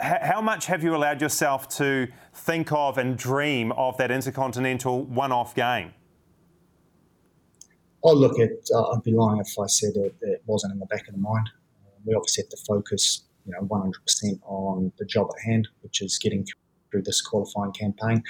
how 0.00 0.40
much 0.40 0.66
have 0.66 0.82
you 0.82 0.96
allowed 0.96 1.20
yourself 1.20 1.68
to 1.68 2.08
think 2.32 2.72
of 2.72 2.98
and 2.98 3.16
dream 3.16 3.72
of 3.72 3.96
that 3.98 4.10
intercontinental 4.10 5.04
one-off 5.04 5.54
game? 5.54 5.92
Oh, 8.02 8.14
look, 8.14 8.38
it, 8.38 8.68
uh, 8.74 8.92
I'd 8.92 9.02
be 9.02 9.12
lying 9.12 9.40
if 9.40 9.58
I 9.58 9.66
said 9.66 9.92
it, 9.96 10.14
it, 10.22 10.42
wasn't 10.46 10.72
in 10.72 10.78
the 10.78 10.86
back 10.86 11.06
of 11.06 11.14
the 11.14 11.20
mind. 11.20 11.50
we 12.06 12.14
obviously 12.14 12.44
have 12.44 12.48
to 12.50 12.56
focus, 12.66 13.24
you 13.44 13.52
know, 13.52 13.60
100% 13.60 13.92
on 14.44 14.90
the 14.98 15.04
job 15.04 15.28
at 15.36 15.44
hand, 15.44 15.68
which 15.82 16.00
is 16.00 16.18
getting 16.18 16.46
through 16.90 17.02
this 17.02 17.20
qualifying 17.20 17.72
campaign. 17.72 18.22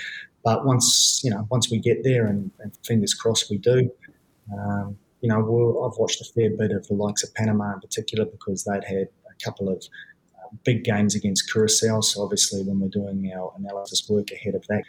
But 0.43 0.65
once, 0.65 1.21
you 1.23 1.31
know, 1.31 1.47
once 1.51 1.71
we 1.71 1.79
get 1.79 2.03
there, 2.03 2.27
and, 2.27 2.51
and 2.59 2.77
fingers 2.85 3.15
crossed 3.15 3.49
we 3.49 3.59
do, 3.59 3.91
um, 4.53 4.99
you 5.21 5.29
know, 5.29 5.41
we'll, 5.41 5.85
I've 5.85 5.99
watched 5.99 6.21
a 6.21 6.25
fair 6.25 6.51
bit 6.51 6.73
of 6.73 6.87
the 6.87 6.95
likes 6.95 7.23
of 7.23 7.35
Panama 7.35 7.75
in 7.75 7.81
particular 7.81 8.25
because 8.25 8.65
they'd 8.65 8.85
had 8.85 9.09
a 9.31 9.45
couple 9.45 9.69
of 9.69 9.85
big 10.65 10.85
games 10.85 11.15
against 11.15 11.51
Curacao. 11.53 12.01
So 12.01 12.23
obviously, 12.23 12.63
when 12.63 12.81
we're 12.81 12.89
doing 12.89 13.31
our 13.35 13.53
analysis 13.59 14.09
work 14.09 14.31
ahead 14.33 14.55
of 14.55 14.67
that, 14.69 14.83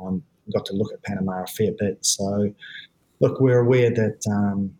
um, 0.00 0.22
got 0.52 0.66
to 0.66 0.72
look 0.74 0.92
at 0.92 1.02
Panama 1.02 1.42
a 1.42 1.46
fair 1.46 1.72
bit. 1.78 2.04
So 2.04 2.52
look, 3.20 3.40
we're 3.40 3.60
aware 3.60 3.90
that 3.90 4.20
um, 4.30 4.74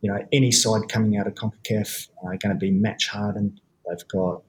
you 0.00 0.10
know 0.10 0.18
any 0.32 0.50
side 0.50 0.88
coming 0.88 1.16
out 1.16 1.26
of 1.26 1.34
Concacaf 1.34 2.08
are 2.22 2.36
going 2.36 2.54
to 2.54 2.58
be 2.58 2.70
match 2.70 3.08
hardened. 3.08 3.60
They've 3.88 4.08
got 4.08 4.42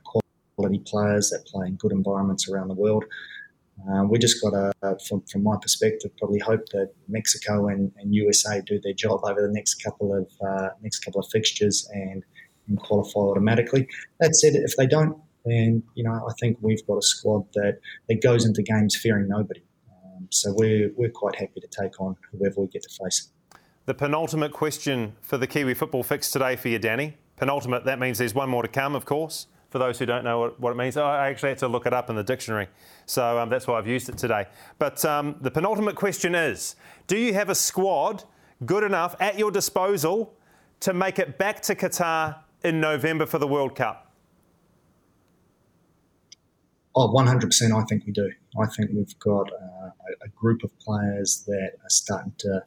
quality 0.56 0.80
players 0.80 1.30
that 1.30 1.46
play 1.46 1.68
in 1.68 1.76
good 1.76 1.92
environments 1.92 2.50
around 2.50 2.70
the 2.70 2.76
world. 2.76 3.06
Uh, 3.80 4.04
we 4.06 4.18
just 4.18 4.42
got 4.42 4.52
to, 4.52 4.98
from, 5.08 5.22
from 5.32 5.44
my 5.44 5.56
perspective, 5.62 6.10
probably 6.18 6.40
hope 6.40 6.62
that 6.72 6.92
Mexico 7.08 7.68
and, 7.68 7.92
and 7.98 8.16
USA 8.16 8.62
do 8.66 8.80
their 8.80 8.94
job 8.94 9.20
over 9.24 9.42
the 9.42 9.52
next 9.52 9.84
couple 9.84 10.16
of 10.16 10.30
uh, 10.48 10.70
next 10.82 11.00
couple 11.00 11.20
of 11.20 11.28
fixtures 11.32 11.88
and, 11.94 12.24
and 12.68 12.80
qualify 12.80 13.20
automatically. 13.20 13.88
That 14.20 14.36
said, 14.36 14.56
if 14.56 14.76
they 14.78 14.88
don't, 14.88 15.18
then 15.46 15.84
you 15.94 16.04
know 16.04 16.14
I 16.14 16.34
think 16.40 16.58
we've 16.62 16.86
got 16.88 16.98
a 16.98 17.02
squad 17.02 17.46
that 17.54 17.80
that 18.10 18.22
goes 18.22 18.46
into 18.46 18.64
games 18.64 18.96
fearing 18.96 19.28
nobody. 19.28 19.62
Um, 19.92 20.28
so 20.32 20.54
we're 20.56 20.92
we're 20.96 21.12
quite 21.12 21.36
happy 21.36 21.60
to 21.60 21.68
take 21.68 22.00
on 22.00 22.16
whoever 22.32 22.62
we 22.62 22.68
get 22.68 22.84
to 22.84 23.04
face. 23.04 23.30
The 23.86 23.94
penultimate 23.94 24.52
question 24.52 25.16
for 25.22 25.38
the 25.38 25.48
Kiwi 25.48 25.76
Football 25.76 26.02
Fix 26.02 26.32
today 26.32 26.56
for 26.56 26.70
you, 26.70 26.80
Danny. 26.80 27.18
Penultimate. 27.36 27.86
That 27.86 28.00
means 28.00 28.18
there's 28.18 28.34
one 28.34 28.50
more 28.50 28.64
to 28.64 28.70
come, 28.70 28.96
of 28.96 29.06
course. 29.06 29.48
For 29.76 29.80
those 29.80 30.00
who 30.00 30.06
don't 30.06 30.24
know 30.24 30.40
what, 30.40 30.58
what 30.58 30.72
it 30.72 30.78
means, 30.78 30.96
I 30.96 31.28
actually 31.28 31.50
had 31.50 31.58
to 31.58 31.68
look 31.68 31.86
it 31.86 31.92
up 31.92 32.10
in 32.10 32.16
the 32.16 32.24
dictionary, 32.24 32.70
so 33.06 33.38
um, 33.38 33.50
that's 33.50 33.68
why 33.68 33.78
I've 33.78 33.88
used 33.88 34.08
it 34.08 34.18
today. 34.18 34.46
But 34.80 35.04
um, 35.04 35.36
the 35.42 35.52
penultimate 35.52 35.98
question 35.98 36.34
is: 36.34 36.78
Do 37.08 37.18
you 37.18 37.34
have 37.34 37.50
a 37.50 37.56
squad 37.56 38.24
good 38.66 38.86
enough 38.86 39.18
at 39.20 39.38
your 39.38 39.52
disposal 39.52 40.34
to 40.80 40.94
make 40.94 41.20
it 41.20 41.38
back 41.38 41.62
to 41.64 41.76
Qatar 41.76 42.38
in 42.64 42.80
November 42.80 43.26
for 43.26 43.38
the 43.38 43.50
World 43.50 43.76
Cup? 43.76 44.14
Oh, 46.96 47.10
100%. 47.10 47.78
I 47.78 47.84
think 47.84 48.06
we 48.06 48.14
do. 48.14 48.32
I 48.58 48.68
think 48.68 48.92
we've 48.94 49.20
got 49.20 49.52
uh, 49.52 49.90
a, 50.24 50.30
group 50.38 50.64
of 50.64 50.72
players 50.80 51.44
that 51.48 51.72
are 51.84 51.90
starting 51.90 52.32
to 52.38 52.64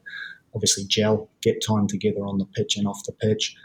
obviously 0.53 0.85
gel, 0.85 1.27
get 1.41 1.63
time 1.67 1.87
together 1.87 2.23
on 2.23 2.37
the 2.37 2.45
pitch 2.45 2.77
and 2.77 2.87
off 2.87 3.03
the 3.07 3.13
pitch. 3.13 3.55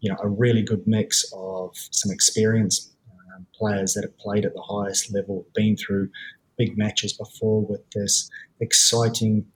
You 0.00 0.10
know, 0.10 0.18
a 0.22 0.28
really 0.28 0.62
good 0.62 0.86
mix 0.86 1.24
of 1.34 1.74
some 1.90 2.12
experience, 2.12 2.94
um, 3.34 3.46
players 3.54 3.94
that 3.94 4.04
have 4.04 4.16
played 4.18 4.44
at 4.44 4.54
the 4.54 4.62
highest 4.62 5.12
level, 5.12 5.46
been 5.54 5.76
through 5.76 6.10
big 6.58 6.76
matches 6.76 7.12
before 7.12 7.62
with 7.62 7.88
this 7.90 8.30
exciting 8.60 9.46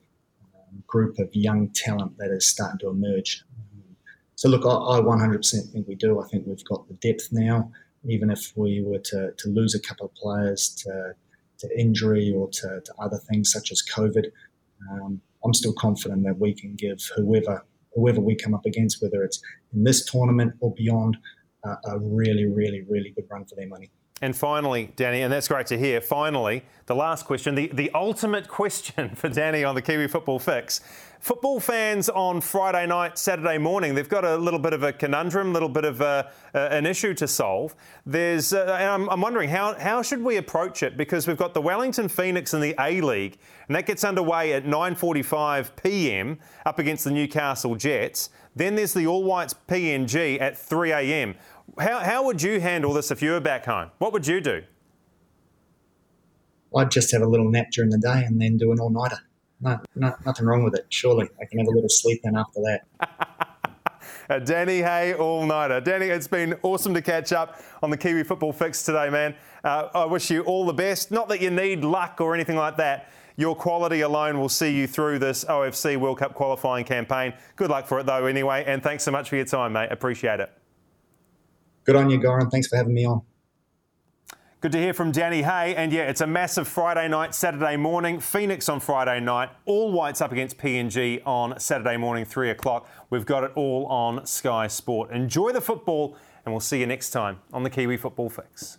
um, 0.54 0.82
group 0.86 1.18
of 1.18 1.28
young 1.34 1.68
talent 1.68 2.16
that 2.18 2.30
is 2.30 2.48
starting 2.48 2.78
to 2.78 2.88
emerge. 2.88 3.44
so, 4.34 4.48
look, 4.48 4.64
I, 4.64 4.98
I 4.98 5.00
100% 5.00 5.72
think 5.72 5.86
we 5.86 5.94
do. 5.94 6.20
I 6.20 6.26
think 6.26 6.46
we've 6.46 6.64
got 6.64 6.88
the 6.88 6.94
depth 6.94 7.28
now 7.32 7.70
even 8.04 8.30
if 8.30 8.52
we 8.56 8.82
were 8.82 8.98
to, 8.98 9.32
to 9.36 9.48
lose 9.48 9.74
a 9.74 9.80
couple 9.80 10.06
of 10.06 10.14
players 10.14 10.70
to, 10.70 11.14
to 11.58 11.78
injury 11.78 12.32
or 12.34 12.48
to, 12.48 12.80
to 12.84 12.94
other 12.98 13.18
things 13.18 13.52
such 13.52 13.70
as 13.70 13.82
COVID, 13.82 14.26
um, 14.90 15.20
I'm 15.44 15.54
still 15.54 15.74
confident 15.74 16.24
that 16.24 16.38
we 16.38 16.54
can 16.54 16.74
give 16.74 17.00
whoever 17.16 17.64
whoever 17.94 18.20
we 18.20 18.34
come 18.34 18.54
up 18.54 18.66
against, 18.66 19.02
whether 19.02 19.22
it's 19.22 19.40
in 19.74 19.84
this 19.84 20.04
tournament 20.04 20.54
or 20.60 20.74
beyond, 20.74 21.16
uh, 21.64 21.76
a 21.86 21.98
really, 21.98 22.46
really, 22.46 22.82
really 22.88 23.10
good 23.10 23.26
run 23.30 23.44
for 23.44 23.54
their 23.54 23.68
money. 23.68 23.90
And 24.22 24.36
finally, 24.36 24.92
Danny, 24.96 25.22
and 25.22 25.32
that's 25.32 25.48
great 25.48 25.66
to 25.68 25.78
hear. 25.78 26.00
Finally, 26.00 26.62
the 26.86 26.94
last 26.94 27.24
question, 27.24 27.54
the, 27.54 27.68
the 27.72 27.90
ultimate 27.94 28.48
question 28.48 29.10
for 29.14 29.28
Danny 29.28 29.64
on 29.64 29.74
the 29.74 29.82
Kiwi 29.82 30.08
Football 30.08 30.38
Fix. 30.38 30.80
Football 31.20 31.60
fans 31.60 32.08
on 32.08 32.40
Friday 32.40 32.86
night, 32.86 33.18
Saturday 33.18 33.58
morning, 33.58 33.94
they've 33.94 34.08
got 34.08 34.24
a 34.24 34.36
little 34.36 34.58
bit 34.58 34.72
of 34.72 34.82
a 34.82 34.90
conundrum, 34.90 35.50
a 35.50 35.52
little 35.52 35.68
bit 35.68 35.84
of 35.84 36.00
a, 36.00 36.30
an 36.54 36.86
issue 36.86 37.12
to 37.12 37.28
solve. 37.28 37.74
There's, 38.06 38.54
uh, 38.54 38.76
I'm, 38.80 39.06
I'm, 39.10 39.20
wondering 39.20 39.50
how, 39.50 39.78
how 39.78 40.00
should 40.00 40.22
we 40.22 40.38
approach 40.38 40.82
it 40.82 40.96
because 40.96 41.26
we've 41.26 41.36
got 41.36 41.52
the 41.52 41.60
Wellington 41.60 42.08
Phoenix 42.08 42.54
in 42.54 42.62
the 42.62 42.74
A 42.80 43.02
League, 43.02 43.38
and 43.68 43.76
that 43.76 43.84
gets 43.84 44.02
underway 44.02 44.54
at 44.54 44.64
9:45 44.64 45.76
p.m. 45.82 46.38
up 46.64 46.78
against 46.78 47.04
the 47.04 47.10
Newcastle 47.10 47.74
Jets. 47.74 48.30
Then 48.56 48.74
there's 48.74 48.94
the 48.94 49.06
All 49.06 49.22
Whites 49.22 49.54
PNG 49.68 50.40
at 50.40 50.56
3 50.56 50.92
a.m. 50.92 51.34
How, 51.78 52.00
how 52.00 52.24
would 52.24 52.42
you 52.42 52.60
handle 52.60 52.92
this 52.92 53.10
if 53.10 53.22
you 53.22 53.32
were 53.32 53.40
back 53.40 53.64
home? 53.64 53.90
What 53.98 54.12
would 54.12 54.26
you 54.26 54.40
do? 54.40 54.62
I'd 56.76 56.90
just 56.90 57.12
have 57.12 57.22
a 57.22 57.26
little 57.26 57.50
nap 57.50 57.66
during 57.72 57.90
the 57.90 57.98
day 57.98 58.24
and 58.24 58.40
then 58.40 58.56
do 58.56 58.70
an 58.72 58.80
all 58.80 58.90
nighter 58.90 59.18
no, 59.60 59.78
no, 59.94 60.14
nothing 60.24 60.46
wrong 60.46 60.64
with 60.64 60.74
it. 60.74 60.86
Surely 60.88 61.28
I 61.40 61.44
can 61.44 61.58
have 61.58 61.68
a 61.68 61.70
little 61.70 61.88
sleep 61.88 62.22
then 62.24 62.36
after 62.36 62.60
that. 62.62 64.44
Danny 64.44 64.78
Hay 64.78 65.14
all 65.14 65.44
nighter. 65.44 65.80
Danny, 65.80 66.06
it's 66.06 66.28
been 66.28 66.58
awesome 66.62 66.94
to 66.94 67.02
catch 67.02 67.32
up 67.32 67.60
on 67.82 67.90
the 67.90 67.96
Kiwi 67.96 68.22
Football 68.22 68.52
Fix 68.52 68.84
today, 68.84 69.10
man. 69.10 69.34
Uh, 69.64 69.88
I 69.92 70.04
wish 70.04 70.30
you 70.30 70.42
all 70.42 70.64
the 70.64 70.72
best. 70.72 71.10
Not 71.10 71.28
that 71.28 71.40
you 71.40 71.50
need 71.50 71.84
luck 71.84 72.20
or 72.20 72.34
anything 72.34 72.56
like 72.56 72.76
that. 72.76 73.10
Your 73.36 73.56
quality 73.56 74.02
alone 74.02 74.38
will 74.38 74.48
see 74.48 74.74
you 74.74 74.86
through 74.86 75.18
this 75.18 75.44
OFC 75.44 75.96
World 75.96 76.18
Cup 76.18 76.34
qualifying 76.34 76.84
campaign. 76.84 77.34
Good 77.56 77.70
luck 77.70 77.86
for 77.86 77.98
it, 77.98 78.06
though, 78.06 78.26
anyway. 78.26 78.64
And 78.66 78.82
thanks 78.82 79.02
so 79.02 79.10
much 79.10 79.28
for 79.28 79.36
your 79.36 79.46
time, 79.46 79.72
mate. 79.72 79.88
Appreciate 79.90 80.40
it. 80.40 80.59
Good 81.84 81.96
on 81.96 82.10
you, 82.10 82.18
Goran. 82.18 82.50
Thanks 82.50 82.68
for 82.68 82.76
having 82.76 82.94
me 82.94 83.06
on. 83.06 83.22
Good 84.60 84.72
to 84.72 84.78
hear 84.78 84.92
from 84.92 85.10
Danny 85.10 85.40
Hay. 85.40 85.74
And 85.74 85.90
yeah, 85.90 86.02
it's 86.02 86.20
a 86.20 86.26
massive 86.26 86.68
Friday 86.68 87.08
night, 87.08 87.34
Saturday 87.34 87.78
morning. 87.78 88.20
Phoenix 88.20 88.68
on 88.68 88.78
Friday 88.78 89.18
night. 89.18 89.48
All 89.64 89.90
Whites 89.90 90.20
up 90.20 90.32
against 90.32 90.58
PNG 90.58 91.22
on 91.26 91.58
Saturday 91.58 91.96
morning, 91.96 92.26
3 92.26 92.50
o'clock. 92.50 92.86
We've 93.08 93.24
got 93.24 93.42
it 93.42 93.52
all 93.54 93.86
on 93.86 94.26
Sky 94.26 94.66
Sport. 94.66 95.12
Enjoy 95.12 95.52
the 95.52 95.62
football, 95.62 96.14
and 96.44 96.52
we'll 96.52 96.60
see 96.60 96.78
you 96.78 96.86
next 96.86 97.08
time 97.08 97.40
on 97.54 97.62
the 97.62 97.70
Kiwi 97.70 97.96
Football 97.96 98.28
Fix. 98.28 98.76